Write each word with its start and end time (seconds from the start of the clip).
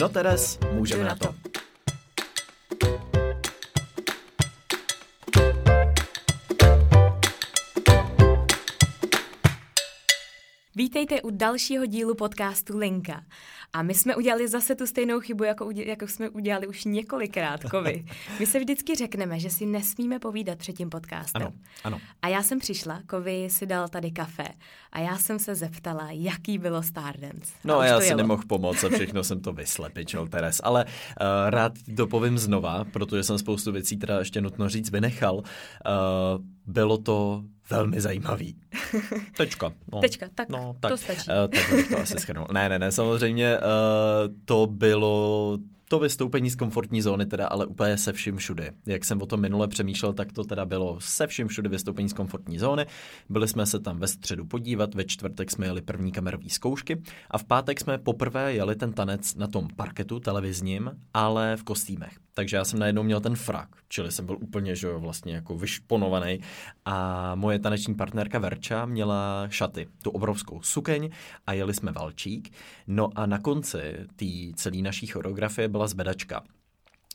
No 0.00 0.08
Teres, 0.08 0.58
můžeme 0.72 1.04
na 1.04 1.16
to. 1.16 1.34
Vítejte 10.74 11.22
u 11.22 11.30
dalšího 11.30 11.86
dílu 11.86 12.14
podcastu 12.14 12.78
Linka. 12.78 13.24
A 13.76 13.82
my 13.82 13.94
jsme 13.94 14.16
udělali 14.16 14.48
zase 14.48 14.74
tu 14.74 14.86
stejnou 14.86 15.20
chybu, 15.20 15.44
jako, 15.44 15.66
udě- 15.66 15.86
jako 15.88 16.08
jsme 16.08 16.28
udělali 16.28 16.66
už 16.66 16.84
několikrát, 16.84 17.64
Kovy. 17.64 18.04
My 18.40 18.46
se 18.46 18.58
vždycky 18.58 18.94
řekneme, 18.94 19.40
že 19.40 19.50
si 19.50 19.66
nesmíme 19.66 20.18
povídat 20.18 20.58
před 20.58 20.72
tím 20.72 20.90
podcastem. 20.90 21.42
Ano, 21.42 21.52
ano. 21.84 22.00
A 22.22 22.28
já 22.28 22.42
jsem 22.42 22.58
přišla, 22.58 23.00
Kovy 23.06 23.50
si 23.50 23.66
dal 23.66 23.88
tady 23.88 24.10
kafe 24.10 24.48
a 24.92 25.00
já 25.00 25.18
jsem 25.18 25.38
se 25.38 25.54
zeptala, 25.54 26.08
jaký 26.10 26.58
bylo 26.58 26.82
Stardance. 26.82 27.52
No 27.64 27.78
a 27.78 27.82
a 27.82 27.86
já 27.86 28.00
si 28.00 28.14
nemohl 28.14 28.42
pomoct 28.48 28.84
a 28.84 28.88
všechno 28.88 29.24
jsem 29.24 29.40
to 29.40 29.52
vyslepičil, 29.52 30.28
Teres. 30.28 30.60
Ale 30.64 30.84
uh, 30.84 30.90
rád 31.50 31.72
to 31.96 32.06
povím 32.06 32.38
znova, 32.38 32.84
protože 32.84 33.22
jsem 33.22 33.38
spoustu 33.38 33.72
věcí 33.72 33.96
teda 33.96 34.18
ještě 34.18 34.40
nutno 34.40 34.68
říct 34.68 34.90
vynechal. 34.90 35.36
Uh, 35.36 35.42
bylo 36.66 36.98
to 36.98 37.44
velmi 37.70 38.00
zajímavý. 38.00 38.56
Tečka. 39.36 39.72
No. 39.92 40.00
Tečka, 40.00 40.26
tak 40.34 40.48
no, 40.48 40.76
to 40.80 40.96
stačí. 40.96 41.30
Uh, 41.30 41.48
tak 41.48 41.74
bych 41.76 41.88
to 41.88 41.98
asi 41.98 42.18
schrnul. 42.18 42.46
Ne, 42.52 42.68
ne, 42.68 42.78
ne, 42.78 42.92
samozřejmě 42.92 43.58
uh, 43.58 43.62
to 44.44 44.66
bylo 44.66 45.58
to 45.88 45.98
vystoupení 45.98 46.50
z 46.50 46.56
komfortní 46.56 47.02
zóny 47.02 47.26
teda, 47.26 47.46
ale 47.46 47.66
úplně 47.66 47.98
se 47.98 48.12
vším 48.12 48.36
všude. 48.36 48.72
Jak 48.86 49.04
jsem 49.04 49.22
o 49.22 49.26
tom 49.26 49.40
minule 49.40 49.68
přemýšlel, 49.68 50.12
tak 50.12 50.32
to 50.32 50.44
teda 50.44 50.64
bylo 50.64 51.00
se 51.00 51.26
vším 51.26 51.48
všude 51.48 51.68
vystoupení 51.68 52.08
z 52.08 52.12
komfortní 52.12 52.58
zóny. 52.58 52.86
Byli 53.28 53.48
jsme 53.48 53.66
se 53.66 53.80
tam 53.80 53.98
ve 53.98 54.08
středu 54.08 54.44
podívat, 54.44 54.94
ve 54.94 55.04
čtvrtek 55.04 55.50
jsme 55.50 55.66
jeli 55.66 55.82
první 55.82 56.12
kamerové 56.12 56.48
zkoušky 56.48 57.02
a 57.30 57.38
v 57.38 57.44
pátek 57.44 57.80
jsme 57.80 57.98
poprvé 57.98 58.54
jeli 58.54 58.76
ten 58.76 58.92
tanec 58.92 59.34
na 59.34 59.46
tom 59.46 59.68
parketu 59.76 60.20
televizním, 60.20 60.90
ale 61.14 61.56
v 61.56 61.62
kostýmech. 61.62 62.25
Takže 62.38 62.56
já 62.56 62.64
jsem 62.64 62.78
najednou 62.78 63.02
měl 63.02 63.20
ten 63.20 63.36
frak, 63.36 63.68
čili 63.88 64.12
jsem 64.12 64.26
byl 64.26 64.38
úplně, 64.40 64.76
že 64.76 64.86
jo, 64.86 65.00
vlastně 65.00 65.34
jako 65.34 65.56
vyšponovaný 65.56 66.40
a 66.84 67.34
moje 67.34 67.58
taneční 67.58 67.94
partnerka 67.94 68.38
Verča 68.38 68.86
měla 68.86 69.46
šaty, 69.48 69.88
tu 70.02 70.10
obrovskou 70.10 70.62
sukeň 70.62 71.10
a 71.46 71.52
jeli 71.52 71.74
jsme 71.74 71.92
valčík. 71.92 72.52
No 72.86 73.08
a 73.14 73.26
na 73.26 73.38
konci 73.38 73.94
té 74.16 74.26
celé 74.54 74.76
naší 74.76 75.06
choreografie 75.06 75.68
byla 75.68 75.86
zbedačka 75.88 76.42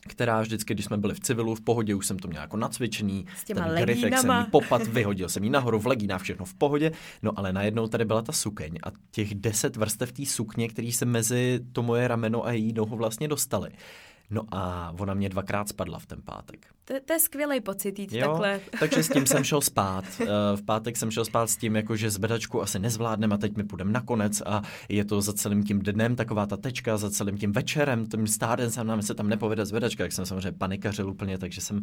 která 0.08 0.40
vždycky, 0.40 0.74
když 0.74 0.86
jsme 0.86 0.96
byli 0.96 1.14
v 1.14 1.20
civilu, 1.20 1.54
v 1.54 1.60
pohodě, 1.60 1.94
už 1.94 2.06
jsem 2.06 2.18
to 2.18 2.28
měl 2.28 2.42
jako 2.42 2.56
nacvičený, 2.56 3.26
S 3.36 3.44
těma 3.44 3.68
ten 3.68 3.82
grifek 3.82 4.18
jsem 4.18 4.30
jí 4.30 4.50
popad, 4.50 4.86
vyhodil 4.86 5.28
jsem 5.28 5.44
jí 5.44 5.50
nahoru 5.50 5.78
v 5.78 5.86
legínách, 5.86 6.22
všechno 6.22 6.44
v 6.44 6.54
pohodě, 6.54 6.92
no 7.22 7.32
ale 7.36 7.52
najednou 7.52 7.86
tady 7.86 8.04
byla 8.04 8.22
ta 8.22 8.32
sukeň 8.32 8.78
a 8.82 8.90
těch 9.10 9.34
deset 9.34 9.76
vrstev 9.76 10.12
té 10.12 10.26
sukně, 10.26 10.68
který 10.68 10.92
se 10.92 11.04
mezi 11.04 11.60
to 11.72 11.82
moje 11.82 12.08
rameno 12.08 12.46
a 12.46 12.52
její 12.52 12.72
nohu 12.72 12.96
vlastně 12.96 13.28
dostaly. 13.28 13.70
No 14.30 14.42
a 14.52 14.92
ona 14.98 15.14
mě 15.14 15.28
dvakrát 15.28 15.68
spadla 15.68 15.98
v 15.98 16.06
ten 16.06 16.22
pátek. 16.24 16.66
To, 16.84 16.94
to 17.04 17.12
je 17.12 17.18
skvělý 17.20 17.60
pocit 17.60 17.98
jít 17.98 18.12
Jo, 18.12 18.26
takhle. 18.28 18.60
takže 18.80 19.02
s 19.02 19.08
tím 19.08 19.26
jsem 19.26 19.44
šel 19.50 19.60
spát. 19.60 20.04
Eh, 20.20 20.26
V 20.56 20.62
pátek 20.62 20.96
jsem 20.96 21.10
šel 21.10 21.24
spát 21.24 21.50
s 21.50 21.56
tím, 21.56 21.76
jako 21.76 21.96
že 21.96 22.10
zvedačku 22.10 22.62
asi 22.62 22.78
nezvládnem 22.78 23.32
a 23.32 23.36
teď 23.36 23.56
mi 23.56 23.64
půjdem 23.64 23.92
nakonec 23.92 24.42
a 24.46 24.62
je 24.88 25.04
to 25.04 25.20
za 25.22 25.32
celým 25.32 25.64
tím 25.64 25.78
dnem 25.78 26.16
taková 26.16 26.46
ta 26.46 26.56
tečka, 26.56 26.96
za 26.96 27.10
celým 27.10 27.38
tím 27.38 27.52
večerem, 27.52 28.06
tím 28.06 28.26
stáden 28.26 28.70
jsem 28.70 28.86
nám 28.86 29.02
se 29.02 29.14
tam 29.14 29.28
nepovede 29.28 29.66
zvedačka, 29.66 30.02
jak 30.02 30.12
jsem 30.12 30.26
samozřejmě 30.26 30.52
panikařil 30.52 31.10
úplně, 31.10 31.38
takže 31.38 31.60
jsem, 31.60 31.76
uh, 31.78 31.82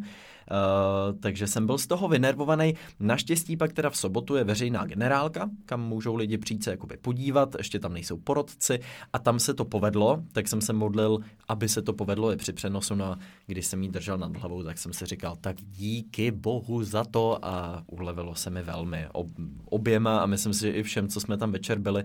takže 1.20 1.46
jsem 1.46 1.66
byl 1.66 1.78
z 1.78 1.86
toho 1.86 2.08
vynervovaný. 2.08 2.74
Naštěstí 3.00 3.56
pak 3.56 3.72
teda 3.72 3.90
v 3.90 3.96
sobotu 3.96 4.36
je 4.36 4.44
veřejná 4.44 4.84
generálka, 4.84 5.50
kam 5.66 5.80
můžou 5.82 6.14
lidi 6.14 6.38
přijít 6.38 6.64
se 6.64 6.70
jakoby 6.70 6.96
podívat, 6.96 7.54
ještě 7.58 7.78
tam 7.78 7.92
nejsou 7.94 8.16
porodci 8.16 8.80
a 9.12 9.18
tam 9.18 9.38
se 9.40 9.54
to 9.54 9.64
povedlo, 9.64 10.22
tak 10.32 10.48
jsem 10.48 10.60
se 10.60 10.72
modlil, 10.72 11.18
aby 11.48 11.68
se 11.68 11.82
to 11.82 11.92
povedlo 11.92 12.30
při 12.40 12.52
přenosu, 12.52 12.94
no 12.94 13.04
a 13.04 13.18
když 13.46 13.66
jsem 13.66 13.82
jí 13.82 13.88
držel 13.88 14.18
nad 14.18 14.36
hlavou, 14.36 14.62
tak 14.62 14.78
jsem 14.78 14.92
si 14.92 15.06
říkal, 15.06 15.36
tak 15.40 15.56
díky 15.62 16.30
bohu 16.30 16.84
za 16.84 17.04
to. 17.04 17.44
A 17.44 17.82
ulevilo 17.86 18.34
se 18.34 18.50
mi 18.50 18.62
velmi 18.62 19.06
ob, 19.12 19.28
oběma 19.64 20.18
a 20.18 20.26
myslím 20.26 20.54
si, 20.54 20.60
že 20.60 20.70
i 20.70 20.82
všem, 20.82 21.08
co 21.08 21.20
jsme 21.20 21.36
tam 21.36 21.52
večer 21.52 21.78
byli, 21.78 22.04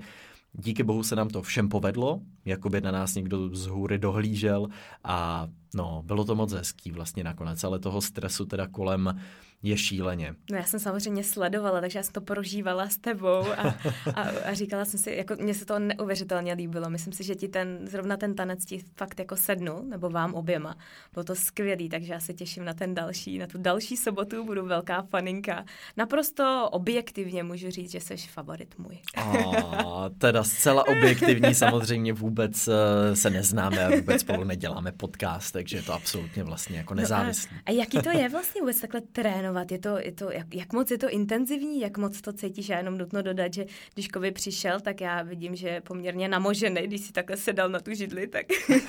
díky 0.54 0.84
bohu 0.84 1.04
se 1.04 1.16
nám 1.16 1.28
to 1.28 1.42
všem 1.42 1.70
povedlo, 1.70 2.20
jako 2.46 2.70
by 2.70 2.82
na 2.82 2.92
nás 2.92 3.16
někdo 3.16 3.56
z 3.56 3.68
hůry 3.68 3.98
dohlížel 3.98 4.68
a 5.04 5.48
no, 5.76 6.04
bylo 6.06 6.26
to 6.26 6.36
moc 6.36 6.54
hezký 6.54 6.92
vlastně 6.92 7.24
nakonec, 7.24 7.64
ale 7.64 7.80
toho 7.80 8.02
stresu 8.02 8.46
teda 8.46 8.68
kolem 8.68 9.20
je 9.66 9.78
šíleně. 9.78 10.36
No 10.52 10.58
já 10.58 10.64
jsem 10.64 10.80
samozřejmě 10.80 11.24
sledovala, 11.24 11.82
takže 11.82 12.00
já 12.00 12.04
jsem 12.04 12.14
to 12.14 12.22
prožívala 12.22 12.90
s 12.90 12.98
tebou 12.98 13.44
a, 13.58 13.76
a, 14.16 14.22
a 14.22 14.54
říkala 14.54 14.86
jsem 14.86 15.00
si, 15.00 15.12
jako 15.12 15.36
mně 15.40 15.54
se 15.54 15.66
to 15.66 15.80
neuvěřitelně 15.80 16.54
líbilo. 16.54 16.90
Myslím 16.90 17.14
si, 17.14 17.24
že 17.24 17.36
ti 17.36 17.48
ten, 17.48 17.80
zrovna 17.88 18.18
ten 18.18 18.36
tanec 18.36 18.66
ti 18.66 18.84
fakt 18.98 19.20
jako 19.20 19.36
sednul, 19.36 19.84
nebo 19.90 20.10
vám 20.10 20.34
oběma. 20.34 20.76
Bylo 21.14 21.24
to 21.24 21.36
skvělý, 21.36 21.90
takže 21.90 22.14
já 22.14 22.20
se 22.20 22.34
těším 22.34 22.66
na 22.66 22.74
ten 22.74 22.94
další, 22.94 23.38
na 23.38 23.48
tu 23.48 23.58
další 23.58 23.98
sobotu, 23.98 24.46
budu 24.46 24.66
velká 24.66 25.02
faninka. 25.02 25.66
Naprosto 25.98 26.70
objektivně 26.72 27.44
můžu 27.44 27.70
říct, 27.72 27.92
že 27.92 28.00
jsi 28.00 28.18
favorit 28.18 28.76
můj. 28.78 29.00
A 29.18 30.10
teda 30.18 30.44
zcela 30.44 30.88
objektivní 30.88 31.56
samozřejmě 31.56 32.14
vůbec 32.14 32.68
eh, 32.68 33.16
se 33.16 33.30
neznáme 33.30 33.86
a 33.86 33.96
vůbec 33.96 34.22
spolu 34.22 34.44
neděláme 34.44 34.92
podcast, 34.92 35.54
takže 35.54 35.78
je 35.78 35.84
to 35.84 35.94
absolutně 35.94 36.44
vlastně 36.44 36.78
jako 36.78 36.94
nezávislý. 36.94 37.50
No 37.52 37.62
a, 37.66 37.70
a 37.70 37.72
jaký 37.72 38.02
to 38.02 38.10
je 38.10 38.30
vlastně 38.30 38.62
vůbec 38.62 38.82
takhle 38.82 39.02
trénovat? 39.02 39.55
Je 39.72 39.80
to, 39.80 39.98
je 39.98 40.12
to, 40.12 40.32
jak, 40.32 40.56
jak 40.56 40.74
moc 40.74 40.92
je 40.92 40.98
to 40.98 41.10
intenzivní, 41.10 41.80
jak 41.80 41.98
moc 41.98 42.22
to 42.22 42.34
cítíš? 42.34 42.70
Já 42.70 42.78
jenom 42.78 42.98
nutno 42.98 43.22
dodat, 43.22 43.54
že 43.54 43.66
když 43.94 44.08
Kovy 44.08 44.32
přišel, 44.32 44.80
tak 44.80 45.02
já 45.02 45.22
vidím, 45.24 45.56
že 45.56 45.68
je 45.70 45.82
poměrně 45.82 46.28
namožený, 46.28 46.82
když 46.88 47.02
si 47.02 47.12
takhle 47.14 47.38
sedal 47.38 47.70
na 47.70 47.80
tu 47.80 47.94
židli, 47.94 48.28
tak 48.28 48.46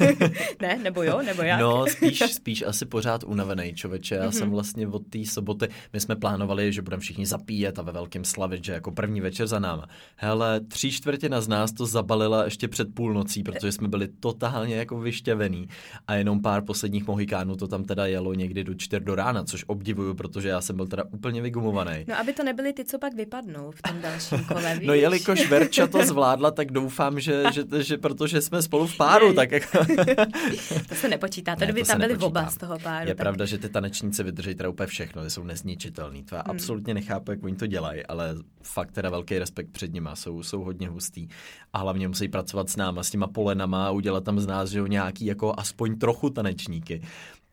ne, 0.63 0.79
nebo 0.83 1.03
jo, 1.03 1.23
nebo 1.27 1.43
jak? 1.43 1.61
No, 1.61 1.87
spíš, 1.87 2.19
spíš 2.19 2.63
asi 2.63 2.87
pořád 2.87 3.25
unavený 3.25 3.75
člověče. 3.75 4.15
Já 4.15 4.23
Mhm. 4.23 4.33
jsem 4.33 4.51
vlastně 4.51 4.89
od 4.89 5.03
té 5.11 5.25
soboty, 5.25 5.69
my 5.93 6.01
jsme 6.01 6.17
plánovali, 6.17 6.73
že 6.73 6.83
budeme 6.83 7.01
všichni 7.01 7.27
zapíjet 7.27 7.79
a 7.79 7.83
ve 7.83 7.93
velkém 7.93 8.25
slavit, 8.25 8.65
že 8.65 8.73
jako 8.73 8.91
první 8.91 9.21
večer 9.21 9.47
za 9.47 9.59
náma. 9.59 9.89
Hele, 10.17 10.61
tři 10.61 10.93
čtvrtina 10.93 11.41
z 11.41 11.49
nás 11.49 11.73
to 11.73 11.87
zabalila 11.87 12.45
ještě 12.45 12.69
před 12.69 12.95
půlnocí, 12.95 13.43
protože 13.43 13.73
jsme 13.73 13.89
byli 13.89 14.09
totálně 14.21 14.77
jako 14.77 14.99
vyštěvený 15.01 15.69
a 16.07 16.15
jenom 16.15 16.43
pár 16.43 16.63
posledních 16.65 17.07
mohikánů 17.07 17.57
to 17.57 17.69
tam 17.69 17.85
teda 17.85 18.07
jelo 18.07 18.35
někdy 18.35 18.65
do 18.65 18.75
čtyř 18.75 19.03
do 19.03 19.15
rána, 19.15 19.45
což 19.45 19.65
obdivuju, 19.67 20.15
protože 20.15 20.49
já 20.49 20.56
jsem 20.61 20.77
byl 20.77 20.87
teda 20.87 21.05
úplně 21.11 21.43
vygumovaný. 21.43 22.05
No, 22.09 22.19
aby 22.19 22.33
to 22.33 22.45
nebyly 22.45 22.73
ty, 22.73 22.85
co 22.85 22.99
pak 22.99 23.15
vypadnou 23.15 23.71
v 23.71 23.83
tom 23.83 24.01
dalším 24.01 24.45
kole, 24.45 24.77
víš? 24.79 24.89
No 24.89 24.95
jelikož 24.95 25.49
Verča 25.51 25.87
to 25.87 26.03
zvládla, 26.07 26.51
tak 26.51 26.73
doufám, 26.73 27.21
že, 27.21 27.43
že, 27.55 27.65
že 27.83 27.99
protože 27.99 28.41
jsme 28.41 28.63
spolu 28.63 28.87
v 28.87 28.97
páru, 28.97 29.33
tak 29.35 29.51
jako... 29.53 29.79
To 30.89 30.95
se 30.95 31.09
nepočítá, 31.09 31.55
to 31.57 31.61
Ne, 31.61 31.67
kdyby 31.67 31.83
tam 31.85 31.99
byli 31.99 32.09
nepočítá. 32.13 32.41
oba 32.41 32.51
z 32.51 32.57
toho 32.57 32.79
páru. 32.79 33.09
Je 33.09 33.15
tak... 33.15 33.25
pravda, 33.25 33.45
že 33.45 33.59
ty 33.59 33.69
tanečníci 33.69 34.23
vydrží 34.23 34.55
teda 34.55 34.69
úplně 34.69 34.87
všechno, 34.87 35.23
ty 35.25 35.31
jsou 35.31 35.43
nezničitelný. 35.45 36.23
To 36.23 36.35
já 36.35 36.43
Hmm. 36.47 36.57
absolutně 36.57 36.95
nechápu, 36.95 37.31
jak 37.31 37.45
oni 37.45 37.57
to 37.57 37.67
dělají, 37.67 38.07
ale 38.07 38.35
fakt 38.63 38.93
teda 38.93 39.11
velký 39.11 39.39
respekt 39.39 39.71
před 39.73 39.93
nima, 39.93 40.17
jsou, 40.17 40.43
jsou 40.43 40.63
hodně 40.65 40.89
hustý. 40.89 41.29
A 41.73 41.79
hlavně 41.79 42.09
musí 42.09 42.29
pracovat 42.29 42.71
s 42.71 42.77
náma, 42.77 43.03
s 43.03 43.11
těma 43.11 43.27
polenama 43.27 43.87
a 43.87 43.91
udělat 43.91 44.25
tam 44.25 44.41
z 44.41 44.47
nás, 44.47 44.71
že 44.71 44.79
jo, 44.79 44.87
nějaký 44.87 45.27
jako 45.27 45.55
aspoň 45.57 45.99
trochu 45.99 46.31
tanečníky. 46.31 47.03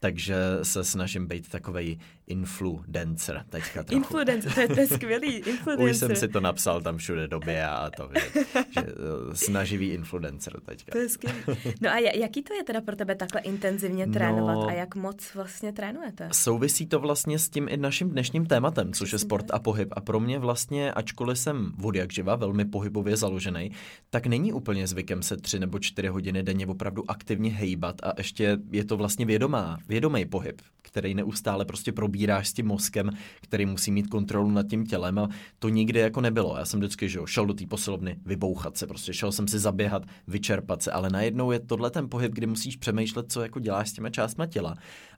Takže 0.04 0.36
se 0.64 0.84
snažím 0.84 1.28
být 1.28 1.50
takovej 1.50 1.98
influencer 2.28 3.46
teďka 3.50 3.84
trochu. 3.84 3.98
Influencer, 4.04 4.54
to 4.54 4.60
je, 4.62 4.68
to 4.68 4.80
je 4.80 4.88
skvělý, 4.88 5.28
influencer. 5.36 5.90
Už 5.90 5.98
jsem 5.98 6.16
si 6.16 6.28
to 6.28 6.42
napsal 6.42 6.82
tam 6.82 6.98
všude 6.98 7.28
době 7.28 7.66
a 7.68 7.90
to, 7.98 8.10
že, 8.14 8.42
že 8.54 8.82
eh, 8.82 9.36
snaživý 9.36 9.88
influencer 9.90 10.60
teďka. 10.66 10.92
To 10.92 10.98
je 10.98 11.10
skvělý. 11.10 11.40
No 11.82 11.90
a 11.90 11.96
ja- 11.96 12.18
jaký 12.20 12.44
to 12.44 12.54
je 12.54 12.64
teda 12.64 12.82
pro 12.82 12.96
tebe 12.96 13.16
takhle 13.16 13.42
intenzivně 13.42 14.08
trénovat 14.08 14.56
No. 14.56 14.68
a 14.68 14.72
jak 14.74 14.96
moc 14.96 15.34
vlastně 15.36 15.74
trénujete? 15.74 16.30
Souvisí 16.32 16.86
to 16.88 17.00
vlastně 17.00 17.40
s 17.40 17.50
tím 17.50 17.68
i 17.70 17.78
naším 17.78 18.10
dnešním 18.10 18.46
tématem, 18.46 18.94
což 18.94 19.14
je 19.14 19.20
sport 19.20 19.46
a 19.52 19.60
pohyb. 19.60 19.90
A 19.92 20.02
pro 20.02 20.20
mě 20.20 20.40
vlastně, 20.40 20.94
ačkoliv 20.94 21.40
jsem 21.40 21.72
od 21.84 21.96
jak 21.96 22.12
živa 22.14 22.36
velmi 22.36 22.66
pohybově 22.66 23.18
založený, 23.18 23.72
tak 24.10 24.28
není 24.28 24.54
úplně 24.54 24.88
zvykem 24.88 25.24
se 25.24 25.38
tři 25.38 25.60
nebo 25.60 25.80
čtyři 25.80 26.08
hodiny 26.08 26.44
denně 26.44 26.68
opravdu 26.68 27.12
aktivně 27.12 27.52
hejbat 27.52 27.96
a 28.04 28.14
ještě 28.18 28.58
je 28.72 28.84
to 28.86 28.98
vlastně 28.98 29.26
vědomá, 29.26 29.78
vědomý 29.94 30.26
pohyb, 30.26 30.62
který 30.82 31.14
neustále 31.14 31.66
prostě 31.66 31.92
probíráš 31.92 32.48
s 32.48 32.54
tím 32.54 32.68
mozkem, 32.68 33.10
který 33.42 33.66
musí 33.66 33.92
mít 33.92 34.08
kontrolu 34.08 34.52
nad 34.52 34.68
tím 34.68 34.86
tělem 34.86 35.20
a 35.20 35.28
to 35.60 35.70
nikdy 35.70 36.00
jako 36.00 36.22
nebylo. 36.22 36.58
Já 36.58 36.66
jsem 36.66 36.80
vždycky 36.80 37.10
že 37.10 37.18
jo, 37.18 37.26
šel 37.26 37.46
do 37.46 37.54
té 37.54 37.66
posilovny 37.66 38.18
vybouchat 38.26 38.78
se, 38.78 38.88
prostě 38.88 39.14
šel 39.14 39.32
jsem 39.32 39.48
si 39.48 39.60
zaběhat, 39.60 40.04
vyčerpat 40.28 40.82
se, 40.82 40.92
ale 40.92 41.10
najednou 41.10 41.52
je 41.52 41.60
tohle 41.60 41.92
ten 41.92 42.10
pohyb, 42.10 42.32
kdy 42.32 42.48
musíš 42.48 42.76
přemýšlet, 42.76 43.32
co 43.32 43.42
jako 43.42 43.60
děláš 43.60 43.90
s 43.90 43.94
těma 43.94 44.10
částma 44.10 44.46
těla. 44.46 44.76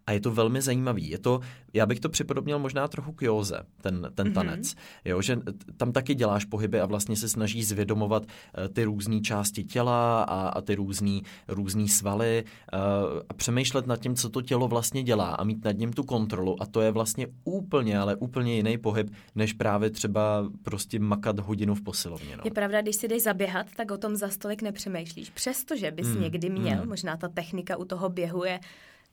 A 0.08 0.12
je 0.12 0.20
to 0.20 0.32
velmi 0.32 0.62
zajímavý. 0.62 1.10
Je 1.10 1.18
to, 1.18 1.40
já 1.74 1.86
bych 1.86 2.00
to 2.00 2.10
připodobnil 2.10 2.60
možná 2.60 2.88
trochu 2.88 3.12
k 3.12 3.22
józe, 3.22 3.60
ten, 3.82 4.12
ten 4.16 4.28
mhm. 4.28 4.34
tanec. 4.34 4.68
Mm-hmm. 4.68 4.78
Jo, 5.06 5.22
že 5.22 5.40
tam 5.78 5.92
taky 5.92 6.16
děláš 6.16 6.46
pohyby 6.46 6.80
a 6.80 6.86
vlastně 6.86 7.16
se 7.16 7.30
snažíš 7.30 7.68
zvědomovat 7.68 8.24
uh, 8.24 8.68
ty 8.74 8.84
různé 8.84 9.22
části 9.22 9.64
těla 9.64 10.24
a, 10.24 10.48
a 10.48 10.62
ty 10.62 10.76
různý, 10.76 11.24
různý 11.48 11.90
svaly 11.90 12.44
uh, 12.74 12.80
a 13.30 13.34
přemýšlet 13.34 13.88
nad 13.88 13.98
tím, 13.98 14.16
co 14.16 14.30
to 14.30 14.42
tělo 14.42 14.68
vlastně 14.68 15.04
dělá 15.04 15.36
a 15.36 15.44
mít 15.44 15.66
nad 15.66 15.78
ním 15.78 15.94
tu 15.94 16.04
kontrolu 16.04 16.62
a 16.62 16.66
to 16.66 16.82
je 16.82 16.92
vlastně 16.92 17.28
úplně, 17.44 18.00
ale 18.00 18.16
úplně 18.16 18.56
jiný 18.56 18.78
pohyb, 18.78 19.12
než 19.36 19.54
právě 19.54 19.90
třeba 19.90 20.50
prostě 20.64 21.00
makat 21.00 21.40
hodinu 21.40 21.76
v 21.76 21.82
posilovně. 21.82 22.38
No. 22.38 22.42
Je 22.46 22.52
pravda, 22.52 22.82
když 22.82 22.96
si 22.96 23.08
jdeš 23.08 23.24
zaběhat, 23.24 23.68
tak 23.78 23.92
o 23.92 23.98
tom 23.98 24.16
za 24.16 24.30
stolik 24.30 24.62
nepřemýšlíš. 24.62 25.30
Přestože 25.30 25.92
bys 25.92 26.08
mm, 26.08 26.22
někdy 26.22 26.50
měl, 26.50 26.82
mm. 26.84 26.90
možná 26.90 27.18
ta 27.18 27.28
technika 27.28 27.78
u 27.78 27.86
toho 27.86 28.10
běhu 28.10 28.44
je 28.44 28.60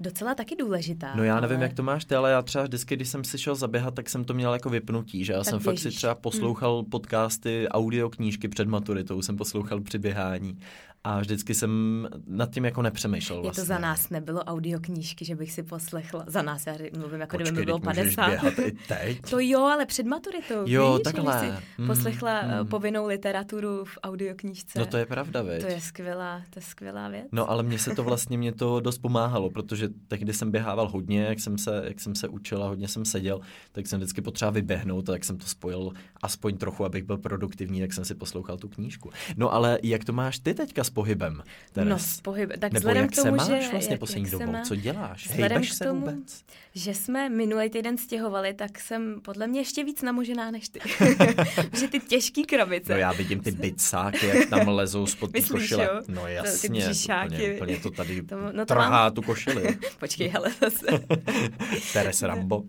docela 0.02 0.34
taky 0.34 0.56
důležitá. 0.56 1.14
No 1.16 1.24
já 1.24 1.40
nevím, 1.40 1.56
ale... 1.56 1.64
jak 1.64 1.72
to 1.72 1.82
máš 1.82 2.04
ty, 2.04 2.14
ale 2.14 2.30
já 2.30 2.42
třeba 2.42 2.64
vždycky, 2.64 2.96
když 2.96 3.08
jsem 3.08 3.24
si 3.24 3.38
šel 3.38 3.54
zaběhat, 3.54 3.94
tak 3.94 4.10
jsem 4.10 4.24
to 4.24 4.34
měl 4.34 4.52
jako 4.52 4.70
vypnutí, 4.70 5.24
že 5.24 5.32
já 5.32 5.38
tak 5.38 5.46
jsem 5.46 5.58
běžíš. 5.58 5.64
fakt 5.64 5.78
si 5.78 5.96
třeba 5.96 6.14
poslouchal 6.14 6.76
hmm. 6.76 6.90
podcasty, 6.90 7.68
audioknížky 7.68 8.48
před 8.48 8.68
maturitou, 8.68 9.22
jsem 9.22 9.36
poslouchal 9.36 9.80
při 9.80 9.98
běhání 9.98 10.58
a 11.04 11.20
vždycky 11.20 11.54
jsem 11.54 12.08
nad 12.26 12.50
tím 12.50 12.64
jako 12.64 12.82
nepřemýšlel 12.82 13.42
vlastně. 13.42 13.60
Je 13.60 13.64
to 13.64 13.66
za 13.66 13.74
vlastně. 13.74 13.88
nás 13.88 14.10
nebylo 14.10 14.44
audioknížky, 14.44 15.24
že 15.24 15.36
bych 15.36 15.52
si 15.52 15.62
poslechla. 15.62 16.24
Za 16.26 16.42
nás, 16.42 16.66
já 16.66 16.74
mluvím 16.98 17.20
jako 17.20 17.36
Počkej, 17.36 17.52
kdyby 17.52 17.64
bylo 17.64 17.78
50. 17.78 18.28
i 18.66 18.72
teď. 18.88 19.20
To 19.30 19.38
jo, 19.40 19.60
ale 19.60 19.86
před 19.86 20.06
maturitou. 20.06 20.64
Jo, 20.66 20.94
víš, 20.94 21.02
takhle. 21.04 21.40
Si 21.40 21.86
poslechla 21.86 22.42
mm, 22.42 22.66
povinnou 22.68 23.06
literaturu 23.06 23.84
v 23.84 23.98
audioknížce. 24.02 24.78
No 24.78 24.86
to 24.86 24.96
je 24.96 25.06
pravda, 25.06 25.42
veď. 25.42 25.60
To 25.60 25.68
je 25.68 25.80
skvělá, 25.80 26.42
to 26.50 26.58
je 26.58 26.62
skvělá 26.62 27.08
věc. 27.08 27.26
No 27.32 27.50
ale 27.50 27.62
mně 27.62 27.78
se 27.78 27.94
to 27.94 28.04
vlastně, 28.04 28.38
mě 28.38 28.52
to 28.52 28.80
dost 28.80 28.98
pomáhalo, 28.98 29.50
protože 29.50 29.88
tehdy 30.08 30.32
jsem 30.32 30.50
běhával 30.50 30.88
hodně, 30.88 31.22
jak 31.22 31.40
jsem 31.40 31.58
se, 31.58 31.82
jak 31.84 32.00
jsem 32.00 32.14
se 32.14 32.28
učil 32.28 32.64
a 32.64 32.68
hodně 32.68 32.88
jsem 32.88 33.04
seděl, 33.04 33.40
tak 33.72 33.86
jsem 33.86 34.00
vždycky 34.00 34.20
potřeboval 34.20 34.52
vyběhnout 34.52 35.02
tak 35.06 35.24
jsem 35.24 35.38
to 35.38 35.46
spojil 35.46 35.92
aspoň 36.22 36.56
trochu, 36.56 36.84
abych 36.84 37.04
byl 37.04 37.18
produktivní, 37.18 37.80
tak 37.80 37.92
jsem 37.92 38.04
si 38.04 38.14
poslouchal 38.14 38.56
tu 38.56 38.68
knížku. 38.68 39.10
No 39.36 39.52
ale 39.52 39.78
jak 39.82 40.04
to 40.04 40.12
máš 40.12 40.38
ty 40.38 40.54
teďka 40.54 40.84
spohybem. 40.92 41.42
Teres? 41.72 41.90
No, 41.90 41.98
s 41.98 42.20
pohybem. 42.20 42.60
Tak 42.60 42.72
Nebo 42.72 42.88
jak 42.88 43.10
k 43.10 43.14
tomu, 43.14 43.24
se 43.24 43.50
máš 43.50 43.62
že, 43.62 43.68
vlastně 43.70 43.92
jak, 43.92 44.00
poslední 44.00 44.24
jak 44.24 44.32
dobou? 44.32 44.52
Má, 44.52 44.60
Co 44.62 44.76
děláš? 44.76 45.30
Hejbeš 45.30 45.72
k 45.72 45.84
tomu, 45.84 46.06
se 46.06 46.12
vůbec? 46.12 46.44
že 46.74 46.94
jsme 46.94 47.28
minulý 47.28 47.70
týden 47.70 47.98
stěhovali, 47.98 48.54
tak 48.54 48.80
jsem 48.80 49.20
podle 49.24 49.46
mě 49.46 49.60
ještě 49.60 49.84
víc 49.84 50.02
namožená 50.02 50.50
než 50.50 50.68
ty. 50.68 50.80
že 51.78 51.88
ty 51.88 52.00
těžký 52.00 52.44
krabice. 52.44 52.92
No 52.92 52.98
já 52.98 53.12
vidím 53.12 53.40
ty 53.40 53.50
bicáky, 53.50 54.26
jak 54.26 54.48
tam 54.48 54.68
lezou 54.68 55.06
spod 55.06 55.32
Myslíš, 55.32 55.50
košile. 55.50 55.84
Jo? 55.84 56.02
No 56.08 56.26
jasně, 56.26 56.68
ty 56.68 56.78
břišáky. 56.78 57.34
Úplně, 57.34 57.54
úplně 57.54 57.76
to 57.76 57.90
tady 57.90 58.22
to, 58.22 58.36
no 58.52 58.52
to 58.52 58.74
trhá 58.74 58.90
mám... 58.90 59.14
tu 59.14 59.22
košili. 59.22 59.78
Počkej, 59.98 60.28
hele 60.28 60.50
zase. 60.60 61.04
Teres 61.92 62.22
Rambo. 62.22 62.62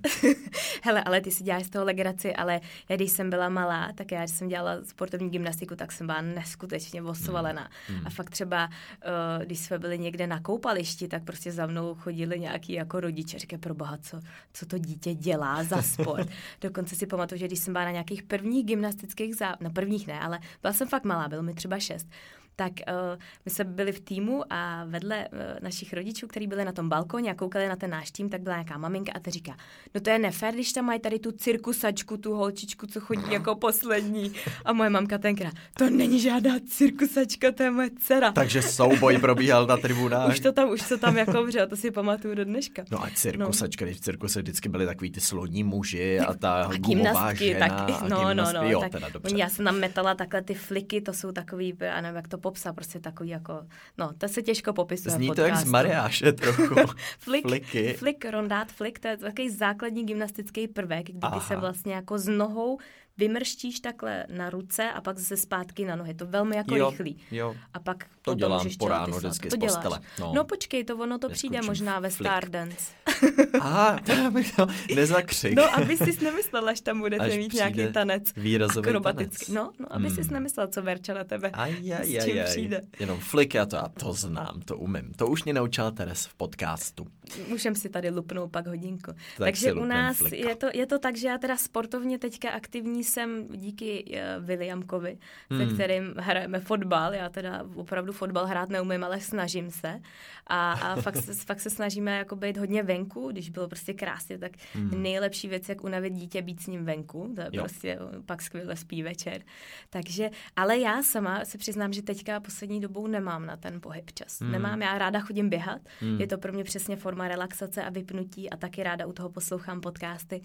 hele, 0.81 1.04
ale 1.04 1.22
ty 1.22 1.31
si 1.31 1.44
děláš 1.44 1.64
z 1.64 1.70
toho 1.70 1.86
legraci, 1.86 2.36
ale 2.36 2.62
já 2.90 2.96
když 2.96 3.12
jsem 3.12 3.30
byla 3.30 3.50
malá, 3.50 3.92
tak 3.96 4.12
já, 4.12 4.20
když 4.20 4.31
jsem 4.31 4.48
dělala 4.48 4.78
sportovní 4.84 5.30
gymnastiku, 5.30 5.75
tak 5.75 5.92
jsem 5.92 6.08
byla 6.08 6.22
neskutečně 6.22 7.02
osvalená. 7.02 7.70
Hmm. 7.88 7.98
Hmm. 7.98 8.08
A 8.08 8.10
fakt 8.13 8.30
třeba, 8.30 8.68
uh, 8.68 9.45
když 9.45 9.60
jsme 9.60 9.80
byli 9.80 10.00
někde 10.00 10.27
na 10.27 10.39
koupališti, 10.39 11.07
tak 11.07 11.24
prostě 11.24 11.51
za 11.51 11.65
mnou 11.65 11.95
chodili 11.95 12.39
nějaký 12.39 12.74
jako 12.74 13.00
rodiče. 13.00 13.39
Říkají, 13.39 13.60
pro 13.60 13.74
boha, 13.74 13.98
co, 13.98 14.19
co 14.54 14.65
to 14.65 14.77
dítě 14.77 15.13
dělá 15.13 15.63
za 15.63 15.81
sport. 15.81 16.27
Dokonce 16.62 16.95
si 16.95 17.07
pamatuju, 17.07 17.39
že 17.39 17.48
když 17.48 17.60
jsem 17.60 17.74
byla 17.74 17.86
na 17.86 17.92
nějakých 17.92 18.24
prvních 18.24 18.65
gymnastických 18.65 19.36
zá... 19.36 19.56
no 19.60 19.69
prvních 19.69 20.07
ne, 20.07 20.19
ale 20.19 20.39
byla 20.62 20.74
jsem 20.74 20.88
fakt 20.88 21.04
malá, 21.04 21.27
bylo 21.27 21.44
mi 21.44 21.54
třeba 21.54 21.80
šest 21.80 22.07
tak 22.55 22.71
uh, 22.88 23.19
my 23.45 23.51
jsme 23.51 23.65
byli 23.65 23.91
v 23.91 24.00
týmu 24.00 24.44
a 24.50 24.85
vedle 24.85 25.27
uh, 25.27 25.39
našich 25.61 25.94
rodičů, 25.94 26.27
kteří 26.27 26.47
byli 26.47 26.65
na 26.65 26.71
tom 26.71 26.89
balkoně 26.89 27.31
a 27.31 27.35
koukali 27.35 27.67
na 27.67 27.75
ten 27.75 27.89
náš 27.89 28.11
tým, 28.11 28.29
tak 28.29 28.41
byla 28.41 28.55
nějaká 28.55 28.77
maminka 28.77 29.11
a 29.15 29.19
ta 29.19 29.31
říká, 29.31 29.55
no 29.95 30.01
to 30.01 30.09
je 30.09 30.19
nefér, 30.19 30.53
když 30.53 30.73
tam 30.73 30.85
mají 30.85 31.00
tady 31.00 31.19
tu 31.19 31.31
cirkusačku, 31.31 32.17
tu 32.17 32.33
holčičku, 32.33 32.88
co 32.88 33.00
chodí 33.00 33.31
jako 33.31 33.55
poslední. 33.65 34.33
A 34.65 34.73
moje 34.73 34.89
mamka 34.89 35.17
tenkrát, 35.17 35.53
to 35.77 35.89
není 35.89 36.19
žádná 36.19 36.55
cirkusačka, 36.69 37.51
to 37.51 37.63
je 37.63 37.71
moje 37.71 37.89
dcera. 38.00 38.31
Takže 38.31 38.61
souboj 38.61 39.17
probíhal 39.17 39.67
na 39.67 39.77
tribunách. 39.77 40.29
Už 40.29 40.39
to 40.39 40.51
tam, 40.51 40.69
už 40.69 40.89
to 40.89 40.97
tam 40.97 41.17
jako 41.17 41.44
vře, 41.44 41.67
to 41.67 41.75
si 41.75 41.91
pamatuju 41.91 42.35
do 42.35 42.45
dneška. 42.45 42.83
No 42.91 43.03
a 43.03 43.09
cirkusačka, 43.15 43.85
no. 43.85 43.89
když 43.89 43.97
v 43.97 44.01
cirkuse 44.01 44.41
vždycky 44.41 44.69
byli 44.69 44.85
takový 44.85 45.11
ty 45.11 45.21
slodní 45.21 45.63
muži 45.63 46.19
a 46.19 46.33
ta 46.33 46.63
a 46.63 46.77
gumová 46.77 47.33
žena. 47.33 47.67
Tak, 47.67 48.09
no, 48.09 48.33
no, 48.33 48.53
no, 48.53 48.69
jo, 48.69 48.79
tak, 48.79 48.91
teda 48.91 49.09
dobře. 49.09 49.38
Já 49.38 49.50
jsem 49.50 49.65
tam 49.65 49.79
metala 49.79 50.15
takhle 50.15 50.41
ty 50.41 50.53
fliky, 50.53 51.01
to 51.01 51.13
jsou 51.13 51.31
takový, 51.31 51.73
já 51.79 52.01
nevím, 52.01 52.15
jak 52.15 52.27
to 52.27 52.38
popsat, 52.44 52.75
prostě 52.75 53.00
takový 53.00 53.30
jako, 53.30 53.66
no, 53.98 54.13
to 54.18 54.28
se 54.28 54.42
těžko 54.42 54.74
popisuje 54.74 55.16
Zní 55.16 55.31
to 55.31 55.42
jak 55.42 55.56
z 55.56 55.63
Mariáše 55.63 56.31
trochu. 56.44 56.75
flik, 57.19 57.48
Fliky. 57.48 57.94
Flik, 57.94 58.25
rondát, 58.25 58.72
flik, 58.72 59.00
to 59.00 59.07
je 59.07 59.18
takový 59.18 59.50
základní 59.50 60.06
gymnastický 60.06 60.68
prvek, 60.68 61.06
kdy 61.06 61.28
ty 61.34 61.40
se 61.48 61.56
vlastně 61.56 61.94
jako 61.94 62.18
s 62.18 62.28
nohou 62.28 62.78
vymrštíš 63.18 63.80
takhle 63.80 64.25
na 64.30 64.50
ruce 64.50 64.92
a 64.92 65.01
pak 65.01 65.18
zase 65.18 65.38
zpátky 65.38 65.86
na 65.86 65.95
nohy. 65.95 66.13
To 66.13 66.25
velmi 66.25 66.56
jako 66.56 66.75
jo, 66.75 66.89
rychlý. 66.89 67.18
Jo. 67.31 67.56
A 67.74 67.80
pak 67.80 68.06
to 68.21 68.36
dělám 68.36 68.68
po 68.80 68.88
ráno 68.88 69.18
vždycky 69.18 69.50
to 69.50 69.56
z 69.56 69.60
postele. 69.60 70.00
No. 70.19 70.31
no 70.36 70.44
počkej, 70.44 70.83
to 70.83 70.98
ono 70.98 71.18
to 71.18 71.30
přijde 71.30 71.62
možná 71.62 72.00
ve. 72.00 72.12
Stardance. 72.12 72.92
Aha, 73.60 74.00
to 74.06 74.31
bych 74.31 74.56
to 74.56 74.68
nezakřik. 74.95 75.56
No, 75.56 75.75
aby 75.75 75.98
jsi 75.98 76.24
nemyslela, 76.24 76.74
že 76.74 76.83
tam 76.83 77.00
budete 77.00 77.25
až 77.25 77.38
mít 77.38 77.54
nějaký 77.54 77.94
tanec. 77.94 78.33
Výrazový 78.36 78.88
akrobatický. 78.88 79.54
Tanec. 79.54 79.63
No, 79.65 79.71
no, 79.80 79.95
aby 79.95 80.07
hmm. 80.07 80.15
jsi 80.15 80.33
nemyslela, 80.33 80.68
co 80.68 80.81
Verča 80.81 81.13
na 81.13 81.24
tebe 81.24 81.50
aj, 81.54 81.94
aj, 81.94 82.06
s 82.06 82.25
čím 82.25 82.39
aj, 82.39 82.45
přijde. 82.45 82.81
Jenom 83.00 83.19
flik, 83.19 83.54
já 83.54 83.65
to, 83.65 83.75
já 83.75 83.88
to 83.88 84.13
znám, 84.13 84.62
to 84.65 84.77
umím. 84.77 85.13
To 85.15 85.27
už 85.27 85.44
mě 85.44 85.54
naučila 85.54 85.92
Teres 85.92 86.25
v 86.25 86.33
podcastu. 86.33 87.07
Můžem 87.48 87.75
si 87.75 87.89
tady 87.89 88.10
lupnout 88.10 88.51
pak 88.51 88.68
hodinku. 88.68 89.12
Tak 89.12 89.18
Takže 89.38 89.74
u 89.74 89.86
nás 89.86 90.21
je 90.31 90.56
to, 90.56 90.68
je 90.74 90.86
to 90.86 91.00
tak, 91.00 91.18
že 91.18 91.27
já 91.27 91.38
teda 91.38 91.57
sportovně 91.57 92.19
teďka 92.19 92.50
aktivní 92.50 93.02
jsem 93.03 93.47
díky 93.47 94.05
uh, 94.07 94.45
Williamkovi, 94.45 95.17
hmm. 95.50 95.59
se 95.59 95.73
kterým 95.73 96.13
hrajeme 96.17 96.59
fotbal. 96.59 97.13
Já 97.13 97.29
teda 97.29 97.65
opravdu 97.75 98.13
fotbal 98.13 98.45
hrát 98.45 98.69
neumím, 98.69 99.03
ale 99.03 99.19
snažím 99.19 99.71
se. 99.71 100.00
A, 100.47 100.71
a 100.71 101.01
fakt, 101.01 101.15
se, 101.15 101.33
fakt 101.33 101.59
se 101.59 101.69
snažíme 101.69 102.17
jako 102.17 102.35
být 102.35 102.57
hodně 102.57 102.83
venku, 102.83 103.31
když 103.31 103.50
bylo 103.50 103.67
prostě 103.67 103.94
krásně, 103.94 104.38
tak 104.38 104.51
hmm. 104.73 105.01
nejlepší 105.03 105.47
věc, 105.47 105.69
jak 105.69 105.83
unavit 105.83 106.13
dítě, 106.13 106.41
být 106.41 106.61
s 106.61 106.67
ním 106.67 106.85
venku. 106.85 107.33
To 107.35 107.41
je 107.41 107.50
jo. 107.51 107.63
prostě 107.63 108.00
pak 108.25 108.41
skvěle 108.41 108.75
spí 108.75 109.03
večer. 109.03 109.41
Takže, 109.89 110.29
ale 110.55 110.79
já 110.79 111.03
sama 111.03 111.45
se 111.45 111.57
přiznám, 111.57 111.94
že 111.94 112.01
teďka 112.01 112.39
poslední 112.39 112.81
dobou 112.81 113.07
nemám 113.07 113.45
na 113.45 113.57
ten 113.57 113.81
pohyb 113.81 114.11
čas. 114.11 114.41
Hmm. 114.41 114.51
Nemám, 114.51 114.81
já 114.81 114.97
ráda 114.97 115.19
chodím 115.19 115.50
běhat. 115.50 115.81
Hmm. 116.00 116.19
Je 116.19 116.27
to 116.27 116.38
pro 116.38 116.53
mě 116.53 116.63
přesně 116.63 116.95
forma 116.95 117.27
relaxace 117.27 117.83
a 117.83 117.89
vypnutí 117.89 118.50
a 118.50 118.57
taky 118.57 118.83
ráda 118.83 119.05
u 119.05 119.13
toho 119.13 119.29
poslouchám 119.29 119.81
podcasty. 119.81 120.41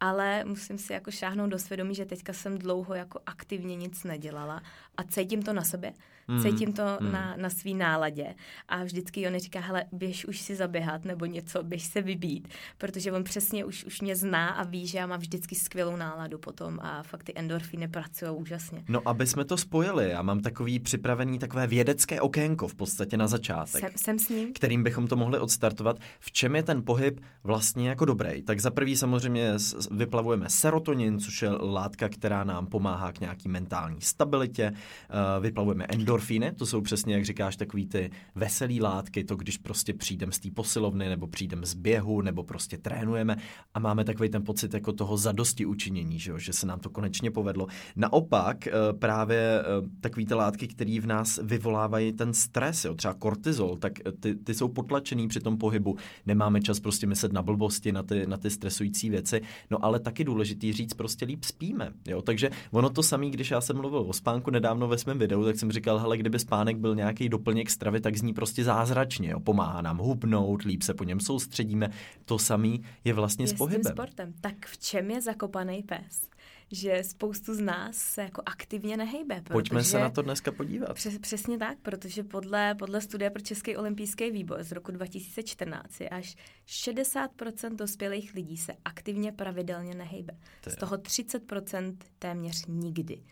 Ale 0.00 0.44
musím 0.44 0.78
si 0.78 0.92
jako 0.92 1.10
šáhnout 1.10 1.50
do 1.50 1.58
svědomí, 1.58 1.94
že 1.94 2.01
teďka 2.06 2.32
jsem 2.32 2.58
dlouho 2.58 2.94
jako 2.94 3.20
aktivně 3.26 3.76
nic 3.76 4.04
nedělala 4.04 4.62
a 4.96 5.04
cítím 5.04 5.42
to 5.42 5.52
na 5.52 5.64
sobě. 5.64 5.92
Mm, 6.28 6.42
Cítím 6.42 6.72
to 6.72 6.82
mm. 7.00 7.12
na, 7.12 7.34
na 7.36 7.50
svý 7.50 7.74
náladě 7.74 8.34
a 8.68 8.84
vždycky 8.84 9.28
on 9.28 9.38
říká, 9.38 9.60
hele, 9.60 9.84
běž 9.92 10.24
už 10.24 10.40
si 10.40 10.56
zaběhat 10.56 11.04
nebo 11.04 11.26
něco, 11.26 11.62
běž 11.62 11.84
se 11.84 12.02
vybít, 12.02 12.48
protože 12.78 13.12
on 13.12 13.24
přesně 13.24 13.64
už, 13.64 13.84
už 13.84 14.00
mě 14.00 14.16
zná 14.16 14.48
a 14.48 14.64
ví, 14.64 14.86
že 14.86 14.98
já 14.98 15.06
mám 15.06 15.20
vždycky 15.20 15.54
skvělou 15.54 15.96
náladu 15.96 16.38
potom 16.38 16.78
a 16.82 17.02
fakt 17.02 17.22
ty 17.22 17.32
endorfiny 17.36 17.88
pracují 17.88 18.30
úžasně. 18.36 18.84
No, 18.88 19.00
aby 19.04 19.26
jsme 19.26 19.44
to 19.44 19.56
spojili, 19.56 20.10
já 20.10 20.22
mám 20.22 20.40
takový 20.40 20.78
připravený 20.78 21.38
takové 21.38 21.66
vědecké 21.66 22.20
okénko 22.20 22.68
v 22.68 22.74
podstatě 22.74 23.16
na 23.16 23.26
začátek. 23.26 23.80
Jsem, 23.80 23.90
jsem 23.96 24.18
s 24.18 24.28
ním. 24.28 24.52
Kterým 24.52 24.82
bychom 24.82 25.06
to 25.06 25.16
mohli 25.16 25.38
odstartovat. 25.38 25.98
V 26.20 26.32
čem 26.32 26.56
je 26.56 26.62
ten 26.62 26.82
pohyb 26.84 27.20
vlastně 27.44 27.88
jako 27.88 28.04
dobrý? 28.04 28.42
Tak 28.42 28.60
za 28.60 28.70
prvý 28.70 28.96
samozřejmě 28.96 29.52
vyplavujeme 29.90 30.50
serotonin, 30.50 31.20
což 31.20 31.42
je 31.42 31.50
látka, 31.50 32.08
která 32.08 32.44
nám 32.44 32.66
pomáhá 32.66 33.12
k 33.12 33.20
nějaký 33.20 33.48
mentální 33.48 34.00
stabilitě. 34.00 34.72
Eh, 34.72 35.40
vyplavujeme 35.40 35.84
endorfiny, 35.88 36.11
endorfíny, 36.12 36.52
to 36.52 36.66
jsou 36.66 36.80
přesně, 36.80 37.14
jak 37.14 37.24
říkáš, 37.24 37.56
takový 37.56 37.86
ty 37.86 38.10
veselý 38.34 38.80
látky, 38.80 39.24
to 39.24 39.36
když 39.36 39.58
prostě 39.58 39.94
přijdem 39.94 40.32
z 40.32 40.38
té 40.38 40.50
posilovny, 40.50 41.08
nebo 41.08 41.26
přijdem 41.26 41.64
z 41.64 41.74
běhu, 41.74 42.20
nebo 42.20 42.42
prostě 42.42 42.78
trénujeme 42.78 43.36
a 43.74 43.78
máme 43.78 44.04
takový 44.04 44.28
ten 44.28 44.44
pocit 44.44 44.74
jako 44.74 44.92
toho 44.92 45.16
zadosti 45.16 45.66
učinění, 45.66 46.18
že, 46.18 46.32
že 46.36 46.52
se 46.52 46.66
nám 46.66 46.80
to 46.80 46.90
konečně 46.90 47.30
povedlo. 47.30 47.66
Naopak 47.96 48.66
eh, 48.66 48.72
právě 48.92 49.60
eh, 49.60 49.64
takový 50.00 50.26
ty 50.26 50.34
látky, 50.34 50.68
které 50.68 51.00
v 51.00 51.06
nás 51.06 51.40
vyvolávají 51.42 52.12
ten 52.12 52.34
stres, 52.34 52.84
jo, 52.84 52.94
třeba 52.94 53.14
kortizol, 53.14 53.76
tak 53.76 53.92
eh, 54.06 54.12
ty, 54.12 54.34
ty 54.34 54.54
jsou 54.54 54.68
potlačený 54.68 55.28
při 55.28 55.40
tom 55.40 55.58
pohybu. 55.58 55.96
Nemáme 56.26 56.60
čas 56.60 56.80
prostě 56.80 57.06
myslet 57.06 57.32
na 57.32 57.42
blbosti, 57.42 57.92
na 57.92 58.02
ty, 58.02 58.26
na 58.26 58.36
ty 58.36 58.50
stresující 58.50 59.10
věci, 59.10 59.40
no 59.70 59.84
ale 59.84 60.00
taky 60.00 60.24
důležitý 60.24 60.72
říct, 60.72 60.94
prostě 60.94 61.24
líp 61.24 61.44
spíme. 61.44 61.92
Jo? 62.06 62.22
Takže 62.22 62.50
ono 62.70 62.90
to 62.90 63.02
samé, 63.02 63.30
když 63.30 63.50
já 63.50 63.60
jsem 63.60 63.76
mluvil 63.76 64.04
o 64.08 64.12
spánku 64.12 64.50
nedávno 64.50 64.88
ve 64.88 64.98
svém 64.98 65.18
videu, 65.18 65.44
tak 65.44 65.58
jsem 65.58 65.72
říkal, 65.72 66.01
hele, 66.02 66.18
kdyby 66.18 66.38
spánek 66.38 66.76
byl 66.76 66.94
nějaký 66.94 67.28
doplněk 67.28 67.70
stravy, 67.70 68.00
tak 68.00 68.16
zní 68.16 68.34
prostě 68.34 68.64
zázračně. 68.64 69.30
Jo. 69.30 69.40
Pomáhá 69.40 69.82
nám 69.82 69.98
hubnout, 69.98 70.62
líp 70.62 70.82
se 70.82 70.94
po 70.94 71.04
něm 71.04 71.20
soustředíme. 71.20 71.90
To 72.24 72.38
samý 72.38 72.82
je 73.04 73.12
vlastně 73.12 73.44
je 73.44 73.48
s 73.48 73.52
pohybem. 73.52 73.84
S 73.84 73.88
sportem. 73.88 74.34
Tak 74.40 74.66
v 74.66 74.78
čem 74.78 75.10
je 75.10 75.20
zakopaný 75.20 75.82
pes? 75.82 76.32
že 76.72 77.02
spoustu 77.04 77.54
z 77.54 77.60
nás 77.60 77.96
se 77.96 78.22
jako 78.22 78.42
aktivně 78.46 78.96
nehejbe. 78.96 79.40
Protože, 79.40 79.52
Pojďme 79.52 79.84
se 79.84 79.98
na 79.98 80.10
to 80.10 80.22
dneska 80.22 80.52
podívat. 80.52 80.94
Přes, 80.94 81.18
přesně 81.18 81.58
tak, 81.58 81.78
protože 81.82 82.24
podle, 82.24 82.74
podle 82.74 83.00
studie 83.00 83.30
pro 83.30 83.42
Český 83.42 83.76
olympijský 83.76 84.30
výbor 84.30 84.62
z 84.62 84.72
roku 84.72 84.92
2014 84.92 86.00
je 86.00 86.08
až 86.08 86.36
60% 86.66 87.76
dospělých 87.76 88.34
lidí 88.34 88.56
se 88.56 88.72
aktivně 88.84 89.32
pravidelně 89.32 89.94
nehejbe. 89.94 90.36
Z 90.68 90.76
toho 90.76 90.96
30% 90.96 91.96
téměř 92.18 92.66
nikdy. 92.68 93.22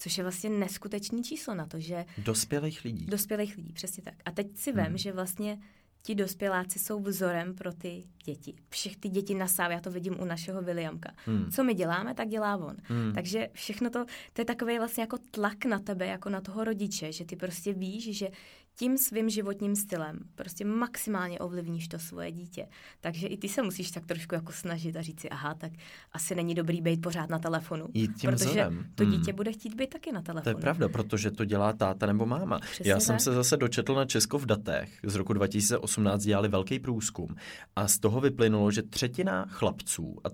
Což 0.00 0.18
je 0.18 0.24
vlastně 0.24 0.50
neskutečný 0.50 1.22
číslo 1.22 1.54
na 1.54 1.66
to, 1.66 1.80
že... 1.80 2.04
Dospělých 2.18 2.84
lidí. 2.84 3.06
Dospělých 3.06 3.56
lidí, 3.56 3.72
přesně 3.72 4.02
tak. 4.02 4.14
A 4.24 4.30
teď 4.30 4.46
si 4.56 4.72
vem, 4.72 4.86
hmm. 4.86 4.98
že 4.98 5.12
vlastně 5.12 5.58
ti 6.02 6.14
dospěláci 6.14 6.78
jsou 6.78 7.00
vzorem 7.00 7.54
pro 7.54 7.72
ty 7.72 8.04
děti. 8.24 8.54
Všech 8.68 8.96
ty 8.96 9.08
děti 9.08 9.34
nasávají, 9.34 9.76
já 9.76 9.80
to 9.80 9.90
vidím 9.90 10.20
u 10.20 10.24
našeho 10.24 10.62
Williamka. 10.62 11.12
Hmm. 11.26 11.50
Co 11.50 11.64
my 11.64 11.74
děláme, 11.74 12.14
tak 12.14 12.28
dělá 12.28 12.56
on. 12.56 12.76
Hmm. 12.82 13.12
Takže 13.14 13.48
všechno 13.52 13.90
to, 13.90 14.04
to 14.32 14.40
je 14.40 14.44
takový 14.44 14.78
vlastně 14.78 15.02
jako 15.02 15.18
tlak 15.30 15.64
na 15.64 15.78
tebe, 15.78 16.06
jako 16.06 16.28
na 16.28 16.40
toho 16.40 16.64
rodiče, 16.64 17.12
že 17.12 17.24
ty 17.24 17.36
prostě 17.36 17.72
víš, 17.72 18.18
že 18.18 18.28
tím 18.76 18.98
svým 18.98 19.30
životním 19.30 19.76
stylem 19.76 20.18
prostě 20.34 20.64
maximálně 20.64 21.38
ovlivníš 21.38 21.88
to 21.88 21.98
svoje 21.98 22.32
dítě. 22.32 22.66
Takže 23.00 23.26
i 23.26 23.36
ty 23.36 23.48
se 23.48 23.62
musíš 23.62 23.90
tak 23.90 24.06
trošku 24.06 24.34
jako 24.34 24.52
snažit 24.52 24.96
a 24.96 25.02
říct 25.02 25.20
si, 25.20 25.30
aha, 25.30 25.54
tak 25.54 25.72
asi 26.12 26.34
není 26.34 26.54
dobrý 26.54 26.80
být 26.80 27.00
pořád 27.00 27.30
na 27.30 27.38
telefonu. 27.38 27.86
Jít 27.94 28.12
tím 28.20 28.30
protože 28.30 28.44
vzorem. 28.44 28.86
to 28.94 29.04
dítě 29.04 29.30
hmm. 29.30 29.36
bude 29.36 29.52
chtít 29.52 29.74
být 29.74 29.90
taky 29.90 30.12
na 30.12 30.22
telefonu. 30.22 30.54
To 30.54 30.58
je 30.58 30.62
pravda, 30.62 30.88
protože 30.88 31.30
to 31.30 31.44
dělá 31.44 31.72
táta 31.72 32.06
nebo 32.06 32.26
máma. 32.26 32.58
Přesně 32.58 32.90
Já 32.90 32.96
tak. 32.96 33.02
jsem 33.02 33.18
se 33.18 33.32
zase 33.32 33.56
dočetl 33.56 33.94
na 33.94 34.04
Česko 34.04 34.38
v 34.38 34.46
datech. 34.46 34.98
Z 35.02 35.14
roku 35.14 35.32
2018 35.32 36.22
dělali 36.22 36.48
velký 36.48 36.78
průzkum 36.78 37.34
a 37.76 37.88
z 37.88 37.98
toho 37.98 38.20
vyplynulo, 38.20 38.70
že 38.70 38.82
třetina 38.82 39.46
chlapců 39.48 40.16
a 40.24 40.28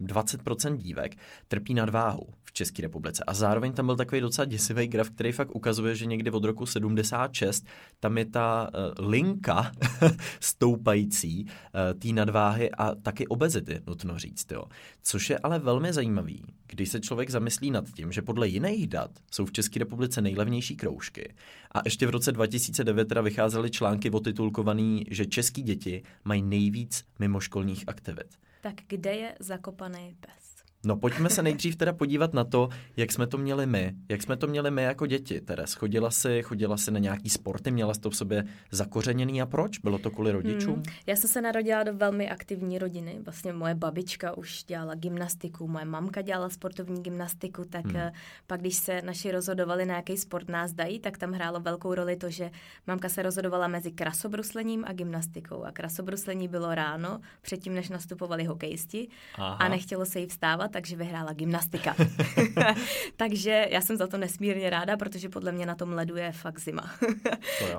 20% 0.00 0.76
dívek 0.76 1.16
trpí 1.48 1.74
nadváhu 1.74 2.26
v 2.44 2.52
České 2.52 2.82
republice. 2.82 3.24
A 3.26 3.34
zároveň 3.34 3.72
tam 3.72 3.86
byl 3.86 3.96
takový 3.96 4.20
docela 4.20 4.44
děsivý 4.44 4.86
graf, 4.86 5.10
který 5.10 5.32
fakt 5.32 5.54
ukazuje, 5.54 5.94
že 5.94 6.06
někdy 6.06 6.30
od 6.30 6.44
roku 6.44 6.66
76 6.66 7.66
tam 8.00 8.18
je 8.18 8.24
ta 8.24 8.70
uh, 8.74 9.06
linka 9.06 9.72
stoupající 10.40 11.44
uh, 11.44 11.98
té 11.98 12.08
nadváhy 12.08 12.70
a 12.70 12.94
taky 12.94 13.26
obezity, 13.26 13.80
nutno 13.86 14.18
říct. 14.18 14.52
Jo. 14.52 14.64
Což 15.02 15.30
je 15.30 15.38
ale 15.38 15.58
velmi 15.58 15.92
zajímavý, 15.92 16.44
když 16.66 16.88
se 16.88 17.00
člověk 17.00 17.30
zamyslí 17.30 17.70
nad 17.70 17.84
tím, 17.90 18.12
že 18.12 18.22
podle 18.22 18.48
jiných 18.48 18.86
dat 18.86 19.10
jsou 19.30 19.46
v 19.46 19.52
České 19.52 19.78
republice 19.78 20.22
nejlevnější 20.22 20.76
kroužky. 20.76 21.34
A 21.72 21.80
ještě 21.84 22.06
v 22.06 22.10
roce 22.10 22.32
2009 22.32 23.08
teda 23.08 23.20
vycházely 23.20 23.70
články 23.70 24.10
otitulkovaný, 24.10 25.04
že 25.10 25.26
český 25.26 25.62
děti 25.62 26.02
mají 26.24 26.42
nejvíc 26.42 27.04
mimoškolních 27.18 27.84
aktivit. 27.86 28.26
Tak 28.60 28.74
kde 28.88 29.14
je 29.14 29.34
zakopaný 29.40 30.16
pes? 30.20 30.53
No 30.84 30.96
pojďme 30.96 31.30
se 31.30 31.42
nejdřív 31.42 31.76
teda 31.76 31.92
podívat 31.92 32.34
na 32.34 32.44
to, 32.44 32.68
jak 32.96 33.12
jsme 33.12 33.26
to 33.26 33.38
měli 33.38 33.66
my. 33.66 33.94
Jak 34.08 34.22
jsme 34.22 34.36
to 34.36 34.46
měli 34.46 34.70
my 34.70 34.82
jako 34.82 35.06
děti, 35.06 35.40
Teres. 35.40 35.74
Chodila 35.74 36.10
si, 36.10 36.42
chodila 36.42 36.76
si 36.76 36.90
na 36.90 36.98
nějaký 36.98 37.30
sporty, 37.30 37.70
měla 37.70 37.94
jsi 37.94 38.00
to 38.00 38.10
v 38.10 38.16
sobě 38.16 38.44
zakořeněný 38.70 39.42
a 39.42 39.46
proč? 39.46 39.78
Bylo 39.78 39.98
to 39.98 40.10
kvůli 40.10 40.32
rodičům? 40.32 40.74
Hmm. 40.74 40.82
Já 41.06 41.16
jsem 41.16 41.30
se 41.30 41.40
narodila 41.40 41.82
do 41.82 41.94
velmi 41.94 42.30
aktivní 42.30 42.78
rodiny. 42.78 43.18
Vlastně 43.24 43.52
moje 43.52 43.74
babička 43.74 44.36
už 44.36 44.64
dělala 44.64 44.94
gymnastiku, 44.94 45.68
moje 45.68 45.84
mamka 45.84 46.22
dělala 46.22 46.48
sportovní 46.48 47.02
gymnastiku, 47.02 47.64
tak 47.64 47.86
hmm. 47.86 48.10
pak 48.46 48.60
když 48.60 48.74
se 48.76 49.02
naši 49.02 49.32
rozhodovali, 49.32 49.84
na 49.84 49.96
jaký 49.96 50.16
sport 50.16 50.48
nás 50.48 50.72
dají, 50.72 50.98
tak 50.98 51.18
tam 51.18 51.32
hrálo 51.32 51.60
velkou 51.60 51.94
roli 51.94 52.16
to, 52.16 52.30
že 52.30 52.50
mamka 52.86 53.08
se 53.08 53.22
rozhodovala 53.22 53.68
mezi 53.68 53.92
krasobruslením 53.92 54.84
a 54.86 54.92
gymnastikou. 54.92 55.64
A 55.64 55.72
krasobruslení 55.72 56.48
bylo 56.48 56.74
ráno, 56.74 57.20
předtím, 57.42 57.74
než 57.74 57.88
nastupovali 57.88 58.44
hokejisti 58.44 59.08
Aha. 59.34 59.54
a 59.54 59.68
nechtělo 59.68 60.06
se 60.06 60.20
jí 60.20 60.26
vstávat, 60.26 60.73
takže 60.74 60.96
vyhrála 60.96 61.32
gymnastika. 61.32 61.96
takže 63.16 63.66
já 63.70 63.80
jsem 63.80 63.96
za 63.96 64.06
to 64.06 64.18
nesmírně 64.18 64.70
ráda, 64.70 64.96
protože 64.96 65.28
podle 65.28 65.52
mě 65.52 65.66
na 65.66 65.74
tom 65.74 65.92
ledu 65.92 66.16
je 66.16 66.32
fakt 66.32 66.58
zima. 66.58 66.94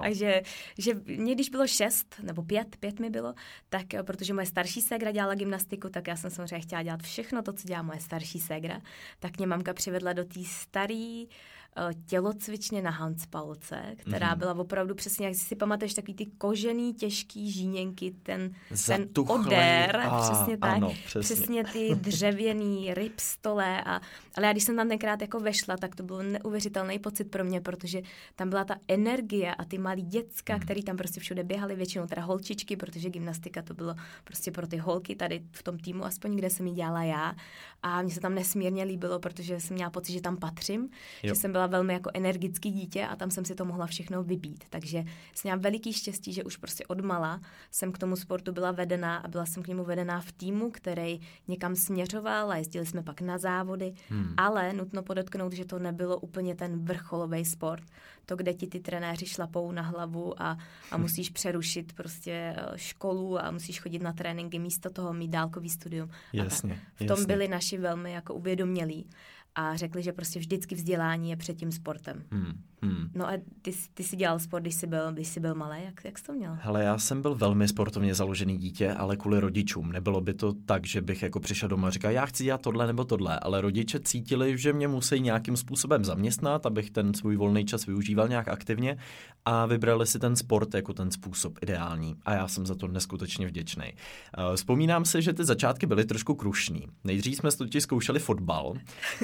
takže 0.02 0.42
že 0.78 0.94
mě, 1.06 1.36
když 1.36 1.50
bylo 1.50 1.68
šest 1.68 2.16
nebo 2.22 2.44
pět, 2.44 2.76
pět 2.80 3.00
mi 3.00 3.10
bylo, 3.10 3.34
tak 3.70 3.86
protože 4.02 4.34
moje 4.34 4.46
starší 4.46 4.82
ségra 4.82 5.12
dělala 5.12 5.36
gymnastiku, 5.36 5.90
tak 5.90 6.08
já 6.08 6.16
jsem 6.16 6.32
samozřejmě 6.32 6.60
chtěla 6.60 6.84
dělat 6.84 7.04
všechno 7.04 7.42
to, 7.42 7.54
co 7.54 7.68
dělá 7.68 7.82
moje 7.82 8.00
starší 8.00 8.40
ségra. 8.40 8.82
Tak 9.20 9.38
mě 9.38 9.48
mamka 9.48 9.74
přivedla 9.74 10.14
do 10.14 10.24
té 10.24 10.40
staré 10.44 11.26
Eh, 11.26 11.65
tělocvičně 12.06 12.82
na 12.82 12.92
Hanspalce, 12.92 13.82
která 13.96 14.36
mm-hmm. 14.36 14.38
byla 14.38 14.54
opravdu 14.54 14.96
přesně, 14.96 15.26
jak 15.26 15.36
si 15.36 15.56
pamatuješ, 15.56 15.94
takový 15.94 16.14
ty 16.14 16.26
kožený, 16.26 16.94
těžký 16.94 17.52
žíněnky, 17.52 18.16
ten, 18.24 18.52
ten 18.86 19.10
odér, 19.28 19.98
a, 19.98 20.22
přesně 20.22 20.58
tak, 20.58 20.72
ano, 20.72 20.94
přesně. 21.06 21.36
přesně 21.36 21.64
ty 21.64 21.96
dřevěný 21.96 22.94
ryb 22.94 23.20
stole. 23.20 23.84
A, 23.84 24.02
ale 24.36 24.46
já 24.48 24.52
když 24.52 24.64
jsem 24.64 24.76
tam 24.76 24.90
tenkrát 24.90 25.22
jako 25.22 25.40
vešla, 25.40 25.78
tak 25.78 25.96
to 25.96 26.04
byl 26.04 26.24
neuvěřitelný 26.24 27.00
pocit 27.00 27.32
pro 27.32 27.44
mě, 27.44 27.62
protože 27.62 28.02
tam 28.36 28.50
byla 28.50 28.64
ta 28.64 28.76
energie 28.88 29.56
a 29.56 29.66
ty 29.66 29.78
malí 29.78 30.02
děcka, 30.02 30.54
mm. 30.54 30.60
který 30.60 30.84
tam 30.84 30.98
prostě 30.98 31.20
všude 31.20 31.44
běhali, 31.44 31.76
většinou 31.76 32.08
teda 32.08 32.22
holčičky, 32.22 32.76
protože 32.76 33.10
gymnastika 33.10 33.62
to 33.62 33.74
bylo 33.74 33.96
prostě 34.24 34.52
pro 34.52 34.68
ty 34.68 34.78
holky 34.78 35.16
tady 35.16 35.44
v 35.52 35.64
tom 35.64 35.80
týmu, 35.80 36.06
aspoň 36.06 36.36
kde 36.36 36.50
jsem 36.50 36.68
ji 36.68 36.74
dělala 36.74 37.04
já. 37.04 37.36
A 37.84 38.02
mně 38.02 38.12
se 38.12 38.20
tam 38.20 38.36
nesmírně 38.36 38.84
líbilo, 38.84 39.20
protože 39.20 39.60
jsem 39.60 39.76
měla 39.76 39.90
pocit, 39.90 40.14
že 40.14 40.22
tam 40.22 40.38
patřím, 40.38 40.82
jo. 40.82 40.90
že 41.24 41.36
jsem 41.36 41.52
byla 41.52 41.65
velmi 41.68 41.94
jako 41.94 42.10
energický 42.14 42.72
dítě 42.72 43.08
a 43.08 43.16
tam 43.16 43.32
jsem 43.32 43.46
si 43.46 43.56
to 43.56 43.66
mohla 43.66 43.86
všechno 43.86 44.24
vybít. 44.24 44.64
Takže 44.70 44.98
jsem 45.34 45.42
měla 45.44 45.58
veliký 45.58 45.94
štěstí, 45.94 46.34
že 46.34 46.44
už 46.44 46.58
prostě 46.58 46.86
od 46.88 47.02
mala 47.02 47.42
jsem 47.72 47.92
k 47.92 47.98
tomu 47.98 48.16
sportu 48.16 48.52
byla 48.52 48.72
vedená 48.72 49.18
a 49.18 49.28
byla 49.28 49.46
jsem 49.46 49.64
k 49.64 49.68
němu 49.68 49.84
vedená 49.84 50.22
v 50.22 50.32
týmu, 50.32 50.72
který 50.72 51.20
někam 51.48 51.76
směřoval 51.76 52.52
a 52.52 52.56
jezdili 52.56 52.86
jsme 52.86 53.04
pak 53.04 53.22
na 53.22 53.38
závody, 53.38 53.94
hmm. 54.10 54.34
ale 54.38 54.74
nutno 54.74 55.04
podotknout, 55.04 55.54
že 55.54 55.66
to 55.66 55.80
nebylo 55.80 56.20
úplně 56.20 56.56
ten 56.56 56.86
vrcholový 56.86 57.46
sport, 57.46 57.84
to, 58.26 58.36
kde 58.36 58.54
ti 58.54 58.68
ty 58.68 58.80
trenéři 58.80 59.26
šlapou 59.26 59.72
na 59.72 59.82
hlavu 59.82 60.42
a, 60.42 60.58
a 60.92 60.98
musíš 60.98 61.30
přerušit 61.30 61.94
prostě 61.94 62.32
eh, 62.32 62.78
školu 62.78 63.40
a 63.40 63.52
musíš 63.52 63.80
chodit 63.80 64.02
na 64.02 64.14
tréninky 64.14 64.60
místo 64.60 64.90
toho 64.90 65.14
mít 65.14 65.28
dálkový 65.28 65.70
studium. 65.70 66.10
Jasně, 66.34 66.82
v 66.96 66.98
tom 66.98 67.08
jasně. 67.08 67.26
byli 67.26 67.48
naši 67.48 67.78
velmi 67.78 68.12
jako 68.12 68.34
uvědomělí 68.34 69.08
a 69.56 69.76
řekli, 69.76 70.04
že 70.04 70.14
prostě 70.14 70.40
vždycky 70.40 70.76
vzdělání 70.76 71.30
je 71.30 71.36
před 71.36 71.58
tím 71.58 71.72
sportem. 71.72 72.24
Hmm. 72.32 72.54
Hmm. 72.82 73.10
No 73.14 73.30
a 73.30 73.32
ty, 73.62 73.72
ty 73.94 74.04
jsi 74.04 74.16
dělal 74.16 74.40
sport, 74.40 74.62
když 74.62 74.76
jsi 74.76 74.88
byl, 74.88 75.12
když 75.12 75.28
jsi 75.28 75.40
byl 75.40 75.56
malý, 75.56 75.78
jak, 75.86 76.06
jak 76.06 76.18
jsi 76.18 76.24
to 76.24 76.34
měl? 76.34 76.58
Hele, 76.62 76.84
já 76.84 76.98
jsem 76.98 77.22
byl 77.22 77.36
velmi 77.36 77.68
sportovně 77.68 78.16
založený 78.16 78.58
dítě, 78.58 78.94
ale 78.94 79.18
kvůli 79.18 79.40
rodičům. 79.40 79.92
Nebylo 79.92 80.22
by 80.22 80.34
to 80.34 80.54
tak, 80.66 80.88
že 80.88 81.02
bych 81.02 81.24
jako 81.24 81.40
přišel 81.40 81.70
doma 81.70 81.88
a 81.88 81.92
říkal, 81.92 82.12
já 82.12 82.26
chci 82.26 82.44
dělat 82.44 82.62
tohle 82.62 82.88
nebo 82.88 83.06
tohle, 83.06 83.40
ale 83.40 83.62
rodiče 83.62 84.00
cítili, 84.00 84.58
že 84.58 84.74
mě 84.74 84.88
musí 84.88 85.20
nějakým 85.20 85.58
způsobem 85.58 86.06
zaměstnat, 86.06 86.66
abych 86.66 86.92
ten 86.92 87.14
svůj 87.14 87.36
volný 87.36 87.66
čas 87.66 87.86
využíval 87.86 88.28
nějak 88.28 88.48
aktivně 88.48 88.98
a 89.46 89.66
vybrali 89.66 90.08
si 90.08 90.20
ten 90.20 90.36
sport 90.36 90.74
jako 90.74 90.94
ten 90.94 91.12
způsob 91.12 91.58
ideální. 91.62 92.16
A 92.26 92.34
já 92.34 92.48
jsem 92.48 92.66
za 92.66 92.76
to 92.76 92.88
neskutečně 92.88 93.48
vděčný. 93.48 93.86
Eh, 93.86 94.56
vzpomínám 94.56 95.06
si, 95.06 95.22
že 95.22 95.34
ty 95.34 95.46
začátky 95.46 95.86
byly 95.86 96.06
trošku 96.06 96.36
krušný. 96.36 96.88
Nejdřív 97.04 97.38
jsme 97.38 97.52
totiž 97.52 97.84
zkoušeli 97.84 98.20
fotbal 98.20 98.74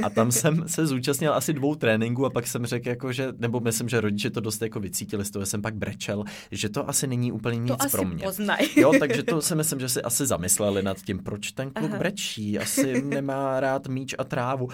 a 0.03 0.09
tam 0.21 0.31
jsem 0.31 0.67
se 0.67 0.87
zúčastnil 0.87 1.33
asi 1.33 1.53
dvou 1.53 1.75
tréninků 1.75 2.25
a 2.25 2.29
pak 2.29 2.47
jsem 2.47 2.65
řekl, 2.65 2.89
jako, 2.89 3.11
že 3.11 3.33
nebo 3.37 3.59
myslím, 3.59 3.89
že 3.89 4.01
rodiče 4.01 4.29
to 4.29 4.39
dost 4.39 4.61
jako 4.61 4.79
vycítili, 4.79 5.25
z 5.25 5.31
toho 5.31 5.45
jsem 5.45 5.61
pak 5.61 5.75
brečel, 5.75 6.23
že 6.51 6.69
to 6.69 6.89
asi 6.89 7.07
není 7.07 7.31
úplně 7.31 7.59
nic 7.59 7.77
to 7.83 7.89
pro 7.89 8.05
mě. 8.05 8.23
Poznaj. 8.23 8.67
Jo, 8.75 8.93
takže 8.99 9.23
to 9.23 9.41
si 9.41 9.55
myslím, 9.55 9.79
že 9.79 9.89
si 9.89 10.01
asi 10.01 10.25
zamysleli 10.25 10.83
nad 10.83 10.97
tím, 10.97 11.19
proč 11.19 11.51
ten 11.51 11.71
kluk 11.71 11.89
Aha. 11.89 11.99
brečí, 11.99 12.59
asi 12.59 13.01
nemá 13.01 13.59
rád 13.59 13.87
míč 13.87 14.15
a 14.17 14.23
trávu. 14.23 14.65
Uh, 14.65 14.71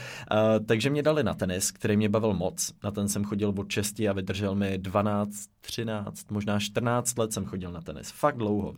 takže 0.66 0.90
mě 0.90 1.04
dali 1.04 1.24
na 1.24 1.34
tenis, 1.34 1.72
který 1.72 1.98
mě 1.98 2.10
bavil 2.10 2.34
moc. 2.34 2.74
Na 2.84 2.92
ten 2.92 3.08
jsem 3.08 3.24
chodil 3.24 3.54
od 3.58 3.72
6 3.72 4.00
a 4.00 4.14
vydržel 4.14 4.56
mi 4.56 4.78
12, 4.78 5.32
13, 5.62 6.32
možná 6.32 6.60
14 6.60 7.18
let 7.18 7.34
jsem 7.34 7.46
chodil 7.46 7.72
na 7.72 7.82
tenis. 7.82 8.12
Fakt 8.12 8.38
dlouho. 8.38 8.74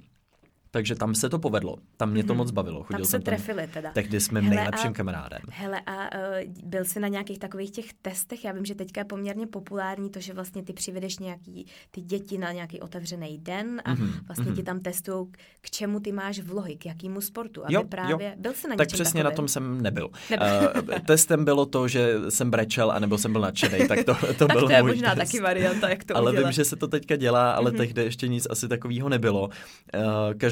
Takže 0.71 0.95
tam 0.95 1.15
se 1.15 1.29
to 1.29 1.39
povedlo. 1.39 1.75
Tam 1.97 2.11
mě 2.11 2.23
to 2.23 2.33
hmm. 2.33 2.37
moc 2.37 2.51
bavilo. 2.51 2.83
Chodil 2.83 2.99
tam 2.99 3.05
se 3.05 3.11
jsem 3.11 3.21
trefili 3.21 3.61
tam, 3.61 3.69
teda. 3.73 3.91
Tehdy 3.91 4.19
jsme 4.19 4.41
hele, 4.41 4.55
nejlepším 4.55 4.89
a, 4.89 4.93
kamarádem. 4.93 5.41
Hele, 5.49 5.81
a 5.85 6.15
uh, 6.15 6.53
byl 6.63 6.85
jsi 6.85 6.99
na 6.99 7.07
nějakých 7.07 7.39
takových 7.39 7.71
těch 7.71 7.93
testech? 7.93 8.45
Já 8.45 8.51
vím, 8.51 8.65
že 8.65 8.75
teďka 8.75 9.01
je 9.01 9.05
poměrně 9.05 9.47
populární 9.47 10.09
to, 10.09 10.19
že 10.19 10.33
vlastně 10.33 10.63
ty 10.63 10.73
přivedeš 10.73 11.19
nějaký 11.19 11.65
ty 11.91 12.01
děti 12.01 12.37
na 12.37 12.51
nějaký 12.51 12.79
otevřený 12.79 13.37
den 13.37 13.81
a 13.85 13.95
mm-hmm. 13.95 14.11
vlastně 14.27 14.45
mm-hmm. 14.45 14.55
ti 14.55 14.63
tam 14.63 14.79
testují, 14.79 15.27
k 15.61 15.69
čemu 15.69 15.99
ty 15.99 16.11
máš 16.11 16.39
vlohy, 16.39 16.75
k 16.75 16.85
jakému 16.85 17.21
sportu. 17.21 17.65
Aby 17.65 17.73
jo, 17.73 17.83
právě, 17.83 18.27
jo. 18.27 18.35
Byl 18.37 18.53
jsi 18.53 18.67
na 18.67 18.75
Tak 18.75 18.87
přesně 18.87 19.03
takovým? 19.03 19.23
na 19.23 19.31
tom 19.31 19.47
jsem 19.47 19.81
nebyl. 19.81 20.09
nebyl. 20.29 20.47
uh, 20.91 20.99
testem 20.99 21.45
bylo 21.45 21.65
to, 21.65 21.87
že 21.87 22.15
jsem 22.29 22.51
brečel, 22.51 22.91
anebo 22.91 23.17
jsem 23.17 23.31
byl 23.31 23.41
nadšený, 23.41 23.87
tak 23.87 24.03
to, 24.03 24.15
to 24.15 24.33
tak 24.47 24.51
byl 24.51 24.67
to 24.67 24.71
je 24.71 24.81
můj 24.81 24.91
možná 24.91 25.15
test. 25.15 25.31
taky 25.31 25.41
varianta, 25.43 25.89
jak 25.89 26.03
to 26.03 26.17
Ale 26.17 26.31
udělat. 26.31 26.45
vím, 26.45 26.51
že 26.51 26.65
se 26.65 26.75
to 26.75 26.87
teďka 26.87 27.15
dělá, 27.15 27.51
ale 27.51 27.71
mm-hmm. 27.71 27.77
tehdy 27.77 28.03
ještě 28.03 28.27
nic 28.27 28.47
asi 28.49 28.67
takového 28.67 29.09
nebylo. 29.09 29.43
Uh, 29.47 29.51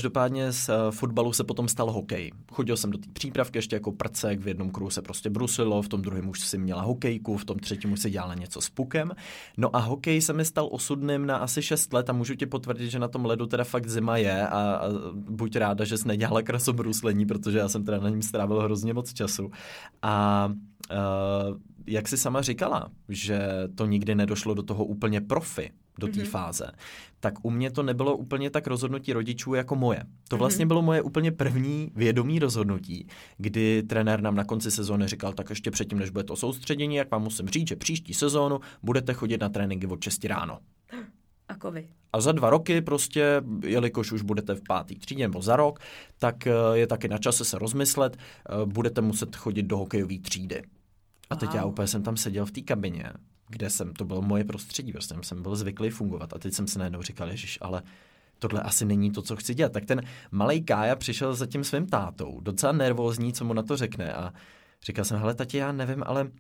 každopádně 0.08 0.52
z 0.52 0.70
uh, 0.70 0.76
fotbalu 0.92 1.34
se 1.34 1.44
potom 1.44 1.68
stal 1.68 1.92
hokej. 1.92 2.32
Chodil 2.52 2.78
jsem 2.78 2.92
do 2.92 2.98
té 2.98 3.08
přípravky 3.14 3.58
ještě 3.58 3.76
jako 3.76 3.92
prcek, 3.92 4.40
v 4.40 4.48
jednom 4.48 4.72
kruhu 4.72 4.90
se 4.90 5.02
prostě 5.02 5.30
bruslilo, 5.30 5.82
v 5.82 5.88
tom 5.88 6.02
druhém 6.02 6.30
už 6.30 6.40
si 6.40 6.58
měla 6.58 6.82
hokejku, 6.82 7.38
v 7.38 7.46
tom 7.46 7.60
třetím 7.60 7.92
už 7.92 8.00
si 8.00 8.10
dělala 8.10 8.34
něco 8.34 8.62
s 8.62 8.70
pukem. 8.70 9.12
No 9.58 9.76
a 9.76 9.80
hokej 9.80 10.22
se 10.22 10.34
mi 10.34 10.46
stal 10.46 10.70
osudným 10.72 11.26
na 11.26 11.38
asi 11.38 11.62
6 11.62 11.94
let 11.94 12.10
a 12.10 12.14
můžu 12.14 12.36
ti 12.36 12.46
potvrdit, 12.46 12.90
že 12.90 13.00
na 13.00 13.08
tom 13.08 13.26
ledu 13.26 13.46
teda 13.48 13.64
fakt 13.64 13.90
zima 13.90 14.18
je 14.18 14.48
a, 14.48 14.82
buď 15.14 15.56
ráda, 15.56 15.86
že 15.86 15.98
jsi 15.98 16.08
nedělala 16.08 16.42
krasobruslení, 16.42 17.26
protože 17.26 17.58
já 17.58 17.68
jsem 17.68 17.84
teda 17.84 18.00
na 18.00 18.10
něm 18.10 18.22
strávil 18.22 18.62
hrozně 18.62 18.94
moc 18.94 19.14
času. 19.14 19.52
A 20.02 20.48
uh, 20.92 21.58
jak 21.88 22.08
jsi 22.08 22.18
sama 22.18 22.42
říkala, 22.42 22.92
že 23.10 23.40
to 23.76 23.86
nikdy 23.86 24.16
nedošlo 24.16 24.54
do 24.54 24.64
toho 24.64 24.86
úplně 24.86 25.22
profi, 25.22 25.72
do 26.00 26.08
té 26.08 26.14
mm-hmm. 26.14 26.26
fáze, 26.26 26.72
tak 27.20 27.46
u 27.46 27.50
mě 27.50 27.72
to 27.72 27.84
nebylo 27.84 28.18
úplně 28.18 28.50
tak 28.50 28.68
rozhodnutí 28.68 29.14
rodičů 29.14 29.54
jako 29.54 29.76
moje. 29.76 30.04
To 30.28 30.36
mhm. 30.36 30.40
vlastně 30.40 30.66
mm-hmm. 30.66 30.68
bylo 30.68 30.82
moje 30.82 31.02
úplně 31.02 31.32
první 31.32 31.92
vědomí 31.96 32.40
rozhodnutí, 32.40 33.08
kdy 33.38 33.84
trenér 33.84 34.22
nám 34.22 34.36
na 34.36 34.44
konci 34.44 34.72
sezóny 34.72 35.08
říkal, 35.08 35.34
tak 35.34 35.50
ještě 35.50 35.72
předtím, 35.72 36.00
než 36.00 36.10
bude 36.10 36.24
to 36.24 36.36
soustředění, 36.36 36.96
jak 36.96 37.12
vám 37.12 37.24
musím 37.24 37.48
říct, 37.48 37.68
že 37.68 37.76
příští 37.76 38.14
sezónu 38.14 38.60
budete 38.84 39.14
chodit 39.14 39.42
na 39.42 39.50
tréninky 39.50 39.88
od 39.88 40.02
6 40.04 40.26
ráno. 40.26 40.60
A 41.50 41.56
kovy. 41.56 41.88
A 42.14 42.22
za 42.22 42.32
dva 42.32 42.50
roky 42.50 42.82
prostě, 42.82 43.42
jelikož 43.64 44.12
už 44.12 44.22
budete 44.22 44.56
v 44.56 44.62
pátý 44.68 45.00
třídě 45.00 45.24
nebo 45.24 45.42
za 45.42 45.56
rok, 45.56 45.80
tak 46.20 46.48
eh, 46.48 46.52
je 46.74 46.88
taky 46.88 47.08
na 47.08 47.18
čase 47.18 47.46
se 47.46 47.60
rozmyslet, 47.60 48.18
eh, 48.18 48.66
budete 48.66 49.02
muset 49.02 49.36
chodit 49.36 49.64
do 49.64 49.78
hokejové 49.78 50.20
třídy. 50.20 50.64
A 51.30 51.36
teď 51.36 51.50
wow. 51.50 51.56
já 51.56 51.66
úplně 51.66 51.88
jsem 51.88 52.04
tam 52.04 52.18
seděl 52.18 52.46
v 52.46 52.52
té 52.52 52.62
kabině, 52.62 53.12
kde 53.48 53.70
jsem, 53.70 53.94
to 53.94 54.06
bylo 54.06 54.22
moje 54.22 54.44
prostředí, 54.44 54.92
prostě 54.92 55.16
jsem 55.22 55.42
byl 55.42 55.56
zvyklý 55.56 55.90
fungovat 55.90 56.34
a 56.34 56.40
teď 56.40 56.54
jsem 56.54 56.68
se 56.68 56.80
najednou 56.80 57.02
říkal, 57.02 57.30
ježiš, 57.30 57.58
ale 57.62 57.84
tohle 58.40 58.62
asi 58.62 58.86
není 58.86 59.12
to, 59.12 59.22
co 59.22 59.36
chci 59.36 59.54
dělat. 59.54 59.72
Tak 59.72 59.86
ten 59.86 60.02
malý 60.32 60.64
Kája 60.64 60.96
přišel 60.96 61.36
za 61.36 61.46
tím 61.46 61.64
svým 61.64 61.88
tátou, 61.88 62.40
docela 62.42 62.72
nervózní, 62.72 63.34
co 63.34 63.46
mu 63.46 63.54
na 63.54 63.64
to 63.64 63.78
řekne 63.78 64.14
a 64.14 64.34
říkal 64.84 65.06
jsem, 65.06 65.20
hele 65.20 65.36
tati, 65.36 65.58
já 65.58 65.72
nevím, 65.72 66.04
ale 66.06 66.32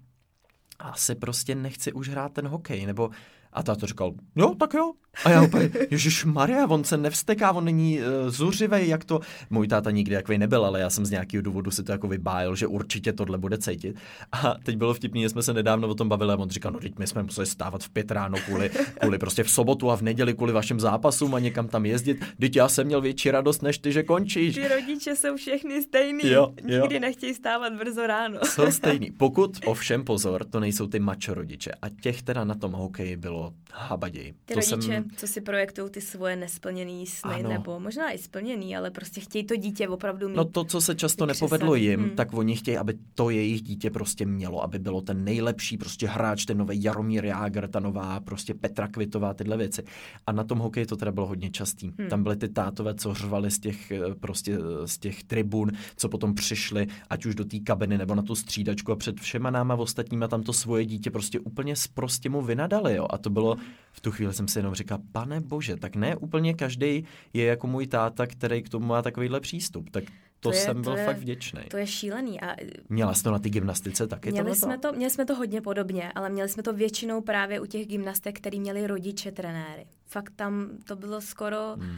asi 0.79 1.15
prostě 1.15 1.55
nechci 1.55 1.93
už 1.93 2.09
hrát 2.09 2.33
ten 2.33 2.47
hokej, 2.47 2.85
nebo 2.85 3.09
a 3.53 3.63
táto 3.63 3.85
říkal, 3.85 4.13
jo, 4.35 4.55
tak 4.55 4.73
jo. 4.73 4.93
A 5.25 5.29
já 5.29 5.41
úplně, 5.41 5.69
Ježíš 5.91 6.25
Maria, 6.25 6.67
on 6.67 6.83
se 6.83 6.97
nevsteká, 6.97 7.51
on 7.51 7.65
není 7.65 7.99
uh, 7.99 8.05
zuřivej, 8.29 8.87
jak 8.87 9.05
to. 9.05 9.19
Můj 9.49 9.67
táta 9.67 9.91
nikdy 9.91 10.15
takový 10.15 10.37
nebyl, 10.37 10.65
ale 10.65 10.79
já 10.79 10.89
jsem 10.89 11.05
z 11.05 11.11
nějakého 11.11 11.41
důvodu 11.41 11.71
si 11.71 11.83
to 11.83 11.91
jako 11.91 12.07
vybájil, 12.07 12.55
že 12.55 12.67
určitě 12.67 13.13
tohle 13.13 13.37
bude 13.37 13.57
cítit. 13.57 13.95
A 14.31 14.55
teď 14.63 14.77
bylo 14.77 14.93
vtipný, 14.93 15.21
že 15.21 15.29
jsme 15.29 15.43
se 15.43 15.53
nedávno 15.53 15.87
o 15.87 15.95
tom 15.95 16.09
bavili 16.09 16.33
a 16.33 16.35
on 16.35 16.49
říkal, 16.49 16.71
no 16.71 16.79
teď 16.79 16.99
my 16.99 17.07
jsme 17.07 17.23
museli 17.23 17.47
stávat 17.47 17.83
v 17.83 17.89
pět 17.89 18.11
ráno 18.11 18.37
kvůli, 18.45 18.69
kvůli 18.99 19.17
prostě 19.17 19.43
v 19.43 19.49
sobotu 19.49 19.91
a 19.91 19.95
v 19.95 20.01
neděli 20.01 20.33
kvůli 20.33 20.53
vašim 20.53 20.79
zápasům 20.79 21.35
a 21.35 21.39
někam 21.39 21.67
tam 21.67 21.85
jezdit. 21.85 22.25
Teď 22.39 22.55
já 22.55 22.69
jsem 22.69 22.87
měl 22.87 23.01
větší 23.01 23.31
radost, 23.31 23.61
než 23.61 23.77
ty, 23.77 23.91
že 23.91 24.03
končíš. 24.03 24.55
Ty 24.55 24.67
rodiče 24.67 25.15
jsou 25.15 25.35
všechny 25.35 25.81
stejný. 25.81 26.29
Jo, 26.29 26.53
jo. 26.65 26.81
Nikdy 26.81 26.99
nechtějí 26.99 27.33
stávat 27.33 27.73
brzo 27.73 28.07
ráno. 28.07 28.39
Jsou 28.43 28.71
stejný. 28.71 29.11
Pokud 29.11 29.59
ovšem 29.65 30.03
pozor, 30.03 30.45
to 30.45 30.59
nejsou 30.59 30.87
ty 30.87 30.99
mačo 30.99 31.33
rodiče. 31.33 31.71
A 31.81 31.89
těch 31.89 32.23
teda 32.23 32.43
na 32.43 32.55
tom 32.55 32.71
hokeji 32.71 33.17
bylo 33.17 33.53
habaděj. 33.73 34.33
Ty 34.45 34.53
to 34.53 34.59
rodiče, 34.59 34.93
jsem... 34.93 35.06
co 35.15 35.27
si 35.27 35.41
projektují 35.41 35.91
ty 35.91 36.01
svoje 36.01 36.35
nesplněné 36.35 37.05
sny, 37.05 37.33
ano. 37.33 37.49
nebo 37.49 37.79
možná 37.79 38.11
i 38.11 38.17
splněný, 38.17 38.77
ale 38.77 38.91
prostě 38.91 39.21
chtějí 39.21 39.45
to 39.45 39.55
dítě 39.55 39.87
opravdu 39.87 40.29
mít. 40.29 40.35
No 40.35 40.45
to, 40.45 40.63
co 40.63 40.81
se 40.81 40.95
často 40.95 41.25
nepovedlo 41.25 41.75
jim, 41.75 41.99
hmm. 41.99 42.09
tak 42.09 42.33
oni 42.33 42.55
chtějí, 42.55 42.77
aby 42.77 42.97
to 43.15 43.29
jejich 43.29 43.61
dítě 43.61 43.89
prostě 43.89 44.25
mělo, 44.25 44.63
aby 44.63 44.79
bylo 44.79 45.01
ten 45.01 45.23
nejlepší 45.23 45.77
prostě 45.77 46.07
hráč, 46.07 46.45
ten 46.45 46.57
nový 46.57 46.83
Jaromír 46.83 47.25
Jágr, 47.25 47.67
ta 47.67 47.79
nová 47.79 48.19
prostě 48.19 48.53
Petra 48.53 48.87
Kvitová, 48.87 49.33
tyhle 49.33 49.57
věci. 49.57 49.83
A 50.27 50.31
na 50.31 50.43
tom 50.43 50.59
hokeji 50.59 50.85
to 50.85 50.95
teda 50.95 51.11
bylo 51.11 51.25
hodně 51.27 51.49
častý. 51.49 51.91
Hmm. 51.99 52.09
Tam 52.09 52.23
byly 52.23 52.35
ty 52.35 52.49
tátové, 52.49 52.95
co 52.95 53.13
řvali 53.13 53.51
z 53.51 53.59
těch 53.59 53.91
eh, 53.91 54.15
prostě 54.19 54.57
z 54.85 54.97
těch 54.97 55.23
tribun, 55.23 55.71
co 55.95 56.09
potom 56.09 56.33
přišli, 56.33 56.87
ať 57.09 57.25
už 57.25 57.35
do 57.35 57.45
té 57.45 57.59
kabiny 57.59 57.97
nebo 57.97 58.15
na 58.15 58.21
tu 58.21 58.35
střídačku 58.35 58.91
a 58.91 58.95
před 58.95 59.19
všema 59.19 59.49
náma 59.49 59.75
ostatníma 59.75 60.27
tam 60.27 60.43
to 60.43 60.53
svoje 60.53 60.85
dítě 60.85 61.11
prostě 61.11 61.39
úplně 61.39 61.73
prostě 61.93 62.29
mu 62.29 62.41
vynadali, 62.41 62.95
jo. 62.95 63.07
A 63.09 63.17
to 63.17 63.29
bylo 63.29 63.55
v 63.91 64.01
tu 64.01 64.11
chvíli 64.11 64.33
jsem 64.33 64.47
si 64.47 64.59
jenom 64.59 64.73
říkal, 64.73 64.96
pane 65.11 65.41
bože, 65.41 65.75
tak 65.75 65.95
ne 65.95 66.15
úplně 66.15 66.53
každý 66.53 67.05
je 67.33 67.45
jako 67.45 67.67
můj 67.67 67.87
táta, 67.87 68.27
který 68.27 68.63
k 68.63 68.69
tomu 68.69 68.85
má 68.85 69.01
takovýhle 69.01 69.39
přístup. 69.39 69.89
Tak 69.89 70.03
to, 70.39 70.49
to 70.49 70.55
je, 70.55 70.61
jsem 70.61 70.81
byl 70.81 70.93
to 70.93 70.97
je, 70.97 71.05
fakt 71.05 71.17
vděčný. 71.17 71.61
To 71.69 71.77
je 71.77 71.87
šílený. 71.87 72.41
A 72.41 72.55
Měla 72.89 73.13
jsi 73.13 73.23
to 73.23 73.31
na 73.31 73.39
té 73.39 73.49
gymnastice 73.49 74.07
taky? 74.07 74.31
Měli 74.31 74.55
jsme, 74.55 74.77
to, 74.77 74.93
měli 74.93 75.09
jsme 75.09 75.25
to 75.25 75.35
hodně 75.35 75.61
podobně, 75.61 76.11
ale 76.15 76.29
měli 76.29 76.49
jsme 76.49 76.63
to 76.63 76.73
většinou 76.73 77.21
právě 77.21 77.59
u 77.59 77.65
těch 77.65 77.87
gymnastek, 77.87 78.37
který 78.37 78.59
měli 78.59 78.87
rodiče 78.87 79.31
trenéry. 79.31 79.85
Fakt 80.05 80.33
tam 80.35 80.69
to 80.83 80.95
bylo 80.95 81.21
skoro... 81.21 81.75
Hmm 81.79 81.97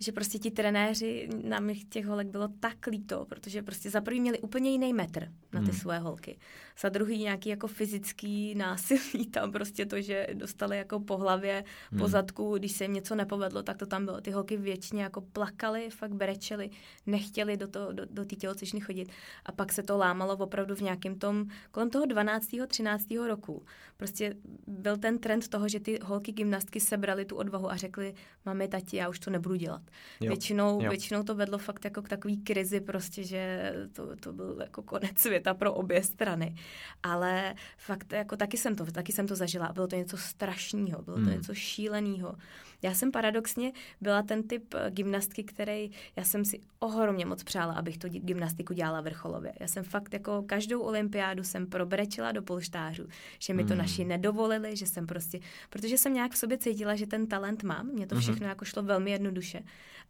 že 0.00 0.12
prostě 0.12 0.38
ti 0.38 0.50
trenéři, 0.50 1.28
nám 1.44 1.70
těch 1.88 2.06
holek 2.06 2.26
bylo 2.26 2.48
tak 2.60 2.86
líto, 2.86 3.26
protože 3.28 3.62
prostě 3.62 3.90
za 3.90 4.00
prvý 4.00 4.20
měli 4.20 4.38
úplně 4.38 4.70
jiný 4.70 4.92
metr 4.92 5.32
na 5.52 5.60
ty 5.60 5.66
hmm. 5.66 5.78
své 5.78 5.98
holky. 5.98 6.38
Za 6.80 6.88
druhý 6.88 7.18
nějaký 7.18 7.48
jako 7.48 7.66
fyzický 7.66 8.54
násilí 8.54 9.26
tam 9.30 9.52
prostě 9.52 9.86
to, 9.86 10.00
že 10.00 10.26
dostali 10.34 10.76
jako 10.76 11.00
po 11.00 11.16
hlavě, 11.16 11.64
hmm. 11.90 12.00
po 12.00 12.08
zadku, 12.08 12.58
když 12.58 12.72
se 12.72 12.84
jim 12.84 12.92
něco 12.92 13.14
nepovedlo, 13.14 13.62
tak 13.62 13.76
to 13.76 13.86
tam 13.86 14.04
bylo. 14.04 14.20
Ty 14.20 14.30
holky 14.30 14.56
většině 14.56 15.02
jako 15.02 15.20
plakali, 15.20 15.90
fakt 15.90 16.12
brečeli, 16.12 16.70
nechtěli 17.06 17.56
do, 17.56 17.68
to, 17.68 17.92
do, 17.92 18.04
do 18.10 18.24
té 18.24 18.36
tělocvičny 18.36 18.80
chodit. 18.80 19.08
A 19.44 19.52
pak 19.52 19.72
se 19.72 19.82
to 19.82 19.96
lámalo 19.96 20.36
opravdu 20.36 20.74
v 20.74 20.80
nějakém 20.80 21.18
tom, 21.18 21.46
kolem 21.70 21.90
toho 21.90 22.06
12. 22.06 22.48
13. 22.66 23.06
roku. 23.26 23.64
Prostě 23.96 24.34
byl 24.66 24.96
ten 24.96 25.18
trend 25.18 25.48
toho, 25.48 25.68
že 25.68 25.80
ty 25.80 25.98
holky 26.02 26.32
gymnastky 26.32 26.80
sebrali 26.80 27.24
tu 27.24 27.36
odvahu 27.36 27.70
a 27.70 27.76
řekli, 27.76 28.14
mami, 28.44 28.68
tati, 28.68 28.96
já 28.96 29.08
už 29.08 29.18
to 29.18 29.30
nebudu 29.30 29.54
dělat. 29.54 29.82
Jo. 30.20 30.28
Většinou, 30.28 30.82
jo. 30.82 30.90
většinou 30.90 31.22
to 31.22 31.34
vedlo 31.34 31.58
fakt 31.58 31.84
jako 31.84 32.02
k 32.02 32.08
takový 32.08 32.36
krizi 32.36 32.80
prostě, 32.80 33.24
že 33.24 33.72
to, 33.92 34.16
to 34.16 34.32
byl 34.32 34.56
jako 34.60 34.82
konec 34.82 35.18
světa 35.18 35.54
pro 35.54 35.74
obě 35.74 36.02
strany. 36.02 36.54
Ale 37.02 37.54
fakt 37.76 38.12
jako 38.12 38.36
taky 38.36 38.56
jsem 38.56 38.76
to, 38.76 38.86
taky 38.86 39.12
jsem 39.12 39.26
to 39.26 39.36
zažila 39.36 39.72
bylo 39.72 39.86
to 39.86 39.96
něco 39.96 40.16
strašného, 40.16 41.02
bylo 41.02 41.16
to 41.16 41.22
hmm. 41.22 41.32
něco 41.32 41.54
šíleného. 41.54 42.34
Já 42.82 42.94
jsem 42.94 43.12
paradoxně 43.12 43.72
byla 44.00 44.22
ten 44.22 44.42
typ 44.42 44.74
eh, 44.74 44.90
gymnastky, 44.90 45.44
který 45.44 45.90
já 46.16 46.24
jsem 46.24 46.44
si 46.44 46.60
ohromně 46.78 47.26
moc 47.26 47.42
přála, 47.42 47.74
abych 47.74 47.98
tu 47.98 48.08
gymnastiku 48.08 48.74
dělala 48.74 49.00
vrcholově. 49.00 49.52
Já 49.60 49.68
jsem 49.68 49.84
fakt 49.84 50.12
jako 50.12 50.42
každou 50.42 50.80
olympiádu 50.80 51.44
jsem 51.44 51.66
probrečila 51.66 52.32
do 52.32 52.42
polštářů, 52.42 53.08
že 53.38 53.54
mi 53.54 53.64
to 53.64 53.68
hmm. 53.68 53.78
naši 53.78 54.04
nedovolili, 54.04 54.76
že 54.76 54.86
jsem 54.86 55.06
prostě, 55.06 55.40
protože 55.70 55.98
jsem 55.98 56.14
nějak 56.14 56.32
v 56.32 56.38
sobě 56.38 56.58
cítila, 56.58 56.96
že 56.96 57.06
ten 57.06 57.26
talent 57.26 57.62
mám, 57.62 57.86
mě 57.86 58.06
to 58.06 58.14
mhm. 58.14 58.22
všechno 58.22 58.46
mm-hmm. 58.46 58.48
jako 58.48 58.64
šlo 58.64 58.82
velmi 58.82 59.10
jednoduše 59.10 59.62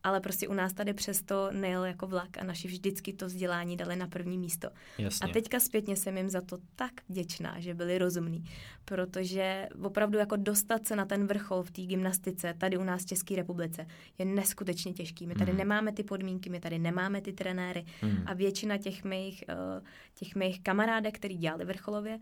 ale 0.03 0.21
prostě 0.21 0.49
u 0.49 0.55
nás 0.55 0.73
tady 0.73 0.95
přesto 0.95 1.49
nejel 1.53 1.85
jako 1.85 2.07
vlak 2.07 2.39
a 2.39 2.45
naši 2.45 2.69
vždycky 2.69 3.13
to 3.13 3.27
vzdělání 3.27 3.77
dali 3.77 3.97
na 3.97 4.07
první 4.07 4.39
místo. 4.39 4.71
Jasně. 4.99 5.31
A 5.31 5.33
teďka 5.33 5.61
zpětně 5.61 5.97
jsem 5.97 6.17
jim 6.17 6.31
za 6.31 6.41
to 6.41 6.59
tak 6.77 6.93
vděčná, 7.09 7.61
že 7.61 7.75
byli 7.75 7.99
rozumní, 7.99 8.45
protože 8.85 9.69
opravdu 9.83 10.19
jako 10.19 10.37
dostat 10.37 10.87
se 10.87 10.97
na 10.97 11.05
ten 11.05 11.27
vrchol 11.27 11.63
v 11.63 11.71
té 11.71 11.83
gymnastice 11.83 12.55
tady 12.59 12.77
u 12.77 12.85
nás 12.85 13.03
v 13.03 13.07
České 13.07 13.37
republice 13.37 13.87
je 14.19 14.25
neskutečně 14.25 14.93
těžký. 14.93 15.27
My 15.27 15.35
tady 15.35 15.53
mm. 15.53 15.59
nemáme 15.59 15.93
ty 15.93 16.03
podmínky, 16.03 16.51
my 16.51 16.61
tady 16.61 16.79
nemáme 16.79 17.21
ty 17.21 17.33
trenéry 17.33 17.85
mm. 18.03 18.23
a 18.27 18.35
většina 18.35 18.79
těch 18.79 19.05
mých, 19.05 19.45
uh, 19.49 19.85
těch 20.15 20.35
mých 20.35 20.61
kamarádek, 20.61 21.15
který 21.15 21.37
dělali 21.37 21.65
vrcholově, 21.65 22.19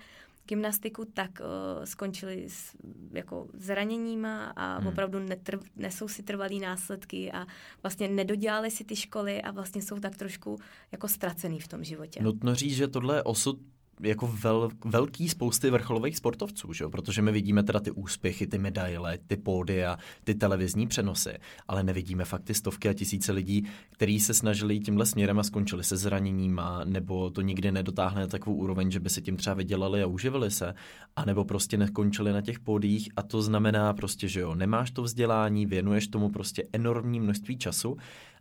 gymnastiku, 0.48 1.04
tak 1.04 1.30
uh, 1.40 1.84
skončili 1.84 2.44
s 2.48 2.76
jako 3.12 3.48
zraněníma 3.54 4.52
a 4.56 4.78
hmm. 4.78 4.86
opravdu 4.86 5.18
netrv, 5.18 5.60
nesou 5.76 6.08
si 6.08 6.22
trvalý 6.22 6.60
následky 6.60 7.32
a 7.32 7.46
vlastně 7.82 8.08
nedodělali 8.08 8.70
si 8.70 8.84
ty 8.84 8.96
školy 8.96 9.42
a 9.42 9.50
vlastně 9.50 9.82
jsou 9.82 9.98
tak 9.98 10.16
trošku 10.16 10.58
jako 10.92 11.08
ztracený 11.08 11.60
v 11.60 11.68
tom 11.68 11.84
životě. 11.84 12.22
Nutno 12.22 12.54
říct, 12.54 12.76
že 12.76 12.88
tohle 12.88 13.16
je 13.16 13.22
osud 13.22 13.58
jako 14.00 14.34
vel, 14.42 14.68
velký 14.84 15.28
spousty 15.28 15.70
vrcholových 15.70 16.16
sportovců, 16.16 16.72
že? 16.72 16.88
protože 16.88 17.22
my 17.22 17.32
vidíme 17.32 17.62
teda 17.62 17.80
ty 17.80 17.90
úspěchy, 17.90 18.46
ty 18.46 18.58
medaile, 18.58 19.18
ty 19.26 19.36
pódy 19.36 19.84
a 19.84 19.98
ty 20.24 20.34
televizní 20.34 20.86
přenosy, 20.86 21.34
ale 21.68 21.82
nevidíme 21.82 22.24
fakt 22.24 22.42
ty 22.42 22.54
stovky 22.54 22.88
a 22.88 22.92
tisíce 22.92 23.32
lidí, 23.32 23.66
kteří 23.90 24.20
se 24.20 24.34
snažili 24.34 24.80
tímhle 24.80 25.06
směrem 25.06 25.38
a 25.38 25.42
skončili 25.42 25.84
se 25.84 25.96
zraněníma, 25.96 26.84
nebo 26.84 27.30
to 27.30 27.40
nikdy 27.40 27.72
nedotáhne 27.72 28.20
na 28.20 28.26
takovou 28.26 28.56
úroveň, 28.56 28.90
že 28.90 29.00
by 29.00 29.10
si 29.10 29.22
tím 29.22 29.36
třeba 29.36 29.54
vydělali 29.54 30.02
a 30.02 30.06
uživili 30.06 30.50
se, 30.50 30.74
anebo 31.16 31.44
prostě 31.44 31.76
nekončili 31.76 32.32
na 32.32 32.40
těch 32.40 32.60
pódích 32.60 33.08
a 33.16 33.22
to 33.22 33.42
znamená 33.42 33.94
prostě, 33.94 34.28
že 34.28 34.40
jo, 34.40 34.54
nemáš 34.54 34.90
to 34.90 35.02
vzdělání, 35.02 35.66
věnuješ 35.66 36.08
tomu 36.08 36.28
prostě 36.28 36.64
enormní 36.72 37.20
množství 37.20 37.58
času 37.58 37.96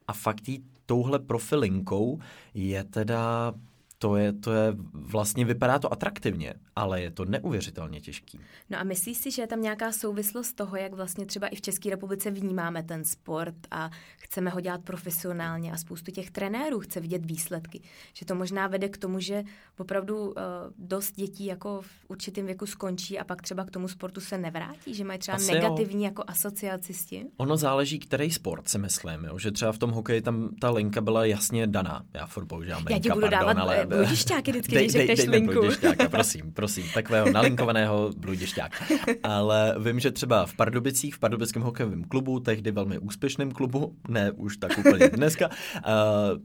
a 0.08 0.14
fakt 0.14 0.44
touhle 0.86 1.20
profilinkou 1.20 2.20
je 2.54 2.84
teda 2.84 3.54
to 3.98 4.16
je, 4.16 4.34
to 4.34 4.52
je, 4.52 4.74
vlastně 4.94 5.46
vypadá 5.46 5.80
to 5.80 5.94
atraktivně, 5.94 6.54
ale 6.76 7.02
je 7.02 7.12
to 7.12 7.26
neuvěřitelně 7.26 8.02
těžký. 8.02 8.40
No 8.70 8.80
a 8.80 8.84
myslíš 8.84 9.18
si, 9.18 9.32
že 9.32 9.42
je 9.42 9.48
tam 9.48 9.62
nějaká 9.62 9.92
souvislost 9.92 10.54
toho, 10.54 10.78
jak 10.78 10.94
vlastně 10.94 11.26
třeba 11.26 11.48
i 11.48 11.56
v 11.56 11.62
České 11.62 11.90
republice 11.90 12.32
vnímáme 12.32 12.84
ten 12.84 13.06
sport 13.06 13.56
a 13.72 13.90
chceme 14.18 14.50
ho 14.50 14.62
dělat 14.62 14.82
profesionálně 14.84 15.72
a 15.72 15.78
spoustu 15.78 16.12
těch 16.12 16.32
trenérů 16.32 16.80
chce 16.80 17.00
vidět 17.00 17.26
výsledky. 17.26 17.82
Že 18.14 18.26
to 18.26 18.36
možná 18.36 18.68
vede 18.68 18.90
k 18.90 18.98
tomu, 18.98 19.20
že 19.20 19.44
opravdu 19.78 20.28
uh, 20.28 20.34
dost 20.78 21.16
dětí 21.16 21.46
jako 21.46 21.82
v 21.82 21.90
určitém 22.08 22.46
věku 22.46 22.66
skončí 22.66 23.20
a 23.20 23.24
pak 23.24 23.42
třeba 23.42 23.66
k 23.66 23.72
tomu 23.72 23.88
sportu 23.88 24.22
se 24.22 24.38
nevrátí, 24.38 24.94
že 24.94 25.04
mají 25.04 25.20
třeba 25.20 25.36
Asi 25.36 25.52
negativní 25.52 26.04
jo. 26.04 26.10
jako 26.10 26.24
asociaci 26.28 26.94
s 26.94 27.06
tím? 27.06 27.28
Ono 27.38 27.58
záleží, 27.58 28.00
který 28.00 28.32
sport 28.32 28.70
si 28.70 28.78
myslím, 28.78 29.24
jo? 29.24 29.40
že 29.40 29.52
třeba 29.52 29.72
v 29.72 29.78
tom 29.78 29.92
hokeji 29.92 30.22
tam 30.22 30.50
ta 30.62 30.70
linka 30.72 31.02
byla 31.02 31.26
jasně 31.26 31.68
daná. 31.68 32.06
Já 32.14 32.26
furt 32.26 32.46
používám 32.46 32.86
Já 32.90 33.00
ti 33.00 33.10
budu 33.10 33.22
pardon, 33.22 33.40
dávat 33.40 33.58
ale 33.58 33.88
bludišťáky 33.96 34.52
vždycky, 34.52 34.76
když 34.76 34.92
řekneš 34.92 35.20
dej, 35.20 35.30
linku. 35.30 35.54
Bludišťáka, 35.54 36.10
prosím, 36.18 36.52
prosím, 36.52 36.86
takového 36.94 37.32
nalinkovaného 37.32 38.12
bludišťáka. 38.18 38.86
Ale 39.24 39.76
vím, 39.80 40.00
že 40.00 40.12
třeba 40.12 40.46
v 40.46 40.54
Pardubicích, 40.54 41.16
v 41.16 41.20
Pardubickém 41.20 41.62
hokejovém 41.62 42.04
klubu, 42.04 42.40
tehdy 42.40 42.72
velmi 42.72 43.00
úspěšném 43.00 43.52
klubu, 43.52 43.96
ne 44.08 44.32
už 44.32 44.58
tak 44.58 44.78
úplně 44.78 45.10
dneska, 45.10 45.50
uh, 45.50 45.84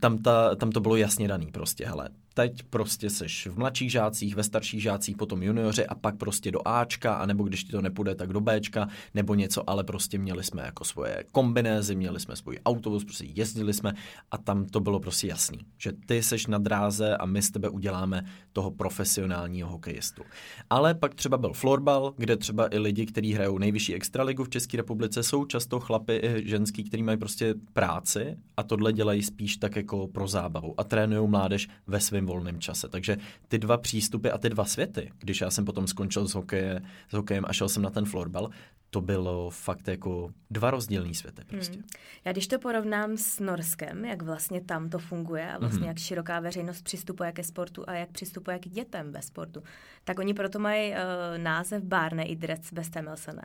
tam, 0.00 0.18
ta, 0.18 0.54
tam 0.54 0.70
to 0.70 0.80
bylo 0.80 0.96
jasně 0.96 1.28
daný 1.28 1.46
prostě, 1.46 1.86
hele, 1.86 2.08
teď 2.34 2.62
prostě 2.62 3.10
seš 3.10 3.46
v 3.46 3.58
mladších 3.58 3.92
žácích, 3.92 4.34
ve 4.34 4.42
starších 4.42 4.82
žácích, 4.82 5.16
potom 5.16 5.42
junioři 5.42 5.86
a 5.86 5.94
pak 5.94 6.16
prostě 6.16 6.50
do 6.50 6.68
Ačka, 6.68 7.14
anebo 7.14 7.44
když 7.44 7.64
ti 7.64 7.72
to 7.72 7.82
nepůjde, 7.82 8.14
tak 8.14 8.32
do 8.32 8.40
Bčka, 8.40 8.88
nebo 9.14 9.34
něco, 9.34 9.70
ale 9.70 9.84
prostě 9.84 10.18
měli 10.18 10.44
jsme 10.44 10.62
jako 10.62 10.84
svoje 10.84 11.24
kombinézy, 11.32 11.94
měli 11.94 12.20
jsme 12.20 12.36
svůj 12.36 12.58
autobus, 12.64 13.04
prostě 13.04 13.24
jezdili 13.24 13.74
jsme 13.74 13.92
a 14.30 14.38
tam 14.38 14.66
to 14.66 14.80
bylo 14.80 15.00
prostě 15.00 15.26
jasný, 15.26 15.58
že 15.78 15.92
ty 16.06 16.22
seš 16.22 16.46
na 16.46 16.58
dráze 16.58 17.16
a 17.16 17.26
my 17.26 17.42
z 17.42 17.50
tebe 17.50 17.68
uděláme 17.68 18.22
toho 18.52 18.70
profesionálního 18.70 19.68
hokejistu. 19.68 20.22
Ale 20.70 20.94
pak 20.94 21.14
třeba 21.14 21.38
byl 21.38 21.52
florbal, 21.52 22.14
kde 22.16 22.36
třeba 22.36 22.74
i 22.74 22.78
lidi, 22.78 23.06
kteří 23.06 23.32
hrajou 23.32 23.58
nejvyšší 23.58 23.94
extraligu 23.94 24.44
v 24.44 24.48
České 24.48 24.76
republice, 24.76 25.22
jsou 25.22 25.44
často 25.44 25.80
chlapy 25.80 26.20
i 26.22 26.48
ženský, 26.48 26.84
kteří 26.84 27.02
mají 27.02 27.18
prostě 27.18 27.54
práci 27.72 28.36
a 28.56 28.62
tohle 28.62 28.92
dělají 28.92 29.22
spíš 29.22 29.56
tak 29.56 29.76
jako 29.76 30.08
pro 30.08 30.28
zábavu 30.28 30.74
a 30.80 30.84
trénují 30.84 31.28
mládež 31.28 31.68
ve 31.86 32.00
svém 32.00 32.26
volném 32.30 32.60
čase. 32.60 32.88
Takže 32.88 33.16
ty 33.48 33.58
dva 33.58 33.76
přístupy 33.76 34.28
a 34.28 34.38
ty 34.38 34.48
dva 34.48 34.64
světy, 34.64 35.12
když 35.18 35.40
já 35.40 35.50
jsem 35.50 35.64
potom 35.64 35.86
skončil 35.86 36.28
s, 36.28 36.34
hokeje, 36.34 36.80
s 37.08 37.12
hokejem 37.12 37.44
a 37.48 37.52
šel 37.52 37.68
jsem 37.68 37.82
na 37.82 37.90
ten 37.90 38.04
florbal, 38.04 38.50
to 38.90 39.00
bylo 39.00 39.50
fakt 39.50 39.88
jako 39.88 40.30
dva 40.50 40.70
rozdílný 40.70 41.14
světy 41.14 41.42
prostě. 41.46 41.74
Hmm. 41.74 41.84
Já 42.24 42.32
když 42.32 42.46
to 42.46 42.58
porovnám 42.58 43.16
s 43.16 43.40
Norskem, 43.40 44.04
jak 44.04 44.22
vlastně 44.22 44.60
tam 44.60 44.90
to 44.90 44.98
funguje 44.98 45.52
a 45.52 45.58
vlastně 45.58 45.78
hmm. 45.78 45.88
jak 45.88 45.98
široká 45.98 46.40
veřejnost 46.40 46.82
přistupuje 46.82 47.32
ke 47.32 47.44
sportu 47.44 47.84
a 47.86 47.94
jak 47.94 48.10
přistupuje 48.10 48.58
k 48.58 48.68
dětem 48.68 49.12
ve 49.12 49.22
sportu, 49.22 49.62
tak 50.04 50.18
oni 50.18 50.34
proto 50.34 50.58
mají 50.58 50.90
uh, 50.90 50.96
název 51.36 51.82
Barne 51.82 52.24
Idrec 52.24 52.72
bez 52.72 52.90
Temelsene, 52.90 53.42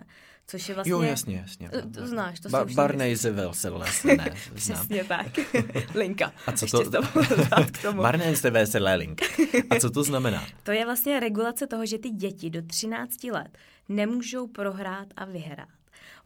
což 0.48 0.70
je 0.70 0.76
vlastně... 0.76 0.92
Jo, 0.92 1.02
jasně, 1.02 1.38
jasně. 1.38 1.70
To, 1.70 1.90
to 1.90 2.08
znáš, 2.08 2.40
to 2.40 2.50
ba- 2.50 2.66
Barne 2.66 3.12
Izevelselesene. 3.12 4.34
Přesně 4.54 5.04
tak. 5.04 5.28
Linka. 5.96 6.32
A 6.48 6.52
co 6.52 6.84
to... 6.84 7.02
Barne 7.94 8.34
Linka. 8.96 9.26
A 9.70 9.80
co 9.80 9.90
to 9.90 10.04
znamená? 10.04 10.46
to 10.64 10.72
je 10.72 10.86
vlastně 10.86 11.20
regulace 11.20 11.68
toho, 11.68 11.86
že 11.86 11.98
ty 11.98 12.10
děti 12.10 12.50
do 12.50 12.62
13 12.62 13.24
let 13.24 13.58
nemůžou 13.90 14.48
prohrát 14.48 15.08
a 15.16 15.26
vyhrát. 15.26 15.70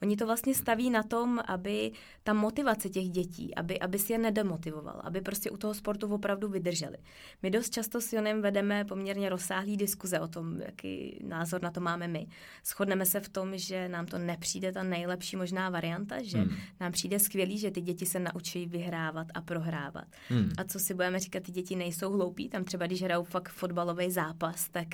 Oni 0.02 0.15
to 0.15 0.26
vlastně 0.26 0.56
staví 0.56 0.89
na 0.89 1.04
tom, 1.04 1.39
aby 1.45 1.91
ta 2.24 2.34
motivace 2.34 2.89
těch 2.89 3.10
dětí, 3.10 3.56
aby, 3.56 3.80
aby 3.80 4.00
si 4.00 4.13
je 4.13 4.19
nedemotivoval, 4.19 5.02
aby 5.04 5.22
prostě 5.22 5.52
u 5.52 5.58
toho 5.58 5.74
sportu 5.74 6.13
opravdu 6.13 6.48
vydrželi. 6.48 6.98
My 7.43 7.52
dost 7.52 7.74
často 7.74 8.02
s 8.02 8.13
Jonem 8.13 8.41
vedeme 8.41 8.86
poměrně 8.86 9.30
rozsáhlý 9.30 9.78
diskuze 9.78 10.19
o 10.19 10.28
tom, 10.28 10.62
jaký 10.62 11.19
názor 11.24 11.62
na 11.62 11.72
to 11.72 11.82
máme 11.82 12.08
my. 12.08 12.28
Shodneme 12.65 13.06
se 13.06 13.19
v 13.19 13.30
tom, 13.30 13.58
že 13.58 13.89
nám 13.89 14.06
to 14.06 14.17
nepřijde 14.17 14.72
ta 14.72 14.84
nejlepší 14.84 15.36
možná 15.36 15.69
varianta, 15.69 16.15
že 16.24 16.38
hmm. 16.38 16.56
nám 16.80 16.91
přijde 16.91 17.19
skvělý, 17.19 17.58
že 17.58 17.72
ty 17.72 17.82
děti 17.82 18.06
se 18.06 18.19
naučí 18.19 18.65
vyhrávat 18.65 19.28
a 19.34 19.41
prohrávat. 19.41 20.06
Hmm. 20.30 20.50
A 20.58 20.63
co 20.63 20.80
si 20.80 20.93
budeme 20.93 21.19
říkat, 21.19 21.43
ty 21.43 21.52
děti 21.52 21.76
nejsou 21.76 22.12
hloupí, 22.12 22.50
tam 22.50 22.63
třeba 22.63 22.86
když 22.86 23.04
hrajou 23.04 23.24
fakt 23.24 23.50
fotbalový 23.50 24.12
zápas, 24.12 24.69
tak 24.69 24.88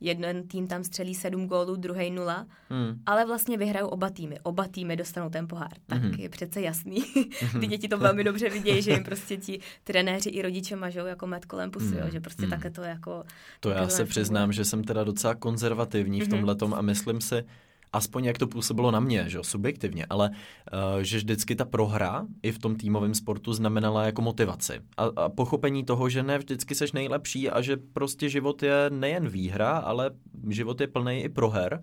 jeden 0.00 0.48
tým 0.48 0.66
tam 0.66 0.84
střelí 0.84 1.14
sedm 1.14 1.46
gólů, 1.46 1.76
druhý 1.76 2.10
nula, 2.10 2.46
hmm. 2.68 3.00
ale 3.06 3.26
vlastně 3.26 3.58
vyhrajou 3.58 3.88
oba 3.88 4.10
týmy. 4.10 4.38
Oba 4.42 4.68
týmy 4.68 4.96
dostanou 4.96 5.30
ten 5.30 5.48
pohár. 5.48 5.72
Tak 5.86 6.02
hmm. 6.02 6.14
je 6.14 6.28
přece 6.28 6.60
jasný. 6.60 7.04
Hmm. 7.52 7.60
Ty 7.60 7.66
děti 7.66 7.88
to 7.88 7.98
velmi 7.98 8.24
dobře 8.24 8.50
vidějí, 8.50 8.82
že 8.82 8.90
jim 8.90 9.04
prostě 9.04 9.36
ti 9.36 9.60
trenéři 9.84 10.30
i 10.30 10.42
rodiče 10.42 10.76
mažou 10.76 11.06
jako 11.06 11.26
met 11.26 11.44
kolem 11.44 11.70
pusy, 11.70 11.86
hmm. 11.86 11.98
jo, 11.98 12.04
že 12.12 12.20
prostě 12.20 12.42
hmm. 12.42 12.50
také 12.50 12.70
to 12.70 12.82
jako... 12.82 13.24
To 13.60 13.70
já 13.70 13.88
se 13.88 14.04
přiznám, 14.04 14.52
že 14.52 14.64
jsem 14.64 14.84
teda 14.84 15.04
docela 15.04 15.34
konzervativní 15.34 16.20
v 16.20 16.28
mhm. 16.28 16.30
tomhle 16.30 16.78
a 16.78 16.82
myslím 16.82 17.20
si, 17.20 17.44
aspoň 17.92 18.24
jak 18.24 18.38
to 18.38 18.46
působilo 18.46 18.90
na 18.90 19.00
mě, 19.00 19.24
že 19.28 19.38
subjektivně, 19.42 20.06
ale 20.10 20.30
uh, 20.30 21.02
že 21.02 21.16
vždycky 21.16 21.56
ta 21.56 21.64
prohra 21.64 22.26
i 22.42 22.52
v 22.52 22.58
tom 22.58 22.76
týmovém 22.76 23.14
sportu 23.14 23.52
znamenala 23.52 24.04
jako 24.04 24.22
motivaci 24.22 24.80
a, 24.96 25.04
a 25.16 25.28
pochopení 25.28 25.84
toho, 25.84 26.08
že 26.08 26.22
ne 26.22 26.38
vždycky 26.38 26.74
seš 26.74 26.92
nejlepší 26.92 27.50
a 27.50 27.60
že 27.60 27.76
prostě 27.76 28.28
život 28.28 28.62
je 28.62 28.90
nejen 28.90 29.28
výhra, 29.28 29.70
ale 29.70 30.10
život 30.48 30.80
je 30.80 30.86
plný 30.86 31.22
i 31.24 31.28
proher 31.28 31.82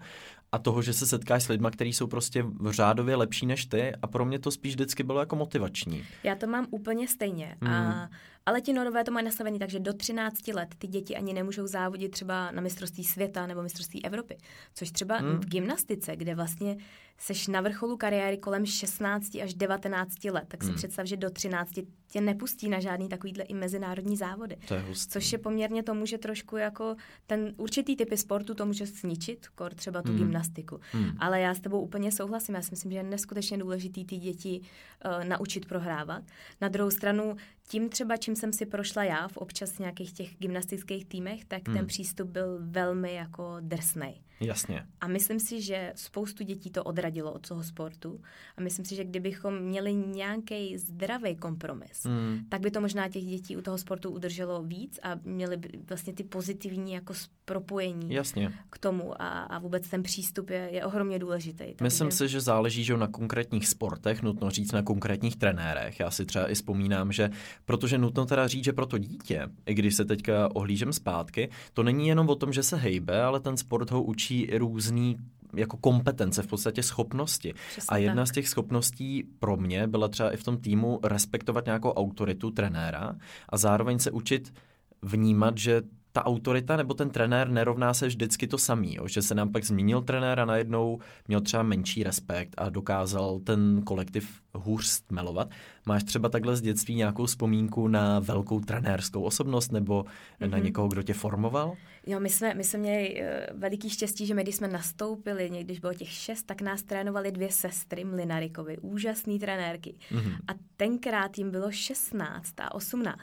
a 0.51 0.57
toho, 0.57 0.81
že 0.81 0.93
se 0.93 1.07
setkáš 1.07 1.43
s 1.43 1.47
lidmi, 1.47 1.67
kteří 1.71 1.93
jsou 1.93 2.07
prostě 2.07 2.43
v 2.43 2.71
řádově 2.71 3.15
lepší 3.15 3.45
než 3.45 3.65
ty 3.65 3.93
a 4.01 4.07
pro 4.07 4.25
mě 4.25 4.39
to 4.39 4.51
spíš 4.51 4.73
vždycky 4.73 5.03
bylo 5.03 5.19
jako 5.19 5.35
motivační. 5.35 6.03
Já 6.23 6.35
to 6.35 6.47
mám 6.47 6.67
úplně 6.69 7.07
stejně 7.07 7.57
hmm. 7.61 7.73
a 7.73 8.09
ale 8.45 8.61
ti 8.61 8.73
norové 8.73 9.03
to 9.03 9.11
mají 9.11 9.25
nastavený 9.25 9.59
tak, 9.59 9.69
že 9.69 9.79
do 9.79 9.93
13 9.93 10.47
let 10.47 10.75
ty 10.77 10.87
děti 10.87 11.15
ani 11.15 11.33
nemůžou 11.33 11.67
závodit 11.67 12.11
třeba 12.11 12.51
na 12.51 12.61
mistrovství 12.61 13.03
světa 13.03 13.47
nebo 13.47 13.63
mistrovství 13.63 14.05
Evropy. 14.05 14.37
Což 14.73 14.91
třeba 14.91 15.17
hmm. 15.17 15.37
v 15.37 15.45
gymnastice, 15.45 16.15
kde 16.15 16.35
vlastně 16.35 16.77
seš 17.17 17.47
na 17.47 17.61
vrcholu 17.61 17.97
kariéry 17.97 18.37
kolem 18.37 18.65
16 18.65 19.35
až 19.43 19.53
19 19.53 20.23
let, 20.23 20.45
tak 20.47 20.63
si 20.63 20.69
hmm. 20.69 20.75
představ, 20.75 21.05
že 21.05 21.17
do 21.17 21.29
13 21.29 21.71
tě 22.07 22.21
nepustí 22.21 22.69
na 22.69 22.79
žádný 22.79 23.09
takovýhle 23.09 23.43
i 23.43 23.53
mezinárodní 23.53 24.17
závody. 24.17 24.57
To 24.67 24.73
je 24.73 24.79
hustý. 24.79 25.11
Což 25.11 25.31
je 25.31 25.37
poměrně 25.37 25.83
to 25.83 25.93
může 25.93 26.17
trošku 26.17 26.57
jako 26.57 26.95
ten 27.27 27.53
určitý 27.57 27.95
typy 27.95 28.17
sportu 28.17 28.53
to 28.53 28.65
může 28.65 28.87
sničit, 28.87 29.47
kor 29.47 29.73
třeba 29.73 30.01
tu 30.01 30.09
hmm. 30.09 30.17
gymnastiku. 30.17 30.79
Hmm. 30.91 31.11
Ale 31.19 31.39
já 31.39 31.55
s 31.55 31.59
tebou 31.59 31.81
úplně 31.81 32.11
souhlasím. 32.11 32.55
Já 32.55 32.61
si 32.61 32.71
myslím, 32.71 32.91
že 32.91 32.97
je 32.97 33.03
neskutečně 33.03 33.57
důležitý 33.57 34.05
ty 34.05 34.17
děti 34.17 34.61
uh, 34.61 35.23
naučit 35.23 35.65
prohrávat. 35.65 36.23
Na 36.61 36.67
druhou 36.67 36.91
stranu, 36.91 37.35
tím 37.67 37.89
třeba, 37.89 38.17
čím 38.17 38.35
jsem 38.35 38.53
si 38.53 38.65
prošla 38.65 39.03
já 39.03 39.27
v 39.27 39.37
občas 39.37 39.79
nějakých 39.79 40.13
těch 40.13 40.37
gymnastických 40.37 41.05
týmech, 41.05 41.45
tak 41.45 41.67
hmm. 41.67 41.77
ten 41.77 41.87
přístup 41.87 42.29
byl 42.29 42.57
velmi 42.61 43.13
jako 43.13 43.55
drsnej. 43.59 44.21
Jasně. 44.39 44.85
A 45.01 45.07
myslím 45.07 45.39
si, 45.39 45.61
že 45.61 45.93
spoustu 45.95 46.43
dětí 46.43 46.71
to 46.71 46.83
odradilo 46.83 47.31
od 47.31 47.47
toho 47.47 47.63
sportu. 47.63 48.21
A 48.57 48.61
myslím 48.61 48.85
si, 48.85 48.95
že 48.95 49.03
kdybychom 49.03 49.59
měli 49.59 49.93
nějaký 49.93 50.77
zdravý 50.77 51.35
kompromis, 51.35 52.05
mm. 52.05 52.39
tak 52.49 52.61
by 52.61 52.71
to 52.71 52.81
možná 52.81 53.09
těch 53.09 53.23
dětí 53.23 53.57
u 53.57 53.61
toho 53.61 53.77
sportu 53.77 54.09
udrželo 54.09 54.63
víc 54.63 54.99
a 55.03 55.19
měli 55.23 55.57
by 55.57 55.69
vlastně 55.89 56.13
ty 56.13 56.23
pozitivní 56.23 56.93
jako 56.93 57.13
propojení 57.45 58.13
Jasně. 58.13 58.53
k 58.69 58.77
tomu 58.77 59.21
a, 59.21 59.27
a 59.27 59.59
vůbec 59.59 59.87
ten 59.87 60.03
přístup 60.03 60.49
je, 60.49 60.69
je 60.71 60.85
ohromně 60.85 61.19
důležitý. 61.19 61.57
Takže... 61.57 61.83
Myslím 61.83 62.11
si, 62.11 62.27
že 62.27 62.41
záleží, 62.41 62.83
že 62.83 62.97
na 62.97 63.07
konkrétních 63.07 63.67
sportech, 63.67 64.21
nutno 64.21 64.49
říct 64.49 64.71
na 64.71 64.81
konkrétních 64.81 65.35
trenérech. 65.35 65.99
Já 65.99 66.11
si 66.11 66.25
třeba 66.25 66.51
i 66.51 66.55
vzpomínám, 66.55 67.11
že 67.11 67.29
protože 67.65 67.97
nutno 67.97 68.25
teda 68.25 68.47
říct, 68.47 68.65
že 68.65 68.73
pro 68.73 68.85
to 68.85 68.97
dítě, 68.97 69.47
i 69.65 69.73
když 69.73 69.95
se 69.95 70.05
teďka 70.05 70.55
ohlížem 70.55 70.93
zpátky, 70.93 71.49
to 71.73 71.83
není 71.83 72.07
jenom 72.07 72.29
o 72.29 72.35
tom, 72.35 72.53
že 72.53 72.63
se 72.63 72.77
hejbe, 72.77 73.23
ale 73.23 73.39
ten 73.39 73.57
sport 73.57 73.91
ho 73.91 74.03
učí 74.03 74.22
i 74.31 74.57
různý 74.57 75.17
jako 75.55 75.77
kompetence, 75.77 76.43
v 76.43 76.47
podstatě 76.47 76.83
schopnosti. 76.83 77.53
Přesně 77.71 77.87
a 77.89 77.97
jedna 77.97 78.21
tak. 78.21 78.27
z 78.27 78.31
těch 78.31 78.49
schopností 78.49 79.23
pro 79.39 79.57
mě 79.57 79.87
byla 79.87 80.07
třeba 80.07 80.31
i 80.31 80.37
v 80.37 80.43
tom 80.43 80.57
týmu 80.57 80.99
respektovat 81.03 81.65
nějakou 81.65 81.91
autoritu 81.91 82.51
trenéra 82.51 83.15
a 83.49 83.57
zároveň 83.57 83.99
se 83.99 84.11
učit 84.11 84.53
vnímat, 85.01 85.57
že 85.57 85.81
ta 86.11 86.25
autorita 86.25 86.77
nebo 86.77 86.93
ten 86.93 87.09
trenér 87.09 87.49
nerovná 87.49 87.93
se 87.93 88.07
vždycky 88.07 88.47
to 88.47 88.57
samý, 88.57 88.95
jo? 88.95 89.07
že 89.07 89.21
se 89.21 89.35
nám 89.35 89.51
pak 89.51 89.63
změnil 89.63 90.01
trenér 90.01 90.39
a 90.39 90.45
najednou 90.45 90.99
měl 91.27 91.41
třeba 91.41 91.63
menší 91.63 92.03
respekt 92.03 92.55
a 92.57 92.69
dokázal 92.69 93.39
ten 93.39 93.81
kolektiv 93.85 94.41
hůř 94.53 94.85
stmelovat. 94.85 95.49
Máš 95.85 96.03
třeba 96.03 96.29
takhle 96.29 96.55
z 96.55 96.61
dětství 96.61 96.95
nějakou 96.95 97.25
vzpomínku 97.25 97.87
na 97.87 98.19
velkou 98.19 98.59
trenérskou 98.59 99.21
osobnost 99.21 99.71
nebo 99.71 100.03
mm-hmm. 100.03 100.49
na 100.49 100.57
mhm. 100.57 100.65
někoho, 100.65 100.87
kdo 100.87 101.03
tě 101.03 101.13
formoval? 101.13 101.75
Jo, 102.07 102.19
my 102.19 102.29
jsme, 102.29 102.53
my 102.53 102.63
jsme 102.63 102.79
měli 102.79 103.21
uh, 103.21 103.59
veliký 103.59 103.89
štěstí, 103.89 104.25
že 104.25 104.33
my, 104.33 104.43
když 104.43 104.55
jsme 104.55 104.67
nastoupili, 104.67 105.49
někdy, 105.49 105.63
když 105.63 105.79
bylo 105.79 105.93
těch 105.93 106.09
šest, 106.09 106.43
tak 106.43 106.61
nás 106.61 106.83
trénovali 106.83 107.31
dvě 107.31 107.51
sestry 107.51 108.03
Mlinarikovi, 108.03 108.77
úžasné 108.77 109.39
trenérky. 109.39 109.95
Mm-hmm. 110.11 110.35
A 110.47 110.51
tenkrát 110.77 111.37
jim 111.37 111.51
bylo 111.51 111.71
16 111.71 112.59
a 112.59 112.75
18. 112.75 113.17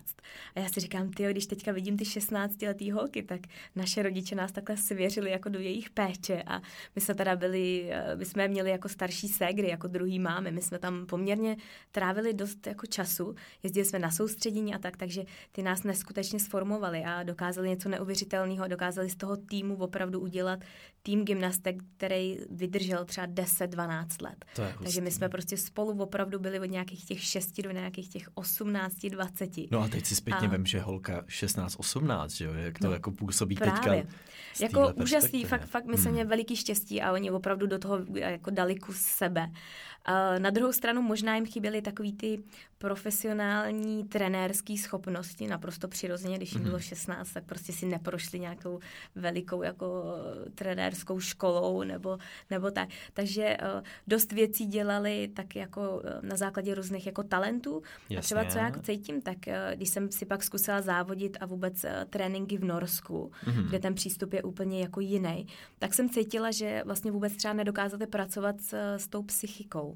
A 0.54 0.60
já 0.60 0.68
si 0.68 0.80
říkám, 0.80 1.10
ty, 1.10 1.30
když 1.30 1.46
teďka 1.46 1.72
vidím 1.72 1.96
ty 1.96 2.04
16 2.04 2.62
letý 2.62 2.90
holky, 2.90 3.22
tak 3.22 3.40
naše 3.76 4.02
rodiče 4.02 4.34
nás 4.34 4.52
takhle 4.52 4.76
svěřili 4.76 5.30
jako 5.30 5.48
do 5.48 5.58
jejich 5.58 5.90
péče 5.90 6.42
a 6.46 6.60
my 6.94 7.00
jsme 7.00 7.14
teda 7.14 7.36
byli, 7.36 7.90
uh, 8.12 8.18
my 8.18 8.24
jsme 8.24 8.48
měli 8.48 8.70
jako 8.70 8.88
starší 8.88 9.28
ségry, 9.28 9.68
jako 9.68 9.88
druhý 9.88 10.18
máme. 10.18 10.50
My 10.50 10.62
jsme 10.62 10.78
tam 10.78 11.06
poměrně 11.06 11.56
trávili 11.92 12.34
dost 12.34 12.49
dost 12.50 12.66
jako 12.66 12.86
času, 12.86 13.34
jezdili 13.62 13.84
jsme 13.84 13.98
na 13.98 14.10
soustředění 14.10 14.74
a 14.74 14.78
tak, 14.78 14.96
takže 14.96 15.22
ty 15.52 15.62
nás 15.62 15.82
neskutečně 15.82 16.40
sformovali 16.40 17.04
a 17.04 17.22
dokázali 17.22 17.68
něco 17.68 17.88
neuvěřitelného, 17.88 18.68
dokázali 18.68 19.10
z 19.10 19.16
toho 19.16 19.36
týmu 19.36 19.76
opravdu 19.76 20.20
udělat 20.20 20.60
tým 21.02 21.24
gymnastek, 21.24 21.76
který 21.96 22.38
vydržel 22.50 23.04
třeba 23.04 23.26
10-12 23.26 24.06
let. 24.22 24.44
To 24.56 24.62
je 24.62 24.74
takže 24.82 25.00
my 25.00 25.10
jsme 25.10 25.28
prostě 25.28 25.56
spolu 25.56 26.02
opravdu 26.02 26.38
byli 26.38 26.60
od 26.60 26.64
nějakých 26.64 27.04
těch 27.04 27.22
6 27.22 27.60
do 27.60 27.70
nějakých 27.70 28.08
těch 28.08 28.28
18, 28.34 28.94
20. 28.94 29.50
No 29.70 29.80
a 29.80 29.88
teď 29.88 30.06
si 30.06 30.14
zpětně 30.14 30.48
a... 30.48 30.50
vím, 30.50 30.66
že 30.66 30.80
holka 30.80 31.24
16, 31.26 31.76
18, 31.78 32.32
že 32.32 32.44
jo, 32.44 32.52
jak 32.54 32.78
to 32.78 32.86
no, 32.86 32.92
jako 32.92 33.10
působí 33.10 33.54
právě. 33.54 34.02
teďka. 34.02 34.14
Jako 34.60 34.92
úžasný, 35.02 35.44
fakt, 35.44 35.66
fakt 35.66 35.86
my 35.86 35.96
jsme 35.96 36.04
hmm. 36.04 36.12
měli 36.12 36.28
veliký 36.28 36.56
štěstí 36.56 37.02
a 37.02 37.12
oni 37.12 37.30
opravdu 37.30 37.66
do 37.66 37.78
toho 37.78 37.98
jako 38.14 38.50
dali 38.50 38.76
kus 38.76 38.96
sebe. 38.96 39.50
Na 40.38 40.50
druhou 40.50 40.72
stranu 40.72 41.02
možná 41.02 41.34
jim 41.34 41.46
chyběly 41.46 41.82
takový 41.82 42.12
ty 42.12 42.42
profesionální 42.78 44.04
trenérské 44.04 44.76
schopnosti, 44.76 45.46
naprosto 45.46 45.88
přirozeně, 45.88 46.36
když 46.36 46.52
jim 46.52 46.62
bylo 46.62 46.80
16, 46.80 47.26
mhm. 47.26 47.34
tak 47.34 47.44
prostě 47.44 47.72
si 47.72 47.86
neprošli 47.86 48.40
nějakou 48.40 48.80
velikou 49.14 49.62
jako 49.62 50.04
trenérskou 50.54 51.20
školou 51.20 51.82
nebo, 51.82 52.18
nebo 52.50 52.70
tak. 52.70 52.88
Takže 53.12 53.56
uh, 53.76 53.82
dost 54.06 54.32
věcí 54.32 54.66
dělali 54.66 55.28
tak 55.34 55.56
jako 55.56 55.80
uh, 55.80 56.28
na 56.28 56.36
základě 56.36 56.74
různých 56.74 57.06
jako 57.06 57.22
talentů. 57.22 57.82
Jasně. 58.10 58.18
A 58.18 58.20
třeba 58.20 58.44
co 58.44 58.58
já 58.58 58.64
jako 58.64 58.80
cítím, 58.80 59.22
tak 59.22 59.38
uh, 59.46 59.54
když 59.74 59.88
jsem 59.88 60.12
si 60.12 60.26
pak 60.26 60.42
zkusila 60.42 60.80
závodit 60.80 61.36
a 61.40 61.46
vůbec 61.46 61.84
tréninky 62.10 62.58
v 62.58 62.64
Norsku, 62.64 63.32
mm-hmm. 63.44 63.68
kde 63.68 63.78
ten 63.78 63.94
přístup 63.94 64.32
je 64.32 64.42
úplně 64.42 64.80
jako 64.80 65.00
jiný, 65.00 65.46
tak 65.78 65.94
jsem 65.94 66.10
cítila, 66.10 66.50
že 66.50 66.82
vlastně 66.86 67.10
vůbec 67.10 67.36
třeba 67.36 67.54
nedokázáte 67.54 68.06
pracovat 68.06 68.60
s, 68.60 68.96
s 68.96 69.08
tou 69.08 69.22
psychikou 69.22 69.89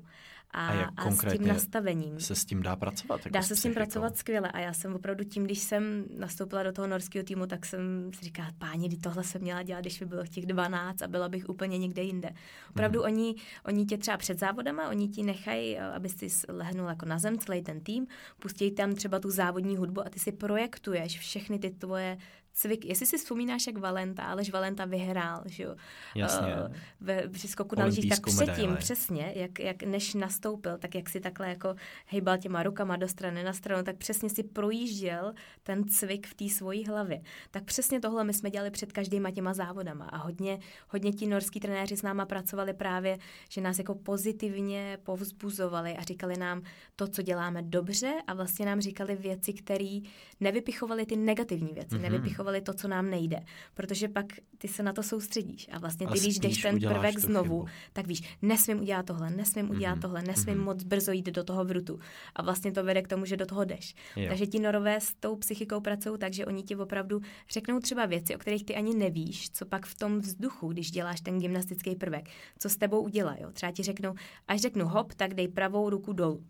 a, 0.55 0.69
a, 0.69 0.91
a 0.97 1.11
s 1.11 1.33
tím 1.33 1.47
nastavením. 1.47 2.21
se 2.21 2.35
s 2.35 2.45
tím 2.45 2.63
dá 2.63 2.77
pracovat? 2.77 3.21
Jako 3.25 3.29
dá 3.35 3.43
se 3.43 3.57
s 3.57 3.63
tím 3.63 3.75
pracovat 3.75 4.17
skvěle 4.17 4.51
a 4.51 4.61
já 4.61 4.73
jsem 4.73 4.95
opravdu 4.95 5.25
tím, 5.25 5.45
když 5.45 5.59
jsem 5.59 6.05
nastoupila 6.19 6.63
do 6.63 6.73
toho 6.73 6.87
norského 6.87 7.25
týmu, 7.25 7.47
tak 7.47 7.67
jsem 7.67 8.11
si 8.19 8.25
říkala, 8.25 8.49
páni, 8.59 8.97
tohle 8.97 9.25
jsem 9.25 9.43
měla 9.43 9.63
dělat, 9.63 9.81
když 9.81 9.99
by 9.99 10.07
bylo 10.07 10.27
těch 10.27 10.47
12 10.47 11.03
a 11.03 11.09
byla 11.09 11.29
bych 11.29 11.49
úplně 11.49 11.79
někde 11.79 12.03
jinde. 12.03 12.31
Opravdu 12.71 13.01
hmm. 13.01 13.13
oni, 13.13 13.35
oni 13.65 13.85
tě 13.85 13.99
třeba 13.99 14.17
před 14.17 14.39
závodama, 14.39 14.89
oni 14.89 15.09
ti 15.09 15.23
nechají, 15.23 15.79
aby 15.79 16.09
si 16.09 16.29
lehnul 16.49 16.89
jako 16.89 17.07
na 17.07 17.19
zem 17.19 17.39
celý 17.39 17.63
ten 17.63 17.81
tým, 17.81 18.07
pustí 18.39 18.71
tam 18.71 18.95
třeba 18.95 19.19
tu 19.19 19.31
závodní 19.31 19.77
hudbu 19.77 20.07
a 20.07 20.11
ty 20.11 20.19
si 20.19 20.33
projektuješ 20.33 21.19
všechny 21.19 21.59
ty 21.59 21.71
tvoje 21.71 22.19
cvik. 22.55 22.85
Jestli 22.85 23.07
si 23.07 23.19
vzpomínáš, 23.19 23.67
jak 23.67 23.79
Valenta, 23.79 24.23
Aleš 24.23 24.51
Valenta 24.51 24.85
vyhrál, 24.85 25.43
že 25.47 25.63
jo? 25.63 25.77
Jasně. 26.15 26.55
Uh, 26.55 26.75
ve, 27.01 27.29
při 27.29 27.49
skoku 27.49 27.77
na 27.79 27.85
lyžích, 27.85 28.09
tak 28.09 28.21
předtím, 28.21 28.47
medaile. 28.47 28.77
přesně, 28.77 29.33
jak, 29.37 29.59
jak 29.59 29.83
než 29.83 30.15
nastoupil, 30.15 30.79
tak 30.79 30.95
jak 30.95 31.09
si 31.09 31.21
takhle 31.21 31.49
jako 31.49 31.75
hejbal 32.07 32.39
těma 32.39 32.63
rukama 32.63 32.97
do 32.97 33.09
strany 33.09 33.43
na 33.43 33.53
stranu, 33.53 33.85
tak 33.85 33.97
přesně 33.97 34.31
si 34.31 34.43
projížděl 34.43 35.35
ten 35.63 35.89
cvik 35.89 36.27
v 36.27 36.35
té 36.35 36.49
svojí 36.49 36.85
hlavě. 36.85 37.23
Tak 37.51 37.65
přesně 37.65 38.01
tohle 38.01 38.25
my 38.25 38.35
jsme 38.35 38.51
dělali 38.51 38.71
před 38.71 38.93
každýma 38.93 39.31
těma 39.31 39.55
závodama 39.55 40.05
a 40.05 40.17
hodně, 40.17 40.59
hodně 40.89 41.13
ti 41.13 41.27
norský 41.27 41.61
trenéři 41.61 41.97
s 41.97 42.03
náma 42.03 42.27
pracovali 42.27 42.73
právě, 42.73 43.19
že 43.49 43.61
nás 43.61 43.79
jako 43.79 43.95
pozitivně 43.95 44.99
povzbuzovali 45.03 45.97
a 45.97 46.03
říkali 46.03 46.37
nám 46.37 46.63
to, 46.97 47.09
co 47.09 47.23
děláme 47.23 47.63
dobře 47.63 48.13
a 48.27 48.35
vlastně 48.35 48.67
nám 48.67 48.81
říkali 48.81 49.17
věci, 49.17 49.53
které 49.53 49.99
nevypichovali 50.41 51.07
ty 51.07 51.17
negativní 51.17 51.73
věci, 51.73 51.97
mm-hmm. 51.97 52.01
nevypichovali 52.01 52.44
aplikovali 52.45 52.61
to, 52.61 52.75
co 52.75 52.89
nám 52.89 53.11
nejde. 53.11 53.41
Protože 53.75 54.09
pak 54.09 54.27
ty 54.59 54.69
se 54.69 54.83
na 54.83 54.93
to 54.93 55.03
soustředíš 55.03 55.69
a 55.73 55.79
vlastně 55.79 56.07
ty, 56.07 56.13
a 56.13 56.17
když 56.17 56.39
jdeš 56.39 56.63
ten 56.63 56.81
prvek 56.81 57.19
znovu, 57.19 57.65
chybu. 57.65 57.69
tak 57.93 58.07
víš, 58.07 58.23
nesmím 58.43 58.81
udělat 58.81 59.07
tohle, 59.07 59.31
nesmím 59.31 59.71
udělat 59.71 59.99
mm-hmm. 59.99 60.01
tohle, 60.01 60.23
nesmím 60.23 60.55
mm-hmm. 60.55 60.65
moc 60.65 60.85
brzo 60.85 61.13
jít 61.13 61.27
do 61.27 61.45
toho 61.45 61.65
vrutu. 61.65 61.99
A 62.35 62.43
vlastně 62.43 62.73
to 62.73 62.85
vede 62.85 63.03
k 63.03 63.09
tomu, 63.09 63.25
že 63.25 63.37
do 63.37 63.47
toho 63.47 63.65
jdeš. 63.65 63.95
Jo. 64.17 64.29
Takže 64.29 64.47
ti 64.47 64.59
norové 64.59 65.01
s 65.01 65.15
tou 65.15 65.37
psychikou 65.37 65.81
pracují 65.81 66.19
tak, 66.19 66.33
že 66.33 66.47
oni 66.47 66.63
ti 66.63 66.77
opravdu 66.77 67.21
řeknou 67.51 67.81
třeba 67.81 68.07
věci, 68.07 68.37
o 68.37 68.39
kterých 68.39 68.65
ty 68.65 68.75
ani 68.75 68.95
nevíš, 68.95 69.51
co 69.51 69.67
pak 69.67 69.87
v 69.87 69.95
tom 69.95 70.21
vzduchu, 70.21 70.73
když 70.73 70.91
děláš 70.91 71.21
ten 71.21 71.39
gymnastický 71.39 71.97
prvek, 71.97 72.29
co 72.59 72.69
s 72.69 72.77
tebou 72.77 73.03
udělají. 73.03 73.45
Třeba 73.53 73.73
ti 73.73 73.83
řeknou, 73.83 74.15
až 74.49 74.61
řeknu 74.61 74.89
hop, 74.89 75.15
tak 75.15 75.35
dej 75.35 75.49
pravou 75.49 75.91
ruku 75.91 76.13
dolů. 76.13 76.45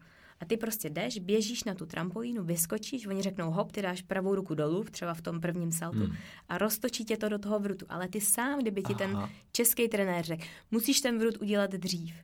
A 0.45 0.47
ty 0.47 0.57
prostě 0.57 0.91
jdeš, 0.91 1.19
běžíš 1.19 1.65
na 1.65 1.75
tu 1.75 1.87
trampolínu, 1.87 2.45
vyskočíš, 2.45 3.07
oni 3.07 3.23
řeknou 3.23 3.51
hop, 3.51 3.73
ty 3.73 3.83
dáš 3.83 4.03
pravou 4.03 4.35
ruku 4.35 4.55
dolů, 4.55 4.85
třeba 4.91 5.15
v 5.15 5.23
tom 5.23 5.41
prvním 5.41 5.73
saltu, 5.73 5.99
hmm. 5.99 6.17
a 6.49 6.59
roztočí 6.59 7.05
tě 7.05 7.17
to 7.17 7.29
do 7.29 7.39
toho 7.39 7.59
vrutu. 7.59 7.87
Ale 7.89 8.09
ty 8.09 8.21
sám, 8.21 8.61
kdyby 8.61 8.83
ti 8.83 8.95
Aha. 8.95 8.99
ten 8.99 9.31
český 9.53 9.89
trenér 9.89 10.25
řekl, 10.25 10.45
musíš 10.71 11.01
ten 11.01 11.19
vrut 11.19 11.37
udělat 11.37 11.71
dřív. 11.71 12.15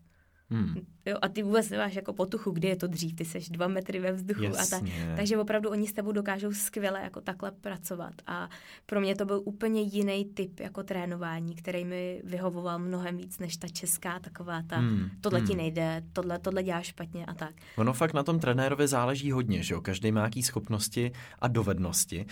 Hmm. 0.50 0.74
Jo, 1.06 1.16
a 1.22 1.28
ty 1.28 1.42
vůbec 1.42 1.70
nemáš 1.70 1.94
jako 1.94 2.12
potuchu, 2.12 2.50
kde 2.50 2.68
je 2.68 2.76
to 2.76 2.86
dřív, 2.86 3.14
ty 3.14 3.24
seš 3.24 3.48
dva 3.48 3.68
metry 3.68 3.98
ve 4.00 4.12
vzduchu. 4.12 4.42
Jasně. 4.42 4.76
A 4.76 4.80
tak. 4.80 5.16
Takže 5.16 5.38
opravdu 5.38 5.70
oni 5.70 5.86
s 5.86 5.92
tebou 5.92 6.12
dokážou 6.12 6.52
skvěle 6.52 7.00
jako 7.02 7.20
takhle 7.20 7.50
pracovat. 7.50 8.12
A 8.26 8.48
pro 8.86 9.00
mě 9.00 9.14
to 9.14 9.24
byl 9.24 9.42
úplně 9.44 9.80
jiný 9.82 10.24
typ 10.24 10.60
jako 10.60 10.82
trénování, 10.82 11.54
který 11.54 11.84
mi 11.84 12.22
vyhovoval 12.24 12.78
mnohem 12.78 13.16
víc 13.16 13.38
než 13.38 13.56
ta 13.56 13.68
česká 13.68 14.18
taková 14.18 14.62
ta, 14.62 14.76
hmm. 14.76 15.10
tohle 15.20 15.38
hmm. 15.38 15.48
ti 15.48 15.54
nejde, 15.54 16.02
tohle, 16.12 16.38
tohle 16.38 16.62
děláš 16.62 16.86
špatně 16.86 17.26
a 17.26 17.34
tak. 17.34 17.54
Ono 17.76 17.92
fakt 17.92 18.14
na 18.14 18.22
tom 18.22 18.38
trenérovi 18.38 18.88
záleží 18.88 19.32
hodně, 19.32 19.62
že 19.62 19.74
jo? 19.74 19.80
Každý 19.80 20.12
má 20.12 20.22
jaký 20.22 20.42
schopnosti 20.42 21.12
a 21.38 21.48
dovednosti. 21.48 22.26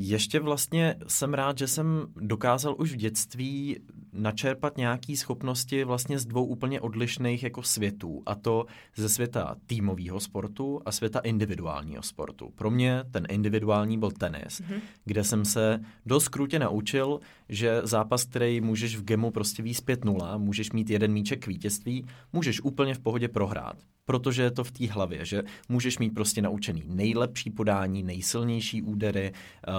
Ještě 0.00 0.40
vlastně 0.40 0.94
jsem 1.06 1.34
rád, 1.34 1.58
že 1.58 1.66
jsem 1.66 2.06
dokázal 2.16 2.74
už 2.78 2.92
v 2.92 2.96
dětství 2.96 3.76
načerpat 4.12 4.76
nějaké 4.76 5.16
schopnosti 5.16 5.84
vlastně 5.84 6.18
z 6.18 6.26
dvou 6.26 6.44
úplně 6.44 6.80
odlišných 6.80 7.42
jako 7.42 7.62
světů. 7.62 8.22
A 8.26 8.34
to 8.34 8.66
ze 8.96 9.08
světa 9.08 9.56
týmového 9.66 10.20
sportu 10.20 10.80
a 10.84 10.92
světa 10.92 11.18
individuálního 11.18 12.02
sportu. 12.02 12.50
Pro 12.54 12.70
mě 12.70 13.04
ten 13.10 13.26
individuální 13.28 13.98
byl 13.98 14.10
tenis, 14.10 14.60
mm-hmm. 14.60 14.80
kde 15.04 15.24
jsem 15.24 15.44
se 15.44 15.80
dost 16.06 16.28
krutě 16.28 16.58
naučil, 16.58 17.20
že 17.48 17.80
zápas, 17.84 18.24
který 18.24 18.60
můžeš 18.60 18.96
v 18.96 19.04
gemu 19.04 19.30
prostě 19.30 19.62
víc 19.62 19.82
5-0, 19.82 20.38
můžeš 20.38 20.72
mít 20.72 20.90
jeden 20.90 21.12
míček 21.12 21.44
k 21.44 21.46
vítězství, 21.46 22.06
můžeš 22.32 22.60
úplně 22.60 22.94
v 22.94 23.00
pohodě 23.00 23.28
prohrát 23.28 23.76
protože 24.08 24.42
je 24.42 24.50
to 24.50 24.64
v 24.64 24.70
té 24.70 24.86
hlavě, 24.86 25.24
že 25.24 25.42
můžeš 25.68 25.98
mít 25.98 26.10
prostě 26.10 26.42
naučený 26.42 26.82
nejlepší 26.86 27.50
podání, 27.50 28.02
nejsilnější 28.02 28.82
údery, 28.82 29.32
uh, 29.68 29.74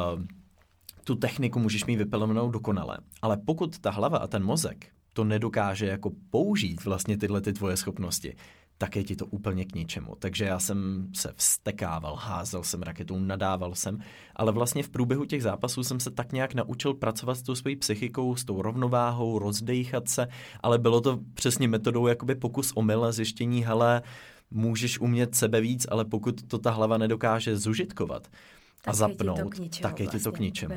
tu 1.04 1.16
techniku 1.16 1.60
můžeš 1.60 1.86
mít 1.86 1.96
vypelenou 1.96 2.52
dokonale. 2.52 2.98
Ale 3.22 3.38
pokud 3.38 3.80
ta 3.80 3.92
hlava 3.92 4.18
a 4.18 4.28
ten 4.28 4.44
mozek 4.44 4.88
to 5.14 5.24
nedokáže 5.24 5.86
jako 5.86 6.12
použít 6.30 6.86
vlastně 6.86 7.18
tyhle 7.18 7.42
ty 7.42 7.54
tvoje 7.54 7.78
schopnosti, 7.78 8.36
tak 8.78 8.96
je 8.96 9.04
ti 9.04 9.16
to 9.16 9.26
úplně 9.26 9.66
k 9.66 9.76
ničemu. 9.76 10.16
Takže 10.20 10.46
já 10.46 10.60
jsem 10.60 11.10
se 11.14 11.34
vstekával, 11.36 12.16
házel 12.16 12.64
jsem 12.64 12.82
raketou, 12.82 13.20
nadával 13.20 13.76
jsem, 13.76 14.00
ale 14.36 14.52
vlastně 14.52 14.84
v 14.84 14.90
průběhu 14.90 15.26
těch 15.26 15.44
zápasů 15.44 15.84
jsem 15.84 16.00
se 16.00 16.12
tak 16.12 16.32
nějak 16.32 16.54
naučil 16.54 16.94
pracovat 16.94 17.36
s 17.36 17.42
tou 17.42 17.56
svojí 17.56 17.76
psychikou, 17.76 18.36
s 18.36 18.46
tou 18.46 18.62
rovnováhou, 18.62 19.40
rozdejchat 19.40 20.10
se, 20.10 20.28
ale 20.64 20.78
bylo 20.78 21.02
to 21.02 21.20
přesně 21.34 21.68
metodou 21.68 22.08
jakoby 22.08 22.36
pokus 22.36 22.72
omyl 22.76 23.12
zjištění, 23.12 23.66
hele, 23.66 24.02
můžeš 24.52 25.00
umět 25.00 25.36
sebe 25.36 25.62
víc, 25.62 25.88
ale 25.90 26.06
pokud 26.06 26.48
to 26.48 26.58
ta 26.58 26.72
hlava 26.72 26.98
nedokáže 26.98 27.58
zužitkovat, 27.58 28.28
a 28.88 28.94
zapnout, 28.94 29.38
je 29.38 29.44
ničemu, 29.60 29.82
tak 29.82 30.00
je 30.00 30.06
vlastně, 30.06 30.20
ti 30.20 30.24
to 30.24 30.32
k 30.32 30.40
ničemu. 30.40 30.76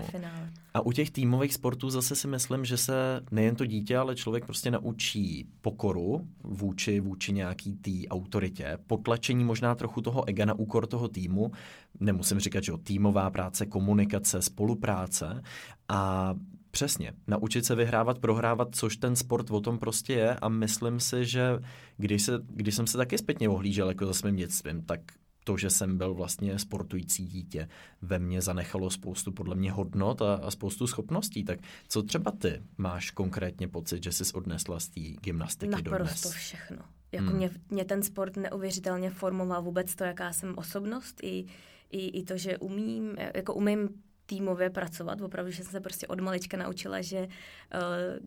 A 0.74 0.80
u 0.80 0.92
těch 0.92 1.10
týmových 1.10 1.54
sportů 1.54 1.90
zase 1.90 2.16
si 2.16 2.28
myslím, 2.28 2.64
že 2.64 2.76
se 2.76 3.20
nejen 3.30 3.56
to 3.56 3.66
dítě, 3.66 3.96
ale 3.96 4.16
člověk 4.16 4.44
prostě 4.44 4.70
naučí 4.70 5.48
pokoru 5.60 6.28
vůči, 6.44 7.00
vůči 7.00 7.32
nějaký 7.32 7.72
té 7.72 8.08
autoritě, 8.10 8.78
potlačení 8.86 9.44
možná 9.44 9.74
trochu 9.74 10.00
toho 10.00 10.28
ega 10.28 10.44
na 10.44 10.54
úkor 10.54 10.86
toho 10.86 11.08
týmu, 11.08 11.52
nemusím 12.00 12.40
říkat, 12.40 12.64
že 12.64 12.72
o 12.72 12.78
týmová 12.78 13.30
práce, 13.30 13.66
komunikace, 13.66 14.42
spolupráce. 14.42 15.42
A 15.88 16.34
Přesně. 16.72 17.12
Naučit 17.26 17.64
se 17.64 17.74
vyhrávat, 17.74 18.18
prohrávat, 18.18 18.68
což 18.74 18.96
ten 18.96 19.16
sport 19.16 19.50
o 19.50 19.60
tom 19.60 19.78
prostě 19.78 20.12
je. 20.12 20.34
A 20.34 20.48
myslím 20.48 21.00
si, 21.00 21.26
že 21.26 21.58
když, 21.96 22.22
se, 22.22 22.32
když 22.46 22.74
jsem 22.74 22.86
se 22.86 22.98
taky 22.98 23.18
zpětně 23.18 23.48
ohlížel 23.48 23.88
jako 23.88 24.06
za 24.06 24.12
svým 24.12 24.36
dětstvím, 24.36 24.82
tak 24.82 25.00
to, 25.44 25.56
že 25.56 25.70
jsem 25.70 25.98
byl 25.98 26.14
vlastně 26.14 26.58
sportující 26.58 27.26
dítě, 27.26 27.68
ve 28.02 28.18
mně 28.18 28.40
zanechalo 28.40 28.90
spoustu 28.90 29.32
podle 29.32 29.54
mě 29.54 29.72
hodnot 29.72 30.22
a, 30.22 30.34
a 30.34 30.50
spoustu 30.50 30.86
schopností. 30.86 31.44
Tak 31.44 31.58
co 31.88 32.02
třeba 32.02 32.30
ty 32.30 32.62
máš 32.78 33.10
konkrétně 33.10 33.68
pocit, 33.68 34.02
že 34.02 34.12
jsi 34.12 34.32
odnesla 34.32 34.80
z 34.80 34.88
té 34.88 35.00
gymnastiky 35.00 35.70
Naprosto 35.70 35.90
dodnes? 35.90 36.10
Naprosto 36.10 36.28
všechno. 36.28 36.78
Jako 37.12 37.26
hmm. 37.26 37.36
mě, 37.36 37.50
mě 37.70 37.84
ten 37.84 38.02
sport 38.02 38.36
neuvěřitelně 38.36 39.10
formoval 39.10 39.62
vůbec 39.62 39.94
to, 39.94 40.04
jaká 40.04 40.32
jsem 40.32 40.54
osobnost 40.58 41.20
i, 41.22 41.46
i, 41.90 42.06
i 42.08 42.22
to, 42.22 42.36
že 42.36 42.58
umím, 42.58 43.16
jako 43.34 43.54
umím 43.54 43.88
týmově 44.32 44.70
pracovat. 44.70 45.20
Opravdu, 45.20 45.50
že 45.50 45.62
jsem 45.62 45.72
se 45.72 45.80
prostě 45.80 46.06
od 46.06 46.20
malička 46.20 46.56
naučila, 46.56 47.02
že 47.02 47.18
uh, 47.20 47.28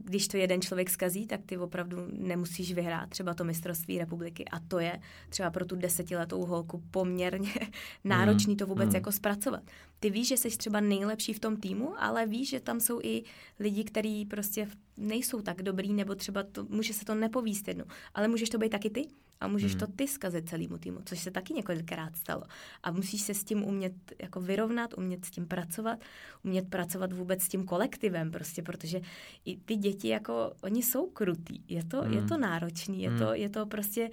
když 0.04 0.28
to 0.28 0.38
jeden 0.38 0.62
člověk 0.62 0.90
skazí, 0.90 1.28
tak 1.28 1.42
ty 1.46 1.58
opravdu 1.58 1.98
nemusíš 2.12 2.74
vyhrát 2.74 3.10
třeba 3.10 3.34
to 3.34 3.44
mistrovství 3.44 4.00
republiky. 4.00 4.46
A 4.52 4.60
to 4.60 4.80
je 4.80 5.00
třeba 5.30 5.52
pro 5.52 5.66
tu 5.66 5.76
desetiletou 5.76 6.46
holku 6.46 6.84
poměrně 6.92 7.54
náročný 8.04 8.56
to 8.56 8.66
vůbec 8.66 8.90
mm. 8.90 8.96
jako 8.96 9.12
zpracovat. 9.12 9.64
Ty 10.00 10.10
víš, 10.10 10.28
že 10.28 10.38
jsi 10.38 10.58
třeba 10.58 10.80
nejlepší 10.80 11.34
v 11.34 11.40
tom 11.40 11.58
týmu, 11.58 11.94
ale 11.98 12.26
víš, 12.26 12.50
že 12.50 12.60
tam 12.60 12.80
jsou 12.80 13.00
i 13.04 13.24
lidi, 13.60 13.84
kteří 13.84 14.26
prostě 14.26 14.68
nejsou 14.98 15.42
tak 15.42 15.62
dobrý, 15.62 15.94
nebo 15.94 16.16
třeba 16.16 16.44
to, 16.44 16.66
může 16.70 16.94
se 16.94 17.06
to 17.06 17.16
nepovíst 17.16 17.68
jednou, 17.68 17.86
ale 18.14 18.28
můžeš 18.28 18.50
to 18.50 18.58
být 18.58 18.70
taky 18.70 18.90
ty 18.90 19.08
a 19.42 19.48
můžeš 19.48 19.72
hmm. 19.72 19.80
to 19.80 19.88
ty 19.88 20.08
zkazit 20.08 20.50
celému 20.50 20.78
týmu, 20.78 21.00
což 21.06 21.20
se 21.20 21.32
taky 21.32 21.54
několikrát 21.54 22.16
stalo. 22.16 22.44
A 22.84 22.92
musíš 22.92 23.22
se 23.22 23.34
s 23.34 23.44
tím 23.44 23.64
umět 23.64 23.94
jako 24.22 24.42
vyrovnat, 24.42 24.94
umět 24.98 25.26
s 25.26 25.32
tím 25.32 25.48
pracovat, 25.48 26.00
umět 26.44 26.70
pracovat 26.70 27.14
vůbec 27.14 27.42
s 27.42 27.48
tím 27.48 27.66
kolektivem 27.66 28.32
prostě, 28.32 28.62
protože 28.62 29.02
i 29.46 29.58
ty 29.58 29.76
děti 29.76 30.08
jako, 30.08 30.54
oni 30.62 30.84
jsou 30.84 31.10
krutý, 31.10 31.62
je 31.68 31.86
to, 31.86 32.02
hmm. 32.02 32.14
je 32.14 32.22
to 32.22 32.38
náročný, 32.38 33.02
je, 33.04 33.10
hmm. 33.10 33.20
to, 33.20 33.34
je 33.34 33.50
to 33.50 33.66
prostě 33.66 34.10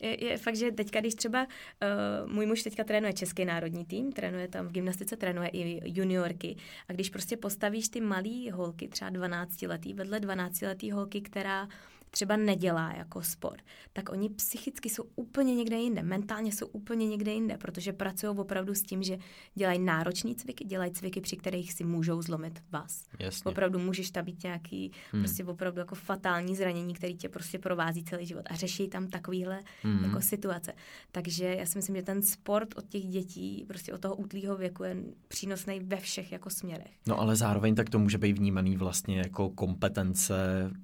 je, 0.00 0.24
je 0.24 0.38
fakt, 0.38 0.56
že 0.56 0.72
teďka, 0.72 1.00
když 1.00 1.14
třeba 1.14 1.46
uh, 1.46 2.32
můj 2.32 2.46
muž 2.46 2.62
teďka 2.62 2.84
trénuje 2.84 3.12
český 3.12 3.44
národní 3.44 3.84
tým, 3.84 4.12
trénuje 4.12 4.48
tam 4.48 4.66
v 4.68 4.72
gymnastice, 4.72 5.16
trénuje 5.16 5.48
i 5.48 5.80
juniorky 5.98 6.56
a 6.88 6.92
když 6.92 7.10
prostě 7.10 7.36
postavíš 7.36 7.88
ty 7.88 8.00
malé 8.00 8.52
holky, 8.52 8.88
třeba 8.88 9.10
12 9.10 9.62
letý, 9.62 9.94
vedle 9.94 10.20
12 10.20 10.62
letý 10.62 10.90
holky, 10.90 11.20
která 11.20 11.68
třeba 12.10 12.36
nedělá 12.36 12.92
jako 12.92 13.22
sport, 13.22 13.62
tak 13.92 14.08
oni 14.08 14.28
psychicky 14.28 14.90
jsou 14.90 15.04
úplně 15.16 15.54
někde 15.54 15.76
jinde, 15.76 16.02
mentálně 16.02 16.52
jsou 16.52 16.66
úplně 16.66 17.06
někde 17.06 17.32
jinde, 17.32 17.56
protože 17.58 17.92
pracují 17.92 18.38
opravdu 18.38 18.74
s 18.74 18.82
tím, 18.82 19.02
že 19.02 19.18
dělají 19.54 19.78
náročné 19.78 20.34
cviky, 20.34 20.64
dělají 20.64 20.92
cviky, 20.92 21.20
při 21.20 21.36
kterých 21.36 21.72
si 21.72 21.84
můžou 21.84 22.22
zlomit 22.22 22.62
vás. 22.70 23.04
Jasně. 23.18 23.50
Opravdu 23.50 23.78
můžeš 23.78 24.10
tam 24.10 24.24
být 24.24 24.42
nějaký 24.42 24.92
hmm. 25.12 25.22
prostě 25.22 25.44
opravdu 25.44 25.78
jako 25.78 25.94
fatální 25.94 26.56
zranění, 26.56 26.94
který 26.94 27.16
tě 27.16 27.28
prostě 27.28 27.58
provází 27.58 28.04
celý 28.04 28.26
život 28.26 28.44
a 28.50 28.54
řeší 28.54 28.88
tam 28.88 29.08
takovýhle 29.08 29.60
hmm. 29.82 30.04
jako 30.04 30.20
situace. 30.20 30.72
Takže 31.12 31.44
já 31.44 31.66
si 31.66 31.78
myslím, 31.78 31.96
že 31.96 32.02
ten 32.02 32.22
sport 32.22 32.68
od 32.76 32.88
těch 32.88 33.04
dětí, 33.04 33.64
prostě 33.68 33.92
od 33.92 34.00
toho 34.00 34.16
útlýho 34.16 34.56
věku 34.56 34.84
je 34.84 34.96
přínosný 35.28 35.80
ve 35.80 35.96
všech 35.96 36.32
jako 36.32 36.50
směrech. 36.50 36.90
No 37.06 37.20
ale 37.20 37.36
zároveň 37.36 37.74
tak 37.74 37.90
to 37.90 37.98
může 37.98 38.18
být 38.18 38.38
vnímaný 38.38 38.76
vlastně 38.76 39.18
jako 39.18 39.50
kompetence 39.50 40.34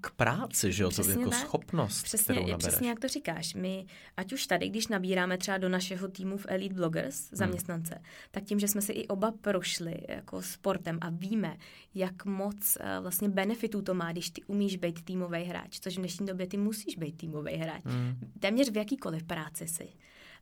k 0.01 0.11
práci, 0.11 0.73
že 0.73 0.83
jo? 0.83 0.91
To 1.17 1.21
jako 1.21 1.31
tak. 1.31 1.41
schopnost, 1.41 2.03
přesně, 2.03 2.35
kterou 2.35 2.41
nabereš. 2.41 2.67
Přesně 2.67 2.89
jak 2.89 3.01
to 3.01 3.09
říkáš. 3.09 3.55
My, 3.55 3.87
ať 4.17 4.33
už 4.33 4.47
tady, 4.47 4.69
když 4.69 4.89
nabíráme 4.89 5.39
třeba 5.39 5.59
do 5.59 5.69
našeho 5.69 6.09
týmu 6.09 6.37
v 6.37 6.47
Elite 6.49 6.75
Bloggers 6.75 7.31
hmm. 7.31 7.37
zaměstnance, 7.37 7.95
hmm. 7.95 8.05
tak 8.31 8.45
tím, 8.45 8.59
že 8.59 8.69
jsme 8.69 8.83
si 8.83 8.93
i 8.93 9.09
oba 9.09 9.33
prošli 9.41 9.95
jako 10.09 10.43
sportem 10.43 10.99
a 11.01 11.11
víme, 11.11 11.57
jak 11.95 12.25
moc 12.25 12.79
uh, 12.81 13.03
vlastně 13.03 13.29
benefitů 13.29 13.83
to 13.83 13.95
má, 13.95 14.13
když 14.13 14.31
ty 14.31 14.43
umíš 14.43 14.77
být 14.77 15.05
týmový 15.05 15.45
hráč, 15.45 15.81
což 15.81 15.95
v 15.95 15.99
dnešní 15.99 16.27
době 16.27 16.47
ty 16.47 16.57
musíš 16.57 16.97
být 16.97 17.17
týmový 17.17 17.53
hráč. 17.53 17.83
Hmm. 17.85 18.19
Téměř 18.41 18.71
v 18.71 18.77
jakýkoliv 18.77 19.23
práci 19.23 19.69
si. 19.69 19.89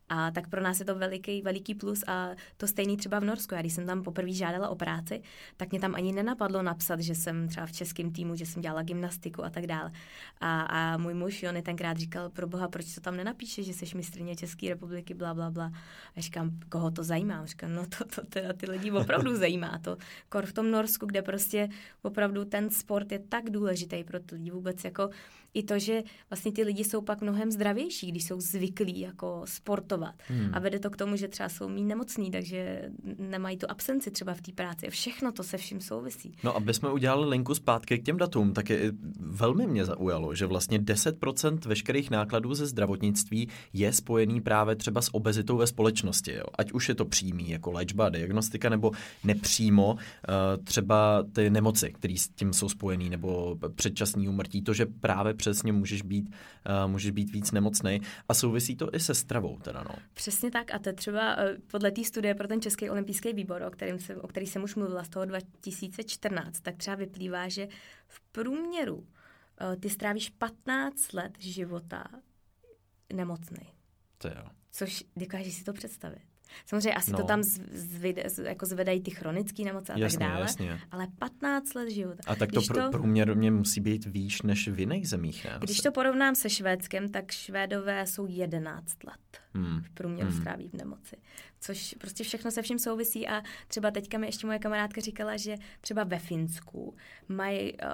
A 0.09 0.31
tak 0.31 0.49
pro 0.49 0.61
nás 0.61 0.79
je 0.79 0.85
to 0.85 0.95
veliký, 0.95 1.41
veliký 1.41 1.75
plus 1.75 2.03
a 2.07 2.29
to 2.57 2.67
stejný 2.67 2.97
třeba 2.97 3.19
v 3.19 3.23
Norsku. 3.23 3.55
Já 3.55 3.61
když 3.61 3.73
jsem 3.73 3.85
tam 3.85 4.03
poprvé 4.03 4.31
žádala 4.31 4.69
o 4.69 4.75
práci, 4.75 5.21
tak 5.57 5.71
mě 5.71 5.79
tam 5.79 5.95
ani 5.95 6.13
nenapadlo 6.13 6.61
napsat, 6.61 6.99
že 6.99 7.15
jsem 7.15 7.47
třeba 7.47 7.65
v 7.65 7.71
českém 7.71 8.11
týmu, 8.11 8.35
že 8.35 8.45
jsem 8.45 8.61
dělala 8.61 8.83
gymnastiku 8.83 9.45
a 9.45 9.49
tak 9.49 9.67
dále. 9.67 9.91
A, 10.41 10.61
a 10.61 10.97
můj 10.97 11.13
muž 11.13 11.43
Jony 11.43 11.61
tenkrát 11.61 11.97
říkal, 11.97 12.29
pro 12.29 12.47
boha, 12.47 12.67
proč 12.67 12.95
to 12.95 13.01
tam 13.01 13.17
nenapíše, 13.17 13.63
že 13.63 13.73
jsi 13.73 13.97
mistrně 13.97 14.35
České 14.35 14.69
republiky, 14.69 15.13
bla, 15.13 15.33
bla, 15.33 15.51
bla. 15.51 15.71
A 16.15 16.21
říkám, 16.21 16.59
koho 16.69 16.91
to 16.91 17.03
zajímá? 17.03 17.45
říkám, 17.45 17.73
no 17.73 17.85
to, 17.97 18.05
to 18.05 18.25
teda 18.25 18.53
ty 18.53 18.71
lidi 18.71 18.91
opravdu 18.91 19.35
zajímá. 19.37 19.79
To 19.81 19.97
kor 20.29 20.45
v 20.45 20.53
tom 20.53 20.71
Norsku, 20.71 21.05
kde 21.05 21.21
prostě 21.21 21.69
opravdu 22.01 22.45
ten 22.45 22.69
sport 22.69 23.11
je 23.11 23.19
tak 23.19 23.49
důležitý 23.49 24.03
pro 24.03 24.19
ty 24.19 24.35
lidi 24.35 24.51
vůbec 24.51 24.83
jako 24.83 25.09
i 25.55 25.63
to, 25.63 25.79
že 25.79 26.03
vlastně 26.29 26.51
ty 26.51 26.63
lidi 26.63 26.83
jsou 26.83 27.01
pak 27.01 27.21
mnohem 27.21 27.51
zdravější, 27.51 28.11
když 28.11 28.25
jsou 28.25 28.41
zvyklí 28.41 28.99
jako 28.99 29.41
sportovat. 29.45 30.15
Hmm. 30.27 30.49
A 30.53 30.59
vede 30.59 30.79
to 30.79 30.89
k 30.89 30.97
tomu, 30.97 31.15
že 31.15 31.27
třeba 31.27 31.49
jsou 31.49 31.69
méně 31.69 31.95
nemocní, 31.95 32.31
takže 32.31 32.89
nemají 33.17 33.57
tu 33.57 33.65
absenci 33.69 34.11
třeba 34.11 34.33
v 34.33 34.41
té 34.41 34.51
práci. 34.51 34.89
Všechno 34.89 35.31
to 35.31 35.43
se 35.43 35.57
vším 35.57 35.81
souvisí. 35.81 36.35
No, 36.43 36.55
aby 36.55 36.73
jsme 36.73 36.91
udělali 36.91 37.29
linku 37.29 37.55
zpátky 37.55 37.99
k 37.99 38.03
těm 38.03 38.17
datům, 38.17 38.53
tak 38.53 38.69
je, 38.69 38.91
velmi 39.19 39.67
mě 39.67 39.85
zaujalo, 39.85 40.35
že 40.35 40.45
vlastně 40.45 40.79
10% 40.79 41.67
veškerých 41.67 42.11
nákladů 42.11 42.53
ze 42.53 42.65
zdravotnictví 42.65 43.49
je 43.73 43.93
spojený 43.93 44.41
právě 44.41 44.75
třeba 44.75 45.01
s 45.01 45.13
obezitou 45.15 45.57
ve 45.57 45.67
společnosti. 45.67 46.33
Jo. 46.33 46.43
Ať 46.57 46.71
už 46.71 46.89
je 46.89 46.95
to 46.95 47.05
přímý, 47.05 47.49
jako 47.49 47.71
léčba, 47.71 48.09
diagnostika, 48.09 48.69
nebo 48.69 48.91
nepřímo 49.23 49.93
uh, 49.93 49.99
třeba 50.63 51.23
ty 51.33 51.49
nemoci, 51.49 51.91
které 51.91 52.15
s 52.17 52.27
tím 52.27 52.53
jsou 52.53 52.69
spojený, 52.69 53.09
nebo 53.09 53.57
předčasný 53.75 54.29
úmrtí. 54.29 54.61
To, 54.61 54.73
že 54.73 54.85
právě 54.85 55.33
přesně 55.45 55.71
můžeš 55.71 56.01
být, 56.01 56.29
uh, 56.29 56.91
můžeš 56.91 57.11
být 57.11 57.31
víc 57.31 57.51
nemocný 57.51 58.01
a 58.29 58.33
souvisí 58.33 58.75
to 58.75 58.95
i 58.95 58.99
se 58.99 59.15
stravou 59.15 59.59
teda, 59.59 59.83
no. 59.83 59.95
Přesně 60.13 60.51
tak 60.51 60.73
a 60.73 60.79
to 60.79 60.93
třeba 60.93 61.35
uh, 61.35 61.43
podle 61.67 61.91
té 61.91 62.03
studie 62.03 62.35
pro 62.35 62.47
ten 62.47 62.61
Český 62.61 62.89
olympijský 62.89 63.33
výbor, 63.33 63.61
o, 63.61 63.71
kterým 63.71 63.99
jsem, 63.99 64.19
o 64.21 64.27
který 64.27 64.47
jsem 64.47 64.63
už 64.63 64.75
mluvila 64.75 65.03
z 65.03 65.09
toho 65.09 65.25
2014, 65.25 66.59
tak 66.59 66.77
třeba 66.77 66.95
vyplývá, 66.95 67.49
že 67.49 67.67
v 68.07 68.21
průměru 68.31 68.95
uh, 68.95 69.05
ty 69.79 69.89
strávíš 69.89 70.29
15 70.29 71.13
let 71.13 71.31
života 71.39 72.03
nemocný. 73.13 73.73
To 74.17 74.27
jo. 74.27 74.45
Což 74.71 75.03
dokážeš 75.15 75.53
si 75.53 75.63
to 75.63 75.73
představit. 75.73 76.34
Samozřejmě 76.65 76.93
asi 76.93 77.11
no. 77.11 77.17
to 77.17 77.23
tam 77.23 77.43
zvide, 77.43 78.23
jako 78.43 78.65
zvedají 78.65 79.01
ty 79.01 79.11
chronické 79.11 79.63
nemoce 79.63 79.93
a 79.93 79.97
jasně, 79.97 80.19
tak 80.19 80.27
dále, 80.27 80.41
jasně. 80.41 80.79
ale 80.91 81.07
15 81.19 81.73
let 81.73 81.89
života. 81.89 82.23
A 82.27 82.35
tak 82.35 82.51
to, 82.51 82.59
pr- 82.59 82.83
to 82.83 82.91
průměrně 82.91 83.51
musí 83.51 83.81
být 83.81 84.05
výš 84.05 84.41
než 84.41 84.67
v 84.67 84.79
jiných 84.79 85.09
zemích, 85.09 85.45
ne? 85.45 85.57
Když 85.59 85.79
to 85.79 85.91
porovnám 85.91 86.35
se 86.35 86.49
Švédskem, 86.49 87.09
tak 87.09 87.31
Švédové 87.31 88.07
jsou 88.07 88.25
11 88.29 89.03
let 89.03 89.41
hmm. 89.53 89.81
v 89.83 89.89
průměru 89.89 90.29
hmm. 90.29 90.39
stráví 90.39 90.69
v 90.69 90.73
nemoci. 90.73 91.15
Což 91.59 91.95
prostě 91.97 92.23
všechno 92.23 92.51
se 92.51 92.61
vším 92.61 92.79
souvisí 92.79 93.27
a 93.27 93.41
třeba 93.67 93.91
teďka 93.91 94.17
mi 94.17 94.27
ještě 94.27 94.47
moje 94.47 94.59
kamarádka 94.59 95.01
říkala, 95.01 95.37
že 95.37 95.55
třeba 95.81 96.03
ve 96.03 96.19
Finsku 96.19 96.95
mají 97.27 97.73
uh, 97.73 97.89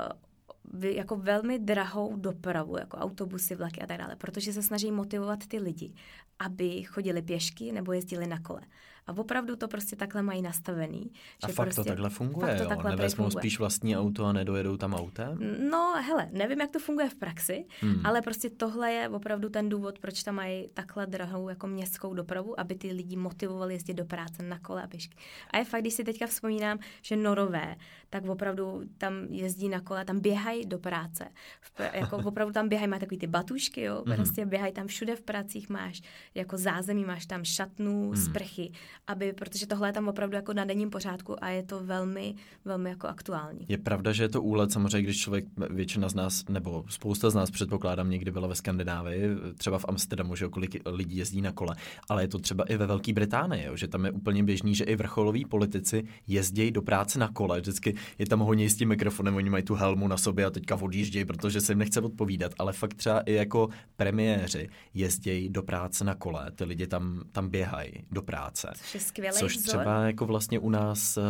jako 0.81 1.15
velmi 1.15 1.59
drahou 1.59 2.15
dopravu, 2.15 2.77
jako 2.77 2.97
autobusy, 2.97 3.55
vlaky 3.55 3.81
a 3.81 3.87
tak 3.87 3.97
dále, 3.97 4.15
protože 4.15 4.53
se 4.53 4.63
snaží 4.63 4.91
motivovat 4.91 5.47
ty 5.47 5.59
lidi, 5.59 5.93
aby 6.39 6.83
chodili 6.83 7.21
pěšky 7.21 7.71
nebo 7.71 7.93
jezdili 7.93 8.27
na 8.27 8.39
kole. 8.39 8.61
A 9.07 9.17
opravdu 9.17 9.55
to 9.55 9.67
prostě 9.67 9.95
takhle 9.95 10.21
mají 10.21 10.41
nastavený. 10.41 11.11
A 11.43 11.47
že 11.47 11.53
fakt 11.53 11.65
prostě, 11.65 11.81
to 11.81 11.87
takhle 11.87 12.09
funguje, 12.09 12.55
to 12.55 12.63
jo? 12.63 12.69
Takhle 12.69 12.91
Nevezmou 12.91 13.25
funguje. 13.25 13.41
spíš 13.41 13.59
vlastní 13.59 13.97
auto 13.97 14.25
a 14.25 14.33
nedojedou 14.33 14.77
tam 14.77 14.93
autem? 14.93 15.37
No, 15.69 15.93
hele, 16.05 16.29
nevím, 16.31 16.61
jak 16.61 16.71
to 16.71 16.79
funguje 16.79 17.09
v 17.09 17.15
praxi, 17.15 17.65
hmm. 17.81 18.01
ale 18.03 18.21
prostě 18.21 18.49
tohle 18.49 18.91
je 18.91 19.09
opravdu 19.09 19.49
ten 19.49 19.69
důvod, 19.69 19.99
proč 19.99 20.23
tam 20.23 20.35
mají 20.35 20.69
takhle 20.73 21.07
drahou 21.07 21.49
jako 21.49 21.67
městskou 21.67 22.13
dopravu, 22.13 22.59
aby 22.59 22.75
ty 22.75 22.91
lidi 22.91 23.15
motivovali 23.15 23.73
jezdit 23.73 23.93
do 23.93 24.05
práce 24.05 24.43
na 24.43 24.59
kole 24.59 24.83
a 24.83 24.87
pěšky. 24.87 25.17
A 25.51 25.57
je 25.57 25.65
fakt, 25.65 25.81
když 25.81 25.93
si 25.93 26.03
teďka 26.03 26.27
vzpomínám, 26.27 26.79
že 27.01 27.15
Norové, 27.15 27.75
tak 28.09 28.25
opravdu 28.25 28.81
tam 28.97 29.13
jezdí 29.29 29.69
na 29.69 29.81
kole, 29.81 30.05
tam 30.05 30.19
běhají 30.19 30.65
do 30.65 30.79
práce. 30.79 31.27
V, 31.61 31.79
jako 31.93 32.17
opravdu 32.25 32.53
tam 32.53 32.69
běhají, 32.69 32.89
mají 32.89 32.99
takový 32.99 33.17
ty 33.17 33.27
batušky, 33.27 33.81
jo, 33.81 34.03
hmm. 34.07 34.15
prostě 34.15 34.45
běhají 34.45 34.73
tam 34.73 34.87
všude 34.87 35.15
v 35.15 35.21
pracích, 35.21 35.69
máš 35.69 36.01
jako 36.35 36.57
zázemí, 36.57 37.05
máš 37.05 37.25
tam 37.25 37.43
šatnu, 37.43 38.11
hmm. 38.11 38.15
sprchy 38.15 38.71
aby, 39.07 39.33
protože 39.33 39.67
tohle 39.67 39.89
je 39.89 39.93
tam 39.93 40.07
opravdu 40.07 40.35
jako 40.35 40.53
na 40.53 40.65
denním 40.65 40.89
pořádku 40.89 41.43
a 41.43 41.49
je 41.49 41.63
to 41.63 41.83
velmi, 41.83 42.35
velmi 42.65 42.89
jako 42.89 43.07
aktuální. 43.07 43.65
Je 43.69 43.77
pravda, 43.77 44.11
že 44.11 44.23
je 44.23 44.29
to 44.29 44.41
úlet, 44.41 44.71
samozřejmě, 44.71 45.01
když 45.01 45.21
člověk, 45.21 45.45
většina 45.69 46.09
z 46.09 46.15
nás, 46.15 46.45
nebo 46.49 46.85
spousta 46.89 47.29
z 47.29 47.35
nás 47.35 47.51
předpokládám, 47.51 48.09
někdy 48.09 48.31
byla 48.31 48.47
ve 48.47 48.55
Skandinávii, 48.55 49.29
třeba 49.57 49.79
v 49.79 49.85
Amsterdamu, 49.87 50.35
že 50.35 50.47
kolik 50.47 50.81
lidí 50.85 51.17
jezdí 51.17 51.41
na 51.41 51.51
kole, 51.51 51.75
ale 52.09 52.23
je 52.23 52.27
to 52.27 52.39
třeba 52.39 52.63
i 52.63 52.77
ve 52.77 52.85
Velké 52.85 53.13
Británii, 53.13 53.65
jo, 53.65 53.75
že 53.75 53.87
tam 53.87 54.05
je 54.05 54.11
úplně 54.11 54.43
běžný, 54.43 54.75
že 54.75 54.83
i 54.83 54.95
vrcholoví 54.95 55.45
politici 55.45 56.03
jezdí 56.27 56.71
do 56.71 56.81
práce 56.81 57.19
na 57.19 57.27
kole, 57.27 57.61
vždycky 57.61 57.95
je 58.19 58.25
tam 58.25 58.39
hodně 58.39 58.69
s 58.69 58.75
tím 58.75 58.89
mikrofonem, 58.89 59.35
oni 59.35 59.49
mají 59.49 59.63
tu 59.63 59.75
helmu 59.75 60.07
na 60.07 60.17
sobě 60.17 60.45
a 60.45 60.49
teďka 60.49 60.75
odjíždějí, 60.75 61.25
protože 61.25 61.61
se 61.61 61.71
jim 61.71 61.79
nechce 61.79 62.01
odpovídat, 62.01 62.51
ale 62.59 62.73
fakt 62.73 62.93
třeba 62.93 63.19
i 63.19 63.33
jako 63.33 63.69
premiéři 63.95 64.69
jezdí 64.93 65.49
do 65.49 65.63
práce 65.63 66.03
na 66.03 66.15
kole, 66.15 66.51
ty 66.51 66.63
lidi 66.63 66.87
tam, 66.87 67.23
tam 67.31 67.49
běhají 67.49 67.91
do 68.11 68.21
práce 68.21 68.73
což 68.81 68.93
je 68.93 68.99
skvělý 68.99 69.37
Což 69.37 69.57
vzor. 69.57 69.67
třeba 69.67 70.03
jako 70.03 70.25
vlastně 70.25 70.59
u 70.59 70.69
nás 70.69 71.17
eh, 71.17 71.21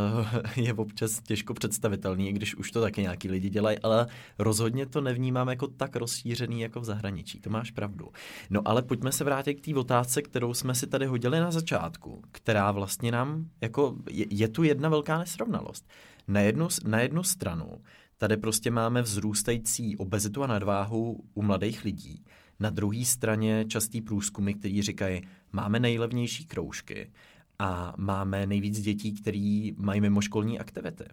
je 0.61 0.73
občas 0.73 1.21
těžko 1.21 1.53
představitelný, 1.53 2.33
když 2.33 2.55
už 2.55 2.71
to 2.71 2.81
taky 2.81 3.01
nějaký 3.01 3.29
lidi 3.29 3.49
dělají, 3.49 3.79
ale 3.79 4.07
rozhodně 4.39 4.85
to 4.85 5.01
nevnímám 5.01 5.47
jako 5.47 5.67
tak 5.67 5.95
rozšířený 5.95 6.61
jako 6.61 6.79
v 6.79 6.85
zahraničí. 6.85 7.39
To 7.39 7.49
máš 7.49 7.71
pravdu. 7.71 8.09
No 8.49 8.61
ale 8.65 8.81
pojďme 8.81 9.11
se 9.11 9.23
vrátit 9.23 9.53
k 9.53 9.65
té 9.65 9.75
otázce, 9.75 10.21
kterou 10.21 10.53
jsme 10.53 10.75
si 10.75 10.87
tady 10.87 11.05
hodili 11.05 11.39
na 11.39 11.51
začátku, 11.51 12.21
která 12.31 12.71
vlastně 12.71 13.11
nám, 13.11 13.45
jako 13.61 13.95
je, 14.09 14.25
je 14.29 14.47
tu 14.47 14.63
jedna 14.63 14.89
velká 14.89 15.17
nesrovnalost. 15.17 15.89
Na 16.27 16.39
jednu, 16.39 16.67
na 16.85 16.99
jednu 16.99 17.23
stranu 17.23 17.81
tady 18.17 18.37
prostě 18.37 18.71
máme 18.71 19.01
vzrůstající 19.01 19.97
obezitu 19.97 20.43
a 20.43 20.47
nadváhu 20.47 21.23
u 21.33 21.41
mladých 21.41 21.83
lidí. 21.83 22.25
Na 22.59 22.69
druhé 22.69 23.05
straně 23.05 23.65
častý 23.67 24.01
průzkumy, 24.01 24.53
který 24.53 24.81
říkají, 24.81 25.21
máme 25.51 25.79
nejlevnější 25.79 26.45
kroužky, 26.45 27.11
a 27.61 27.93
máme 27.97 28.45
nejvíc 28.45 28.81
dětí, 28.81 29.13
který 29.13 29.75
mají 29.77 30.01
mimoškolní 30.01 30.59
aktivity. 30.59 31.03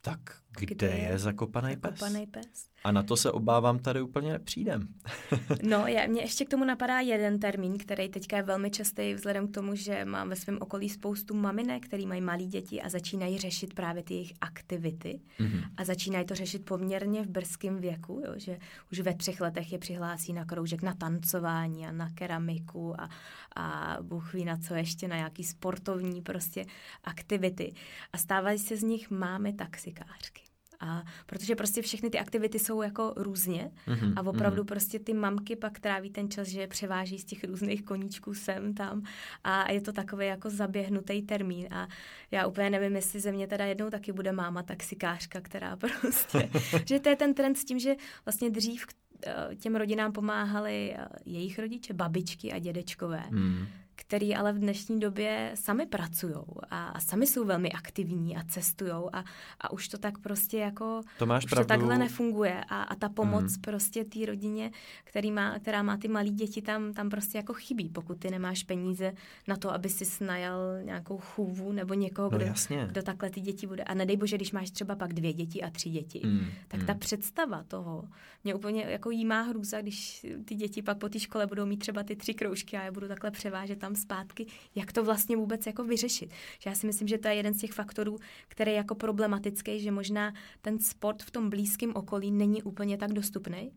Tak 0.00 0.40
kde, 0.60 0.74
kde 0.74 0.96
je 0.96 1.18
zakopaný 1.18 1.76
pes? 1.76 1.90
Zakopaný 1.90 2.26
pes. 2.26 2.74
A 2.84 2.92
na 2.92 3.02
to 3.02 3.16
se 3.16 3.30
obávám, 3.30 3.78
tady 3.78 4.02
úplně 4.02 4.32
nepřijdem. 4.32 4.88
no, 5.62 5.86
já, 5.86 6.06
mě 6.06 6.22
ještě 6.22 6.44
k 6.44 6.48
tomu 6.48 6.64
napadá 6.64 7.00
jeden 7.00 7.38
termín, 7.38 7.78
který 7.78 8.08
teďka 8.08 8.36
je 8.36 8.42
velmi 8.42 8.70
častý 8.70 9.14
vzhledem 9.14 9.48
k 9.48 9.54
tomu, 9.54 9.74
že 9.74 10.04
mám 10.04 10.28
ve 10.28 10.36
svém 10.36 10.58
okolí 10.60 10.88
spoustu 10.88 11.34
maminek, 11.34 11.86
který 11.86 12.06
mají 12.06 12.20
malé 12.20 12.44
děti 12.44 12.82
a 12.82 12.88
začínají 12.88 13.38
řešit 13.38 13.74
právě 13.74 14.02
ty 14.02 14.14
jejich 14.14 14.32
aktivity. 14.40 15.20
Mm-hmm. 15.40 15.64
A 15.76 15.84
začínají 15.84 16.26
to 16.26 16.34
řešit 16.34 16.64
poměrně 16.64 17.22
v 17.22 17.26
brzkém 17.26 17.80
věku, 17.80 18.22
jo, 18.26 18.32
že 18.36 18.58
už 18.92 19.00
ve 19.00 19.14
třech 19.14 19.40
letech 19.40 19.72
je 19.72 19.78
přihlásí 19.78 20.32
na 20.32 20.44
kroužek 20.44 20.82
na 20.82 20.94
tancování 20.94 21.86
a 21.86 21.92
na 21.92 22.10
keramiku 22.10 23.00
a, 23.00 23.08
a 23.56 23.96
Bůh 24.02 24.34
ví 24.34 24.44
na 24.44 24.56
co 24.56 24.74
ještě, 24.74 25.08
na 25.08 25.16
nějaký 25.16 25.44
sportovní 25.44 26.22
prostě 26.22 26.64
aktivity. 27.04 27.74
A 28.12 28.18
stávají 28.18 28.58
se 28.58 28.76
z 28.76 28.82
nich 28.82 29.10
máme 29.10 29.52
taxikářky. 29.52 30.43
A 30.84 31.02
protože 31.26 31.56
prostě 31.56 31.82
všechny 31.82 32.10
ty 32.10 32.18
aktivity 32.18 32.58
jsou 32.58 32.82
jako 32.82 33.12
různě 33.16 33.70
mm-hmm, 33.86 34.12
a 34.16 34.22
opravdu 34.22 34.62
mm-hmm. 34.62 34.66
prostě 34.66 34.98
ty 34.98 35.14
mamky 35.14 35.56
pak 35.56 35.80
tráví 35.80 36.10
ten 36.10 36.30
čas, 36.30 36.48
že 36.48 36.66
převáží 36.66 37.18
z 37.18 37.24
těch 37.24 37.44
různých 37.44 37.82
koníčků 37.82 38.34
sem, 38.34 38.74
tam 38.74 39.02
a 39.44 39.72
je 39.72 39.80
to 39.80 39.92
takový 39.92 40.26
jako 40.26 40.50
zaběhnutý 40.50 41.22
termín 41.22 41.66
a 41.70 41.88
já 42.30 42.46
úplně 42.46 42.70
nevím, 42.70 42.96
jestli 42.96 43.20
ze 43.20 43.32
mě 43.32 43.46
teda 43.46 43.64
jednou 43.64 43.90
taky 43.90 44.12
bude 44.12 44.32
máma 44.32 44.62
taxikářka, 44.62 45.40
která 45.40 45.76
prostě, 46.00 46.50
že 46.86 47.00
to 47.00 47.08
je 47.08 47.16
ten 47.16 47.34
trend 47.34 47.58
s 47.58 47.64
tím, 47.64 47.78
že 47.78 47.94
vlastně 48.24 48.50
dřív 48.50 48.86
eh, 49.26 49.56
těm 49.56 49.76
rodinám 49.76 50.12
pomáhali 50.12 50.94
eh, 50.96 51.08
jejich 51.24 51.58
rodiče, 51.58 51.94
babičky 51.94 52.52
a 52.52 52.58
dědečkové. 52.58 53.24
Mm 53.30 53.66
který 53.96 54.34
ale 54.34 54.52
v 54.52 54.58
dnešní 54.58 55.00
době 55.00 55.50
sami 55.54 55.86
pracují 55.86 56.34
a, 56.70 56.86
a 56.86 57.00
sami 57.00 57.26
jsou 57.26 57.44
velmi 57.44 57.72
aktivní 57.72 58.36
a 58.36 58.44
cestují 58.44 58.92
a, 59.12 59.24
a 59.60 59.72
už 59.72 59.88
to 59.88 59.98
tak 59.98 60.18
prostě 60.18 60.58
jako, 60.58 61.00
to 61.18 61.26
máš 61.26 61.44
už 61.44 61.50
pravdu. 61.50 61.64
to 61.64 61.68
takhle 61.68 61.98
nefunguje 61.98 62.64
a, 62.68 62.82
a 62.82 62.94
ta 62.94 63.08
pomoc 63.08 63.56
mm. 63.56 63.62
prostě 63.62 64.04
té 64.04 64.26
rodině, 64.26 64.70
který 65.04 65.32
má, 65.32 65.58
která 65.58 65.82
má 65.82 65.96
ty 65.96 66.08
malé 66.08 66.30
děti, 66.30 66.62
tam, 66.62 66.92
tam 66.92 67.10
prostě 67.10 67.38
jako 67.38 67.52
chybí, 67.54 67.88
pokud 67.88 68.18
ty 68.18 68.30
nemáš 68.30 68.62
peníze 68.62 69.12
na 69.48 69.56
to, 69.56 69.70
aby 69.72 69.88
si 69.88 70.24
najal 70.24 70.60
nějakou 70.82 71.18
chůvu 71.18 71.72
nebo 71.72 71.94
někoho, 71.94 72.30
no, 72.30 72.38
kdo, 72.38 72.46
jasně. 72.46 72.86
kdo 72.90 73.02
takhle 73.02 73.30
ty 73.30 73.40
děti 73.40 73.66
bude. 73.66 73.84
A 73.84 73.94
nedej 73.94 74.16
bože, 74.16 74.36
když 74.36 74.52
máš 74.52 74.70
třeba 74.70 74.96
pak 74.96 75.12
dvě 75.12 75.32
děti 75.32 75.62
a 75.62 75.70
tři 75.70 75.90
děti, 75.90 76.20
mm. 76.24 76.46
tak 76.68 76.80
mm. 76.80 76.86
ta 76.86 76.94
představa 76.94 77.62
toho, 77.62 78.08
mě 78.44 78.54
úplně 78.54 78.82
jako 78.82 79.10
jí 79.10 79.24
má 79.24 79.42
hrůza, 79.42 79.80
když 79.80 80.26
ty 80.44 80.54
děti 80.54 80.82
pak 80.82 80.98
po 80.98 81.08
té 81.08 81.18
škole 81.18 81.46
budou 81.46 81.66
mít 81.66 81.76
třeba 81.76 82.02
ty 82.02 82.16
tři 82.16 82.34
kroužky 82.34 82.76
a 82.76 82.82
já 82.82 82.92
budu 82.92 83.08
takhle 83.08 83.30
převážet 83.30 83.83
tam 83.84 83.96
zpátky, 83.96 84.46
jak 84.74 84.92
to 84.92 85.04
vlastně 85.04 85.36
vůbec 85.36 85.66
jako 85.66 85.84
vyřešit. 85.84 86.30
Že 86.58 86.70
já 86.70 86.76
si 86.76 86.86
myslím, 86.86 87.08
že 87.08 87.18
to 87.18 87.28
je 87.28 87.34
jeden 87.34 87.54
z 87.54 87.60
těch 87.60 87.72
faktorů, 87.72 88.18
který 88.48 88.70
je 88.70 88.76
jako 88.76 88.94
problematický, 88.94 89.80
že 89.80 89.90
možná 89.90 90.34
ten 90.62 90.78
sport 90.78 91.22
v 91.22 91.30
tom 91.30 91.50
blízkém 91.50 91.92
okolí 91.94 92.30
není 92.30 92.62
úplně 92.62 92.98
tak 92.98 93.12
dostupný 93.12 93.72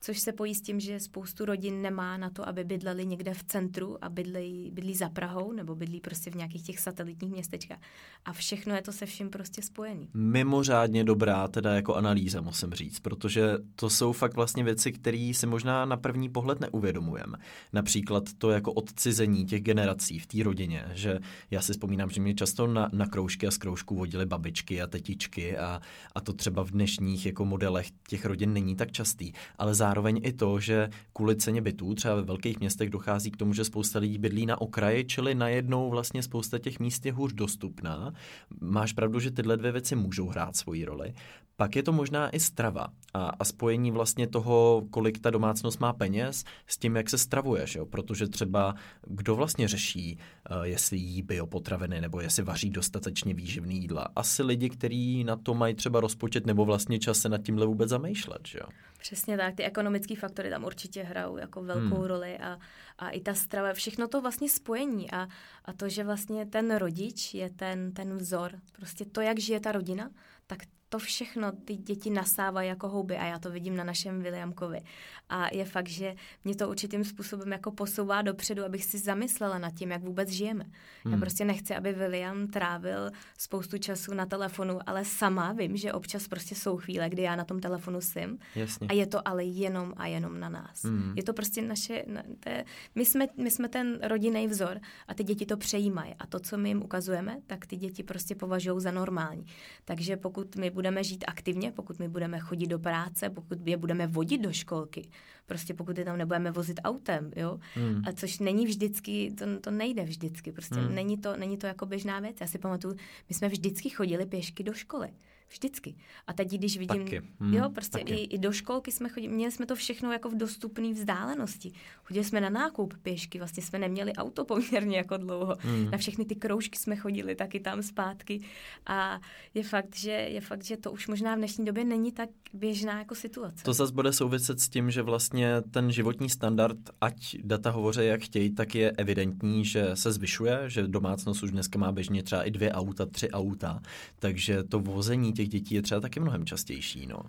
což 0.00 0.18
se 0.18 0.32
pojí 0.32 0.54
s 0.54 0.62
tím, 0.62 0.80
že 0.80 1.00
spoustu 1.00 1.44
rodin 1.44 1.82
nemá 1.82 2.16
na 2.16 2.30
to, 2.30 2.48
aby 2.48 2.64
bydleli 2.64 3.06
někde 3.06 3.34
v 3.34 3.44
centru 3.44 4.04
a 4.04 4.08
bydlí, 4.08 4.70
bydlí 4.70 4.94
za 4.94 5.08
Prahou 5.08 5.52
nebo 5.52 5.74
bydlí 5.74 6.00
prostě 6.00 6.30
v 6.30 6.34
nějakých 6.34 6.62
těch 6.62 6.78
satelitních 6.78 7.32
městečkách. 7.32 7.78
A 8.24 8.32
všechno 8.32 8.74
je 8.74 8.82
to 8.82 8.92
se 8.92 9.06
vším 9.06 9.30
prostě 9.30 9.62
spojený. 9.62 10.08
Mimořádně 10.14 11.04
dobrá 11.04 11.48
teda 11.48 11.74
jako 11.74 11.94
analýza, 11.94 12.40
musím 12.40 12.72
říct, 12.72 13.00
protože 13.00 13.58
to 13.76 13.90
jsou 13.90 14.12
fakt 14.12 14.34
vlastně 14.34 14.64
věci, 14.64 14.92
které 14.92 15.32
si 15.34 15.46
možná 15.46 15.84
na 15.84 15.96
první 15.96 16.28
pohled 16.28 16.60
neuvědomujeme. 16.60 17.38
Například 17.72 18.24
to 18.38 18.50
jako 18.50 18.72
odcizení 18.72 19.46
těch 19.46 19.62
generací 19.62 20.18
v 20.18 20.26
té 20.26 20.42
rodině, 20.42 20.84
že 20.94 21.18
já 21.50 21.60
si 21.60 21.72
vzpomínám, 21.72 22.10
že 22.10 22.20
mě 22.20 22.34
často 22.34 22.66
na, 22.66 22.90
na 22.92 23.06
kroužky 23.06 23.46
a 23.46 23.50
z 23.50 23.58
kroužků 23.58 23.96
vodily 23.96 24.26
babičky 24.26 24.82
a 24.82 24.86
tetičky 24.86 25.58
a, 25.58 25.80
a 26.14 26.20
to 26.20 26.32
třeba 26.32 26.62
v 26.64 26.70
dnešních 26.70 27.26
jako 27.26 27.44
modelech 27.44 27.90
těch 28.08 28.24
rodin 28.24 28.52
není 28.52 28.76
tak 28.76 28.92
častý, 28.92 29.32
ale 29.58 29.74
zároveň 29.74 29.89
zároveň 29.90 30.20
i 30.24 30.32
to, 30.32 30.60
že 30.60 30.88
kvůli 31.12 31.36
ceně 31.36 31.62
bytů 31.62 31.94
třeba 31.94 32.14
ve 32.14 32.22
velkých 32.22 32.60
městech 32.60 32.90
dochází 32.90 33.30
k 33.30 33.36
tomu, 33.36 33.52
že 33.52 33.64
spousta 33.64 33.98
lidí 33.98 34.18
bydlí 34.18 34.46
na 34.46 34.60
okraji, 34.60 35.04
čili 35.04 35.34
najednou 35.34 35.90
vlastně 35.90 36.22
spousta 36.22 36.58
těch 36.58 36.80
míst 36.80 37.06
je 37.06 37.12
hůř 37.12 37.32
dostupná. 37.32 38.12
Máš 38.60 38.92
pravdu, 38.92 39.20
že 39.20 39.30
tyhle 39.30 39.56
dvě 39.56 39.72
věci 39.72 39.96
můžou 39.96 40.28
hrát 40.28 40.56
svoji 40.56 40.84
roli. 40.84 41.12
Pak 41.60 41.76
je 41.76 41.82
to 41.82 41.92
možná 41.92 42.30
i 42.30 42.40
strava 42.40 42.88
a, 43.14 43.28
a 43.38 43.44
spojení 43.44 43.90
vlastně 43.90 44.26
toho, 44.26 44.82
kolik 44.90 45.18
ta 45.18 45.30
domácnost 45.30 45.80
má 45.80 45.92
peněz 45.92 46.44
s 46.66 46.78
tím, 46.78 46.96
jak 46.96 47.10
se 47.10 47.18
stravuješ, 47.18 47.74
jo? 47.74 47.86
protože 47.86 48.28
třeba 48.28 48.74
kdo 49.06 49.36
vlastně 49.36 49.68
řeší, 49.68 50.18
uh, 50.50 50.62
jestli 50.62 50.96
jí 50.96 51.22
biopotraviny 51.22 52.00
nebo 52.00 52.20
jestli 52.20 52.42
vaří 52.42 52.70
dostatečně 52.70 53.34
výživný 53.34 53.76
jídla. 53.80 54.08
Asi 54.16 54.42
lidi, 54.42 54.70
kteří 54.70 55.24
na 55.24 55.36
to 55.36 55.54
mají 55.54 55.74
třeba 55.74 56.00
rozpočet 56.00 56.46
nebo 56.46 56.64
vlastně 56.64 56.98
čas 56.98 57.18
se 57.18 57.28
nad 57.28 57.42
tímhle 57.42 57.66
vůbec 57.66 57.88
zamýšlet, 57.88 58.40
že 58.46 58.58
jo? 58.58 58.66
Přesně 58.98 59.36
tak, 59.36 59.54
ty 59.54 59.64
ekonomické 59.64 60.16
faktory 60.16 60.50
tam 60.50 60.64
určitě 60.64 61.02
hrajou 61.02 61.36
jako 61.36 61.62
velkou 61.62 61.96
hmm. 61.96 62.04
roli 62.04 62.38
a, 62.38 62.58
a 62.98 63.10
i 63.10 63.20
ta 63.20 63.34
strava, 63.34 63.72
všechno 63.72 64.08
to 64.08 64.20
vlastně 64.20 64.48
spojení 64.48 65.10
a, 65.10 65.28
a 65.64 65.72
to, 65.72 65.88
že 65.88 66.04
vlastně 66.04 66.46
ten 66.46 66.76
rodič 66.76 67.34
je 67.34 67.50
ten, 67.50 67.92
ten 67.92 68.16
vzor, 68.16 68.52
prostě 68.72 69.04
to, 69.04 69.20
jak 69.20 69.38
žije 69.38 69.60
ta 69.60 69.72
rodina, 69.72 70.10
tak 70.46 70.58
to 70.90 70.98
všechno 70.98 71.52
ty 71.52 71.76
děti 71.76 72.10
nasávají 72.10 72.68
jako 72.68 72.88
houby 72.88 73.16
a 73.16 73.26
já 73.26 73.38
to 73.38 73.50
vidím 73.50 73.76
na 73.76 73.84
našem 73.84 74.22
Williamkovi. 74.22 74.80
A 75.28 75.54
je 75.54 75.64
fakt, 75.64 75.88
že 75.88 76.14
mě 76.44 76.56
to 76.56 76.68
určitým 76.68 77.04
způsobem 77.04 77.52
jako 77.52 77.70
posouvá 77.70 78.22
dopředu, 78.22 78.64
abych 78.64 78.84
si 78.84 78.98
zamyslela 78.98 79.58
nad 79.58 79.74
tím, 79.74 79.90
jak 79.90 80.02
vůbec 80.02 80.28
žijeme. 80.28 80.64
Hmm. 81.04 81.14
Já 81.14 81.20
prostě 81.20 81.44
nechci, 81.44 81.74
aby 81.74 81.92
William 81.92 82.48
trávil 82.48 83.10
spoustu 83.38 83.78
času 83.78 84.14
na 84.14 84.26
telefonu, 84.26 84.78
ale 84.86 85.04
sama 85.04 85.52
vím, 85.52 85.76
že 85.76 85.92
občas 85.92 86.28
prostě 86.28 86.54
jsou 86.54 86.76
chvíle, 86.76 87.08
kdy 87.08 87.22
já 87.22 87.36
na 87.36 87.44
tom 87.44 87.60
telefonu 87.60 88.00
jsem 88.00 88.38
Jasně. 88.54 88.86
a 88.88 88.92
je 88.92 89.06
to 89.06 89.28
ale 89.28 89.44
jenom 89.44 89.94
a 89.96 90.06
jenom 90.06 90.40
na 90.40 90.48
nás. 90.48 90.84
Hmm. 90.84 91.12
Je 91.16 91.22
to 91.22 91.32
prostě 91.32 91.62
naše, 91.62 92.04
to 92.40 92.48
je, 92.48 92.64
my, 92.94 93.04
jsme, 93.04 93.26
my 93.36 93.50
jsme 93.50 93.68
ten 93.68 93.98
rodinný 94.02 94.48
vzor 94.48 94.80
a 95.08 95.14
ty 95.14 95.24
děti 95.24 95.46
to 95.46 95.56
přejímají 95.56 96.14
a 96.18 96.26
to, 96.26 96.40
co 96.40 96.58
my 96.58 96.68
jim 96.68 96.82
ukazujeme, 96.82 97.38
tak 97.46 97.66
ty 97.66 97.76
děti 97.76 98.02
prostě 98.02 98.34
považují 98.34 98.80
za 98.80 98.90
normální. 98.90 99.46
Takže 99.84 100.16
pokud 100.16 100.56
my 100.56 100.70
budeme 100.80 101.04
žít 101.04 101.24
aktivně, 101.28 101.72
pokud 101.72 101.98
my 101.98 102.08
budeme 102.08 102.40
chodit 102.40 102.66
do 102.66 102.78
práce, 102.78 103.30
pokud 103.30 103.58
je 103.66 103.76
budeme 103.76 104.06
vodit 104.06 104.40
do 104.40 104.52
školky, 104.52 105.08
prostě 105.46 105.74
pokud 105.74 105.98
je 105.98 106.04
tam 106.04 106.18
nebudeme 106.18 106.50
vozit 106.50 106.80
autem, 106.84 107.30
jo, 107.36 107.60
hmm. 107.74 108.02
a 108.08 108.12
což 108.12 108.38
není 108.38 108.66
vždycky, 108.66 109.34
to, 109.38 109.44
to 109.60 109.70
nejde 109.70 110.04
vždycky, 110.04 110.52
prostě 110.52 110.74
hmm. 110.74 110.94
není, 110.94 111.18
to, 111.18 111.36
není 111.36 111.56
to 111.56 111.66
jako 111.66 111.86
běžná 111.86 112.20
věc. 112.20 112.36
Já 112.40 112.46
si 112.46 112.58
pamatuju, 112.58 112.94
my 113.28 113.34
jsme 113.34 113.48
vždycky 113.48 113.90
chodili 113.90 114.26
pěšky 114.26 114.62
do 114.64 114.72
školy. 114.72 115.08
Vždycky. 115.52 115.94
A 116.26 116.32
teď, 116.32 116.48
když 116.48 116.78
vidím, 116.78 117.04
taky. 117.04 117.22
Hmm, 117.40 117.54
jo, 117.54 117.70
prostě 117.70 117.98
i, 117.98 118.24
i 118.24 118.38
do 118.38 118.52
školky 118.52 118.92
jsme 118.92 119.08
chodili, 119.08 119.34
měli 119.34 119.52
jsme 119.52 119.66
to 119.66 119.76
všechno 119.76 120.12
jako 120.12 120.28
v 120.28 120.34
dostupné 120.34 120.92
vzdálenosti. 120.92 121.72
Chodili 122.04 122.24
jsme 122.24 122.40
na 122.40 122.48
nákup 122.48 122.94
pěšky, 123.02 123.38
vlastně 123.38 123.62
jsme 123.62 123.78
neměli 123.78 124.12
auto 124.12 124.44
poměrně 124.44 124.96
jako 124.96 125.16
dlouho. 125.16 125.56
Hmm. 125.60 125.90
Na 125.90 125.98
všechny 125.98 126.24
ty 126.24 126.34
kroužky 126.34 126.78
jsme 126.78 126.96
chodili 126.96 127.34
taky 127.34 127.60
tam 127.60 127.82
zpátky. 127.82 128.40
A 128.86 129.20
je 129.54 129.62
fakt, 129.62 129.96
že 129.96 130.10
je 130.10 130.40
fakt, 130.40 130.64
že 130.64 130.76
to 130.76 130.92
už 130.92 131.08
možná 131.08 131.34
v 131.34 131.38
dnešní 131.38 131.64
době 131.64 131.84
není 131.84 132.12
tak 132.12 132.28
běžná 132.52 132.98
jako 132.98 133.14
situace. 133.14 133.64
To 133.64 133.72
zase 133.72 133.92
bude 133.92 134.12
souviset 134.12 134.60
s 134.60 134.68
tím, 134.68 134.90
že 134.90 135.02
vlastně 135.02 135.62
ten 135.70 135.92
životní 135.92 136.30
standard, 136.30 136.78
ať 137.00 137.36
data 137.42 137.70
hovoří 137.70 138.00
jak 138.02 138.20
chtějí, 138.20 138.54
tak 138.54 138.74
je 138.74 138.90
evidentní, 138.90 139.64
že 139.64 139.90
se 139.94 140.12
zvyšuje, 140.12 140.60
že 140.66 140.86
domácnost 140.86 141.42
už 141.42 141.50
dneska 141.50 141.78
má 141.78 141.92
běžně 141.92 142.22
třeba 142.22 142.42
i 142.42 142.50
dvě 142.50 142.72
auta, 142.72 143.06
tři 143.06 143.30
auta, 143.30 143.80
takže 144.18 144.62
to 144.64 144.80
vození 144.80 145.32
těch 145.32 145.39
dětí 145.48 145.74
je 145.74 145.82
třeba 145.82 146.00
taky 146.00 146.20
mnohem 146.20 146.46
častější. 146.46 147.06
No. 147.06 147.22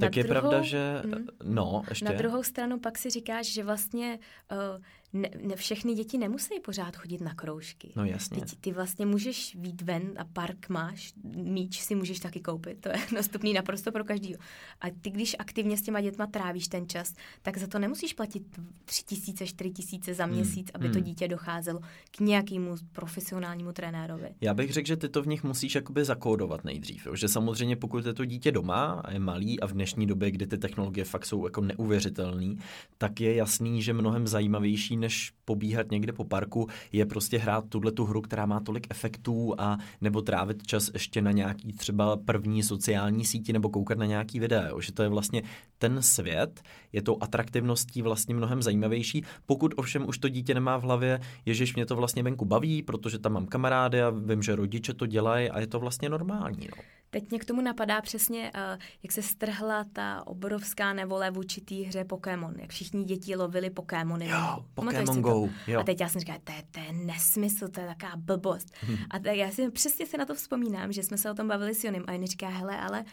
Tak 0.00 0.16
na 0.16 0.20
je 0.20 0.24
druhou, 0.24 0.40
pravda, 0.40 0.62
že... 0.62 1.02
Mm, 1.04 1.26
no, 1.44 1.82
ještě... 1.88 2.04
Na 2.04 2.12
druhou 2.12 2.42
stranu 2.42 2.78
pak 2.78 2.98
si 2.98 3.10
říkáš, 3.10 3.46
že 3.52 3.64
vlastně 3.64 4.18
uh, 4.52 4.84
ne, 5.12 5.30
ne 5.42 5.56
všechny 5.56 5.94
děti 5.94 6.18
nemusí 6.18 6.60
pořád 6.64 6.96
chodit 6.96 7.20
na 7.20 7.34
kroužky. 7.34 7.92
No 7.96 8.04
jasně. 8.04 8.44
Ty, 8.44 8.56
ty 8.56 8.72
vlastně 8.72 9.06
můžeš 9.06 9.56
vít 9.60 9.82
ven 9.82 10.14
a 10.16 10.24
park 10.24 10.68
máš, 10.68 11.12
míč 11.36 11.80
si 11.80 11.94
můžeš 11.94 12.18
taky 12.18 12.40
koupit, 12.40 12.80
to 12.80 12.88
je 12.88 12.96
dostupný 13.16 13.52
naprosto 13.52 13.92
pro 13.92 14.04
každýho. 14.04 14.38
A 14.80 14.86
ty, 15.00 15.10
když 15.10 15.36
aktivně 15.38 15.76
s 15.76 15.82
těma 15.82 16.00
dětma 16.00 16.26
trávíš 16.26 16.68
ten 16.68 16.88
čas, 16.88 17.14
tak 17.42 17.58
za 17.58 17.66
to 17.66 17.78
nemusíš 17.78 18.12
platit 18.12 18.42
tři 18.84 19.02
tisíce, 19.04 19.46
čtyři 19.46 19.70
tisíce 19.70 20.14
za 20.14 20.24
hmm, 20.24 20.34
měsíc, 20.34 20.66
hmm. 20.66 20.70
aby 20.74 20.84
hmm. 20.84 20.94
to 20.94 21.00
dítě 21.00 21.28
docházelo 21.28 21.80
k 22.10 22.20
nějakému 22.20 22.76
profesionálnímu 22.92 23.72
trenérovi. 23.72 24.28
Já 24.40 24.54
bych 24.54 24.72
řekl, 24.72 24.88
že 24.88 24.96
ty 24.96 25.08
to 25.08 25.22
v 25.22 25.26
nich 25.26 25.44
musíš 25.44 25.74
jakoby 25.74 26.04
zakódovat 26.04 26.64
nejdřív. 26.64 27.06
Jo? 27.06 27.16
Že 27.16 27.28
samozřejmě 27.28 27.76
pokud 27.76 28.06
je 28.06 28.14
to 28.14 28.24
dítě 28.24 28.52
doma 28.52 29.02
a 29.04 29.12
je 29.12 29.18
malý 29.18 29.60
a 29.60 29.66
v 29.66 29.72
dnešní 29.72 30.06
době, 30.06 30.30
kdy 30.30 30.46
ty 30.46 30.58
technologie 30.58 31.04
fakt 31.04 31.26
jsou 31.26 31.44
jako 31.44 31.60
neuvěřitelné, 31.60 32.54
tak 32.98 33.20
je 33.20 33.34
jasný, 33.34 33.82
že 33.82 33.92
mnohem 33.92 34.26
zajímavější 34.26 34.97
než 34.98 35.32
pobíhat 35.44 35.90
někde 35.90 36.12
po 36.12 36.24
parku, 36.24 36.68
je 36.92 37.06
prostě 37.06 37.38
hrát 37.38 37.64
tuhle 37.68 37.92
tu 37.92 38.04
hru, 38.04 38.20
která 38.20 38.46
má 38.46 38.60
tolik 38.60 38.86
efektů 38.90 39.54
a 39.58 39.78
nebo 40.00 40.22
trávit 40.22 40.66
čas 40.66 40.90
ještě 40.92 41.22
na 41.22 41.32
nějaký 41.32 41.72
třeba 41.72 42.16
první 42.16 42.62
sociální 42.62 43.24
síti 43.24 43.52
nebo 43.52 43.68
koukat 43.68 43.98
na 43.98 44.06
nějaký 44.06 44.40
video, 44.40 44.80
že 44.80 44.92
to 44.92 45.02
je 45.02 45.08
vlastně 45.08 45.42
ten 45.78 46.02
svět, 46.02 46.62
je 46.92 47.02
tou 47.02 47.16
atraktivností 47.20 48.02
vlastně 48.02 48.34
mnohem 48.34 48.62
zajímavější, 48.62 49.24
pokud 49.46 49.74
ovšem 49.76 50.08
už 50.08 50.18
to 50.18 50.28
dítě 50.28 50.54
nemá 50.54 50.76
v 50.76 50.82
hlavě, 50.82 51.20
ježiš, 51.46 51.74
mě 51.74 51.86
to 51.86 51.96
vlastně 51.96 52.22
venku 52.22 52.44
baví, 52.44 52.82
protože 52.82 53.18
tam 53.18 53.32
mám 53.32 53.46
kamarády 53.46 54.02
a 54.02 54.10
vím, 54.10 54.42
že 54.42 54.56
rodiče 54.56 54.94
to 54.94 55.06
dělají 55.06 55.50
a 55.50 55.60
je 55.60 55.66
to 55.66 55.80
vlastně 55.80 56.08
normální. 56.08 56.68
No. 56.76 56.97
Teď 57.10 57.30
mě 57.30 57.38
k 57.38 57.44
tomu 57.44 57.60
napadá 57.60 58.00
přesně, 58.00 58.52
uh, 58.54 58.82
jak 59.02 59.12
se 59.12 59.22
strhla 59.22 59.84
ta 59.92 60.26
obrovská 60.26 60.92
nevole 60.92 61.30
vůči 61.30 61.60
té 61.60 61.74
hře 61.74 62.04
Pokémon. 62.04 62.54
Jak 62.60 62.70
všichni 62.70 63.04
děti 63.04 63.36
lovili 63.36 63.70
Pokémony. 63.70 64.28
Jo, 64.28 64.64
Pokémon 64.74 65.22
Go. 65.22 65.48
Jo. 65.66 65.80
A 65.80 65.82
teď 65.82 66.00
já 66.00 66.08
jsem 66.08 66.20
říkala, 66.20 66.38
to 66.44 66.52
je, 66.52 66.62
to 66.70 66.80
je 66.80 66.92
nesmysl, 66.92 67.68
to 67.68 67.80
je 67.80 67.86
taková 67.86 68.12
blbost. 68.16 68.74
Hmm. 68.80 68.96
A 69.10 69.18
tak 69.18 69.36
já 69.36 69.50
si 69.50 69.70
přesně 69.70 70.06
si 70.06 70.18
na 70.18 70.24
to 70.24 70.34
vzpomínám, 70.34 70.92
že 70.92 71.02
jsme 71.02 71.18
se 71.18 71.30
o 71.30 71.34
tom 71.34 71.48
bavili 71.48 71.74
s 71.74 71.84
Jonem 71.84 72.04
a 72.06 72.12
on 72.12 72.26
říká, 72.26 72.48
hele, 72.48 72.80
ale 72.80 73.04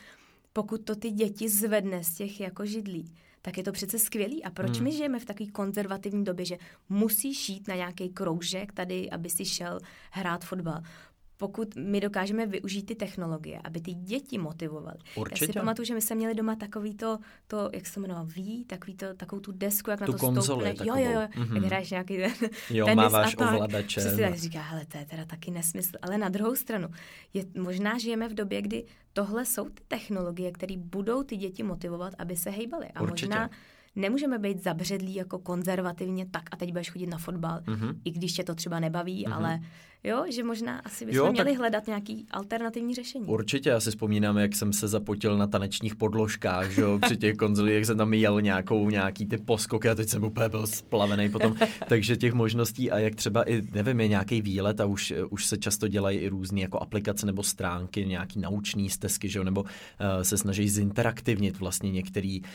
pokud 0.54 0.82
to 0.82 0.96
ty 0.96 1.12
děti 1.12 1.50
zvedne 1.50 2.04
z 2.04 2.16
těch 2.16 2.40
jako 2.40 2.66
židlí, 2.66 3.14
tak 3.42 3.58
je 3.58 3.64
to 3.64 3.72
přece 3.72 4.00
skvělý. 4.00 4.44
A 4.44 4.50
proč 4.50 4.76
hmm. 4.76 4.84
my 4.84 4.92
žijeme 4.92 5.20
v 5.20 5.26
takové 5.26 5.52
konzervativní 5.52 6.24
době, 6.24 6.46
že 6.46 6.58
musíš 6.90 7.50
jít 7.50 7.68
na 7.68 7.76
nějaký 7.76 8.10
kroužek 8.10 8.72
tady, 8.72 9.10
aby 9.10 9.30
si 9.30 9.46
šel 9.46 9.80
hrát 10.12 10.46
fotbal? 10.46 10.82
Pokud 11.38 11.76
my 11.76 12.02
dokážeme 12.02 12.46
využít 12.46 12.84
ty 12.84 12.96
technologie, 12.96 13.60
aby 13.64 13.82
ty 13.82 13.94
děti 13.94 14.38
motivovaly. 14.38 14.98
Určitě. 15.16 15.44
Já 15.44 15.48
si 15.48 15.60
pamatuju, 15.60 15.86
že 15.86 15.94
my 15.94 16.02
jsme 16.02 16.16
měli 16.16 16.36
doma 16.36 16.56
takový 16.56 16.96
to, 16.96 17.18
to 17.48 17.70
jak 17.74 17.86
se 17.86 18.00
jmenovalo, 18.00 18.26
ví, 18.26 18.66
takový 18.66 18.96
to, 18.96 19.14
takovou 19.14 19.40
tu 19.40 19.52
desku, 19.52 19.90
jak 19.90 20.00
tu 20.00 20.12
na 20.12 20.18
to 20.18 20.26
konzoli 20.26 20.76
stoupne. 20.76 21.02
Jo, 21.02 21.06
jo, 21.06 21.12
jo, 21.12 21.28
mm-hmm. 21.28 21.56
jak 21.56 21.64
hraješ 21.64 21.92
nějaký 21.92 22.18
ten 22.18 22.50
jo, 22.70 22.86
tenis 22.86 22.96
máváš 22.96 23.34
a 23.34 23.38
tak. 23.38 23.54
ovladače. 23.54 24.00
Přesně 24.00 24.24
tak 24.24 24.36
říká, 24.36 24.62
hele, 24.62 24.86
to 24.86 24.98
je 24.98 25.06
teda 25.06 25.26
taky 25.26 25.52
nesmysl. 25.52 25.92
Ale 26.02 26.18
na 26.18 26.30
druhou 26.30 26.56
stranu, 26.56 26.88
je, 27.34 27.46
možná 27.58 27.98
žijeme 27.98 28.30
v 28.30 28.34
době, 28.34 28.62
kdy 28.62 28.86
tohle 29.14 29.46
jsou 29.46 29.70
ty 29.70 29.84
technologie, 29.88 30.52
které 30.52 30.78
budou 30.78 31.24
ty 31.24 31.38
děti 31.38 31.64
motivovat, 31.64 32.14
aby 32.18 32.36
se 32.36 32.50
hejbaly. 32.50 32.88
A 32.96 33.02
Určitě. 33.02 33.28
možná 33.28 33.50
nemůžeme 33.96 34.40
být 34.40 34.64
zabředlí 34.64 35.16
jako 35.16 35.40
konzervativně 35.40 36.26
tak 36.26 36.44
a 36.52 36.58
teď 36.58 36.70
budeš 36.70 36.92
chodit 36.92 37.08
na 37.08 37.18
fotbal, 37.18 37.60
mm-hmm. 37.60 37.96
i 38.06 38.12
když 38.12 38.34
tě 38.34 38.44
to 38.44 38.56
třeba 38.56 38.80
nebaví, 38.80 39.26
mm-hmm. 39.26 39.36
ale 39.36 39.60
Jo, 40.06 40.26
že 40.30 40.44
možná 40.44 40.80
asi 40.80 41.06
bychom 41.06 41.18
Jo, 41.18 41.26
tak- 41.26 41.34
měli 41.34 41.54
hledat 41.54 41.88
nějaký 41.88 42.26
alternativní 42.32 42.96
řešení. 42.96 43.26
Určitě, 43.26 43.70
já 43.70 43.80
si 43.80 43.90
vzpomínám, 43.90 44.38
jak 44.38 44.56
jsem 44.56 44.74
se 44.74 44.88
zapotil 44.88 45.38
na 45.38 45.48
tanečních 45.48 45.96
podložkách, 45.96 46.72
že 46.72 46.82
jo, 46.82 47.00
při 47.02 47.18
těch 47.18 47.36
konzolích, 47.38 47.76
jak 47.76 47.86
jsem 47.86 47.98
tam 47.98 48.14
jel 48.14 48.42
nějakou, 48.42 48.90
nějaký 48.90 49.26
ty 49.26 49.38
poskoky 49.38 49.90
a 49.90 49.96
teď 49.96 50.10
jsem 50.10 50.24
úplně 50.24 50.50
byl 50.50 50.68
splavený 50.68 51.30
potom, 51.30 51.56
takže 51.88 52.18
těch 52.18 52.34
možností 52.34 52.92
a 52.92 53.00
jak 53.00 53.16
třeba 53.16 53.50
i, 53.50 53.62
nevím, 53.74 54.00
je 54.00 54.08
nějaký 54.08 54.42
výlet 54.42 54.82
a 54.82 54.86
už, 54.86 55.14
už 55.30 55.46
se 55.46 55.58
často 55.58 55.88
dělají 55.88 56.18
i 56.18 56.28
různé 56.28 56.62
jako 56.62 56.80
aplikace 56.80 57.26
nebo 57.26 57.44
stránky, 57.44 58.06
nějaký 58.06 58.40
nauční 58.40 58.90
stezky, 58.90 59.30
že 59.30 59.40
jo, 59.40 59.44
nebo 59.44 59.62
uh, 59.62 59.68
se 60.22 60.38
snaží 60.38 60.70
zinteraktivnit 60.70 61.60
vlastně 61.60 61.92
některý, 61.92 62.42
uh, 62.42 62.48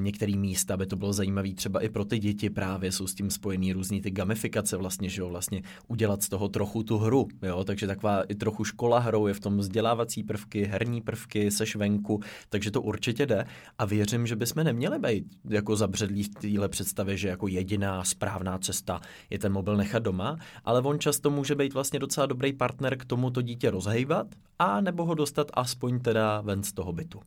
některý 0.00 0.36
místa, 0.36 0.74
aby 0.74 0.86
to 0.86 0.96
bylo 0.96 1.12
zajímavé 1.12 1.52
třeba 1.54 1.80
i 1.80 1.88
pro 1.88 2.04
ty 2.04 2.18
děti 2.18 2.50
právě, 2.50 2.92
jsou 2.92 3.06
s 3.06 3.14
tím 3.14 3.30
spojený 3.30 3.72
různý 3.72 4.00
ty 4.00 4.10
gamifikace 4.10 4.76
vlastně, 4.76 5.08
že 5.08 5.20
jo, 5.20 5.28
vlastně 5.28 5.62
udělat 5.86 6.22
z 6.22 6.28
toho 6.28 6.48
trochu 6.48 6.82
tu 6.82 6.97
hru, 6.98 7.28
jo, 7.42 7.64
takže 7.64 7.86
taková 7.86 8.22
i 8.22 8.34
trochu 8.34 8.64
škola 8.64 8.98
hrou, 8.98 9.26
je 9.26 9.34
v 9.34 9.40
tom 9.40 9.58
vzdělávací 9.58 10.22
prvky, 10.24 10.64
herní 10.64 11.00
prvky, 11.00 11.50
seš 11.50 11.76
venku, 11.76 12.20
takže 12.48 12.70
to 12.70 12.82
určitě 12.82 13.26
jde 13.26 13.44
a 13.78 13.84
věřím, 13.84 14.26
že 14.26 14.36
bychom 14.36 14.64
neměli 14.64 14.98
být 14.98 15.24
jako 15.50 15.76
zabředlí 15.76 16.22
v 16.22 16.28
téhle 16.28 16.68
představě, 16.68 17.16
že 17.16 17.28
jako 17.28 17.48
jediná 17.48 18.04
správná 18.04 18.58
cesta 18.58 19.00
je 19.30 19.38
ten 19.38 19.52
mobil 19.52 19.76
nechat 19.76 20.02
doma, 20.02 20.36
ale 20.64 20.80
on 20.80 20.98
často 20.98 21.30
může 21.30 21.54
být 21.54 21.74
vlastně 21.74 21.98
docela 21.98 22.26
dobrý 22.26 22.52
partner 22.52 22.96
k 22.98 23.04
tomu 23.04 23.30
to 23.30 23.42
dítě 23.42 23.70
rozhejbat 23.70 24.26
a 24.58 24.80
nebo 24.80 25.04
ho 25.04 25.14
dostat 25.14 25.50
aspoň 25.54 26.00
teda 26.00 26.40
ven 26.40 26.62
z 26.62 26.72
toho 26.72 26.92
bytu. 26.92 27.20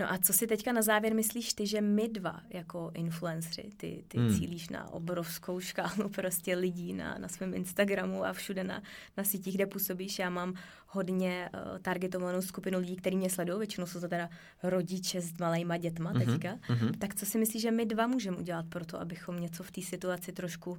No 0.00 0.12
a 0.12 0.18
co 0.18 0.32
si 0.32 0.46
teďka 0.46 0.72
na 0.72 0.82
závěr 0.82 1.14
myslíš 1.14 1.52
ty, 1.52 1.66
že 1.66 1.80
my 1.80 2.08
dva 2.08 2.40
jako 2.50 2.90
influenceri, 2.94 3.70
ty, 3.76 4.04
ty 4.08 4.18
Hmm. 4.18 4.34
cílíš 4.38 4.68
na 4.68 4.92
obrovskou 4.92 5.60
škálu 5.60 6.08
prostě 6.14 6.56
lidí 6.56 6.92
na, 6.92 7.18
na 7.18 7.28
svém 7.28 7.54
Instagramu 7.54 8.24
a 8.24 8.32
všude 8.32 8.64
na, 8.64 8.82
na 9.16 9.24
sítích, 9.24 9.54
kde 9.54 9.66
působíš. 9.66 10.18
Já 10.18 10.30
mám 10.30 10.54
hodně 10.88 11.48
uh, 11.54 11.78
targetovanou 11.78 12.42
skupinu 12.42 12.78
lidí, 12.78 12.96
kteří 12.96 13.16
mě 13.16 13.30
sledují, 13.30 13.58
většinou 13.58 13.86
jsou 13.86 14.00
to 14.00 14.08
teda 14.08 14.28
rodiče 14.62 15.20
s 15.20 15.38
malejma 15.38 15.76
dětma 15.76 16.12
Mhm, 16.12 16.24
teďka. 16.26 16.58
mhm. 16.70 16.92
Tak 16.94 17.14
co 17.14 17.26
si 17.26 17.38
myslíš, 17.38 17.62
že 17.62 17.70
my 17.70 17.86
dva 17.86 18.06
můžeme 18.06 18.36
udělat 18.36 18.66
pro 18.68 18.84
to, 18.84 19.00
abychom 19.00 19.40
něco 19.40 19.62
v 19.62 19.70
té 19.70 19.82
situaci 19.82 20.32
trošku 20.32 20.78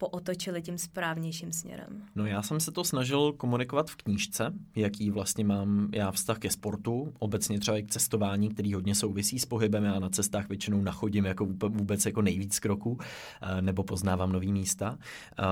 pootočili 0.00 0.62
tím 0.62 0.78
správnějším 0.78 1.52
směrem? 1.52 2.02
No 2.14 2.26
já 2.26 2.42
jsem 2.42 2.60
se 2.60 2.72
to 2.72 2.84
snažil 2.84 3.32
komunikovat 3.32 3.90
v 3.90 3.96
knížce, 3.96 4.52
jaký 4.76 5.10
vlastně 5.10 5.44
mám 5.44 5.88
já 5.92 6.10
vztah 6.10 6.38
ke 6.38 6.50
sportu, 6.50 7.12
obecně 7.18 7.58
třeba 7.60 7.76
i 7.76 7.82
k 7.82 7.90
cestování, 7.90 8.48
který 8.48 8.74
hodně 8.74 8.94
souvisí 8.94 9.38
s 9.38 9.46
pohybem. 9.46 9.84
Já 9.84 9.98
na 9.98 10.08
cestách 10.08 10.48
většinou 10.48 10.82
nachodím 10.82 11.24
jako 11.24 11.46
vůbe- 11.46 11.68
vůbec 11.78 12.06
jako 12.06 12.22
nejvíc 12.22 12.58
kroků, 12.58 12.98
eh, 13.42 13.62
nebo 13.62 13.82
poznávám 13.82 14.32
nový 14.32 14.52
místa. 14.52 14.98
Eh, 15.38 15.44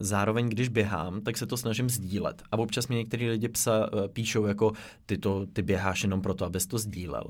Zároveň, 0.00 0.48
když 0.48 0.68
běhám, 0.68 1.20
tak 1.20 1.36
se 1.38 1.46
to 1.46 1.56
snažím 1.56 1.90
sdílet. 1.90 2.42
A 2.52 2.58
občas 2.58 2.88
mi 2.88 2.94
některý 2.96 3.28
lidi 3.30 3.48
psa, 3.48 3.90
eh, 4.04 4.08
píšou 4.08 4.46
jako 4.46 4.72
ty, 5.06 5.18
to, 5.18 5.46
ty 5.52 5.62
běháš 5.62 6.02
jenom 6.02 6.22
proto, 6.22 6.44
abys 6.44 6.66
to 6.66 6.78
sdílel. 6.78 7.24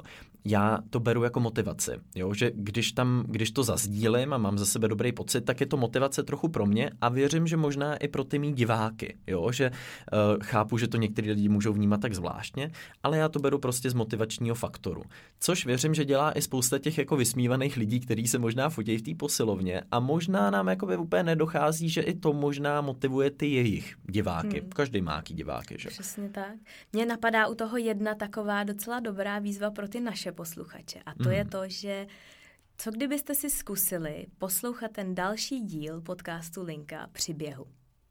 Já 0.45 0.79
to 0.91 1.01
beru 1.01 1.23
jako 1.23 1.41
motivaci, 1.41 1.93
jo? 2.15 2.35
že 2.35 2.51
když, 2.55 2.93
tam, 2.93 3.25
když 3.29 3.51
to 3.51 3.63
zazdílím 3.63 4.33
a 4.33 4.39
mám 4.39 4.59
za 4.59 4.67
sebe 4.67 4.89
dobrý 4.89 5.13
pocit, 5.13 5.41
tak 5.41 5.61
je 5.61 5.67
to 5.67 5.77
motivace 5.77 6.23
trochu 6.23 6.49
pro 6.49 6.67
mě 6.67 6.91
a 7.01 7.09
věřím, 7.09 7.47
že 7.47 7.57
možná 7.57 7.97
i 7.97 8.09
pro 8.09 8.25
ty 8.25 8.39
mý 8.39 8.53
diváky, 8.53 9.17
jo? 9.27 9.53
že 9.53 9.71
uh, 9.71 10.43
chápu, 10.43 10.79
že 10.79 10.89
to 10.89 10.97
některý 10.97 11.31
lidi 11.31 11.49
můžou 11.49 11.73
vnímat 11.73 12.01
tak 12.01 12.15
zvláštně, 12.15 12.71
ale 13.03 13.19
já 13.19 13.29
to 13.29 13.39
beru 13.39 13.59
prostě 13.59 13.91
z 13.91 13.95
motivačního 13.95 14.55
faktoru. 14.55 15.03
Což 15.41 15.67
věřím, 15.67 15.95
že 15.95 16.05
dělá 16.05 16.33
i 16.33 16.43
spousta 16.43 16.79
těch 16.79 16.99
jako 16.99 17.17
vysmívaných 17.17 17.77
lidí, 17.77 18.01
kteří 18.01 18.27
se 18.27 18.39
možná 18.39 18.69
fotí 18.69 18.97
v 18.97 19.03
té 19.03 19.15
posilovně 19.15 19.83
a 19.91 20.01
možná 20.01 20.51
nám 20.51 20.69
jako 20.69 20.87
úplně 20.87 21.23
nedochází, 21.23 21.89
že 21.89 22.01
i 22.01 22.15
to 22.15 22.33
možná 22.33 22.81
motivuje 22.81 23.31
ty 23.31 23.47
jejich 23.47 23.95
diváky. 24.11 24.61
Hmm. 24.61 24.71
Každý 24.71 25.01
má 25.01 25.17
jaký 25.17 25.35
diváky, 25.35 25.77
že? 25.79 25.89
Přesně 25.89 26.29
tak. 26.29 26.55
Mně 26.93 27.07
napadá 27.07 27.47
u 27.47 27.55
toho 27.55 27.77
jedna 27.77 28.15
taková 28.15 28.65
docela 28.65 29.01
dobrá 29.01 29.39
výzva 29.39 29.71
pro 29.71 29.89
ty 29.89 30.01
naše 30.01 30.30
posluchače. 30.33 30.99
A 31.07 31.15
to 31.15 31.23
Mhm. 31.29 31.33
je 31.33 31.45
to, 31.45 31.69
že 31.69 32.07
co 32.79 32.91
kdybyste 32.91 33.35
si 33.35 33.51
zkusili 33.51 34.27
poslouchat 34.39 34.91
ten 34.93 35.15
další 35.15 35.61
díl 35.61 36.01
podcastu 36.01 36.63
Linka 36.63 37.09
při 37.13 37.35
běhu? 37.35 37.67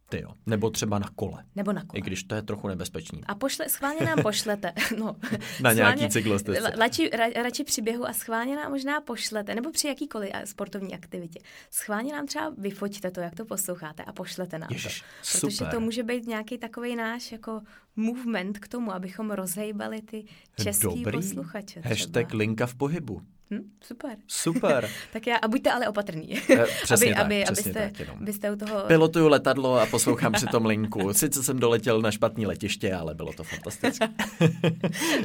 Ty 0.10 0.22
jo. 0.22 0.34
Nebo 0.45 0.70
třeba 0.70 0.99
na 0.99 1.10
kole. 1.16 1.43
Nebo 1.55 1.74
na 1.74 1.82
kole. 1.86 1.99
I 1.99 2.01
když 2.01 2.24
to 2.24 2.36
je 2.36 2.41
trochu 2.41 2.68
nebezpečný. 2.68 3.22
A 3.26 3.36
pošle, 3.36 3.70
schválně 3.70 4.05
nám 4.05 4.22
pošlete. 4.22 4.74
No, 4.97 5.16
Na 5.62 5.74
nějaký 5.74 6.10
cyklostezce. 6.10 6.70
Radši, 6.78 7.10
ra, 7.10 7.26
radši 7.43 7.64
při 7.64 7.82
běhu 7.82 8.07
a 8.07 8.14
schválně 8.14 8.55
nám 8.55 8.72
možná 8.72 9.01
pošlete, 9.01 9.55
nebo 9.55 9.72
při 9.72 9.88
jakýkoliv 9.88 10.30
a- 10.34 10.45
sportovní 10.45 10.93
aktivitě. 10.93 11.39
Schválně 11.72 12.14
nám 12.14 12.26
třeba 12.28 12.53
vyfoťte 12.57 13.12
to, 13.12 13.22
jak 13.22 13.36
to 13.36 13.45
posloucháte 13.45 14.03
a 14.03 14.14
pošlete 14.14 14.60
nám 14.60 14.70
Ježiš, 14.72 15.01
to. 15.01 15.07
Protože 15.41 15.55
super. 15.57 15.74
to 15.74 15.80
může 15.80 16.03
být 16.03 16.28
nějaký 16.28 16.57
takový 16.57 16.95
náš 16.95 17.32
jako 17.32 17.62
movement 17.95 18.60
k 18.60 18.68
tomu, 18.68 18.91
abychom 18.93 19.32
rozhejbali 19.32 20.01
ty 20.01 20.26
český 20.64 20.84
Dobrý. 20.84 21.12
posluchače. 21.18 21.66
třeba. 21.66 21.89
Hashtag 21.89 22.34
linka 22.34 22.66
v 22.66 22.76
pohybu. 22.76 23.22
Hm, 23.52 23.72
super. 23.82 24.18
Super. 24.28 24.89
Tak 25.14 25.28
já, 25.28 25.38
a 25.38 25.47
buďte 25.47 25.72
ale 25.72 25.88
opatrní. 25.88 26.38
Eh, 26.38 26.66
přesně 26.84 27.08
aby, 27.08 27.16
tak, 27.16 27.26
aby, 27.26 27.43
přesně 27.43 27.72
abyste, 27.72 27.89
tak 27.89 28.00
jenom. 28.00 28.18
abyste 28.22 28.52
u 28.52 28.56
toho... 28.56 28.84
Pilotuju 28.88 29.28
letadlo 29.28 29.80
a 29.80 29.86
poslouchám 29.86 30.32
při 30.32 30.45
tom 30.45 30.66
linku. 30.66 31.14
Sice 31.14 31.43
jsem 31.43 31.60
doletěl 31.60 32.02
na 32.02 32.12
špatný 32.12 32.45
letiště, 32.45 32.93
ale 32.93 33.16
bylo 33.16 33.34
to 33.34 33.43
fantastické. 33.43 34.08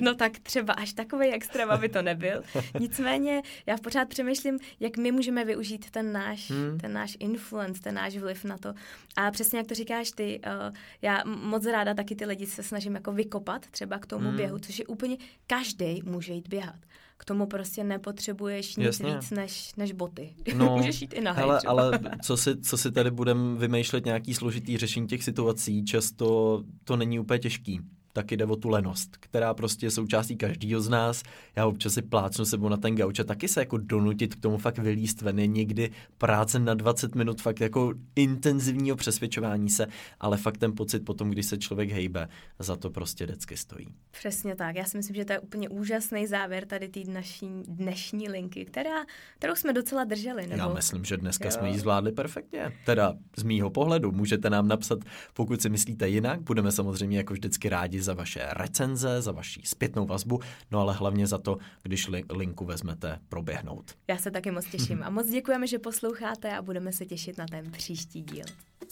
No 0.00 0.14
tak 0.14 0.38
třeba 0.38 0.72
až 0.72 0.92
takový 0.92 1.32
extrém, 1.32 1.70
aby 1.70 1.88
to 1.88 2.02
nebyl. 2.02 2.42
Nicméně 2.80 3.42
já 3.66 3.76
pořád 3.76 4.08
přemýšlím, 4.08 4.58
jak 4.80 4.96
my 4.96 5.12
můžeme 5.12 5.44
využít 5.44 5.90
ten 5.90 6.12
náš, 6.12 6.50
Hmm. 6.50 6.78
ten 6.78 6.92
náš 6.92 7.16
influence, 7.20 7.82
ten 7.82 7.94
náš 7.94 8.16
vliv 8.16 8.44
na 8.44 8.58
to. 8.58 8.74
A 9.16 9.30
přesně 9.30 9.58
jak 9.58 9.66
to 9.66 9.74
říkáš 9.74 10.10
ty, 10.10 10.40
uh, 10.46 10.74
já 11.02 11.22
moc 11.24 11.66
ráda 11.66 11.94
taky 11.94 12.16
ty 12.16 12.26
lidi 12.26 12.46
se 12.46 12.62
snažím 12.62 12.94
jako 12.94 13.12
vykopat 13.12 13.66
třeba 13.66 13.98
k 13.98 14.06
tomu 14.06 14.28
hmm. 14.28 14.36
běhu, 14.36 14.58
což 14.58 14.78
je 14.78 14.86
úplně, 14.86 15.16
každý 15.46 16.02
může 16.04 16.32
jít 16.32 16.48
běhat. 16.48 16.76
K 17.24 17.26
tomu 17.26 17.46
prostě 17.46 17.84
nepotřebuješ 17.84 18.76
nic 18.76 18.86
Jasně. 18.86 19.14
víc 19.14 19.30
než, 19.30 19.74
než 19.76 19.92
boty. 19.92 20.34
No, 20.56 20.76
Můžeš 20.76 21.00
jít 21.00 21.12
i 21.12 21.20
na 21.20 21.32
Hele, 21.32 21.60
ale 21.66 22.00
co 22.22 22.36
si, 22.36 22.60
co 22.60 22.76
si 22.76 22.92
tady 22.92 23.10
budeme 23.10 23.58
vymýšlet 23.58 24.04
nějaký 24.04 24.34
složitý 24.34 24.76
řešení 24.76 25.06
těch 25.06 25.24
situací, 25.24 25.84
často 25.84 26.62
to 26.84 26.96
není 26.96 27.18
úplně 27.18 27.38
těžký. 27.38 27.80
Taky 28.16 28.36
jde 28.36 28.44
o 28.44 28.56
tu 28.56 28.68
lenost, 28.68 29.16
která 29.20 29.54
prostě 29.54 29.86
je 29.86 29.90
součástí 29.90 30.36
každého 30.36 30.80
z 30.80 30.88
nás. 30.88 31.22
Já 31.56 31.66
občas 31.66 31.94
si 31.94 32.02
plácnu 32.02 32.44
sebou 32.44 32.68
na 32.68 32.76
ten 32.76 32.96
gauč 32.96 33.20
a 33.20 33.24
taky 33.24 33.48
se 33.48 33.60
jako 33.60 33.78
donutit 33.78 34.34
k 34.34 34.40
tomu 34.40 34.58
fakt 34.58 34.78
vylíst 34.78 35.22
ven. 35.22 35.38
Je 35.38 35.46
někdy 35.46 35.90
práce 36.18 36.58
na 36.58 36.74
20 36.74 37.14
minut 37.14 37.40
fakt 37.40 37.60
jako 37.60 37.94
intenzivního 38.16 38.96
přesvědčování 38.96 39.70
se, 39.70 39.86
ale 40.20 40.36
fakt 40.36 40.58
ten 40.58 40.72
pocit 40.74 41.04
potom, 41.04 41.30
když 41.30 41.46
se 41.46 41.58
člověk 41.58 41.90
hejbe, 41.90 42.28
za 42.58 42.76
to 42.76 42.90
prostě 42.90 43.24
vždycky 43.24 43.56
stojí. 43.56 43.86
Přesně 44.10 44.56
tak. 44.56 44.76
Já 44.76 44.84
si 44.84 44.96
myslím, 44.96 45.16
že 45.16 45.24
to 45.24 45.32
je 45.32 45.40
úplně 45.40 45.68
úžasný 45.68 46.26
závěr 46.26 46.66
tady 46.66 46.88
té 46.88 47.00
dnešní, 47.00 47.62
dnešní 47.68 48.28
linky, 48.28 48.64
která, 48.64 49.04
kterou 49.38 49.54
jsme 49.54 49.72
docela 49.72 50.04
drželi. 50.04 50.46
Nebo... 50.46 50.62
Já 50.62 50.68
myslím, 50.68 51.04
že 51.04 51.16
dneska 51.16 51.44
Jo. 51.44 51.50
jsme 51.50 51.70
ji 51.70 51.78
zvládli 51.78 52.12
perfektně. 52.12 52.72
Teda 52.86 53.14
z 53.36 53.42
mýho 53.42 53.70
pohledu. 53.70 54.12
Můžete 54.12 54.50
nám 54.50 54.68
napsat, 54.68 54.98
pokud 55.34 55.62
si 55.62 55.68
myslíte 55.68 56.08
jinak. 56.08 56.40
Budeme 56.40 56.72
samozřejmě 56.72 57.18
jako 57.18 57.32
vždycky 57.34 57.68
rádi 57.68 58.03
za 58.04 58.14
vaše 58.14 58.46
recenze, 58.52 59.22
za 59.22 59.32
vaši 59.32 59.60
zpětnou 59.64 60.06
vazbu, 60.06 60.40
no 60.70 60.80
ale 60.80 60.94
hlavně 60.94 61.26
za 61.26 61.38
to, 61.38 61.58
když 61.82 62.08
li- 62.08 62.24
linku 62.32 62.64
vezmete 62.64 63.18
proběhnout. 63.28 63.94
Já 64.08 64.16
se 64.18 64.30
taky 64.30 64.50
moc 64.50 64.64
těším 64.66 65.02
a 65.02 65.10
moc 65.10 65.26
děkujeme, 65.30 65.66
že 65.66 65.78
posloucháte 65.78 66.56
a 66.56 66.62
budeme 66.62 66.92
se 66.92 67.06
těšit 67.06 67.38
na 67.38 67.46
ten 67.46 67.70
příští 67.70 68.22
díl. 68.22 68.44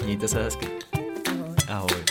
Mějte 0.05 0.29
se 0.29 0.43
hezky. 0.43 0.67
Ahoj. 1.31 1.55
Ahoj. 1.69 2.05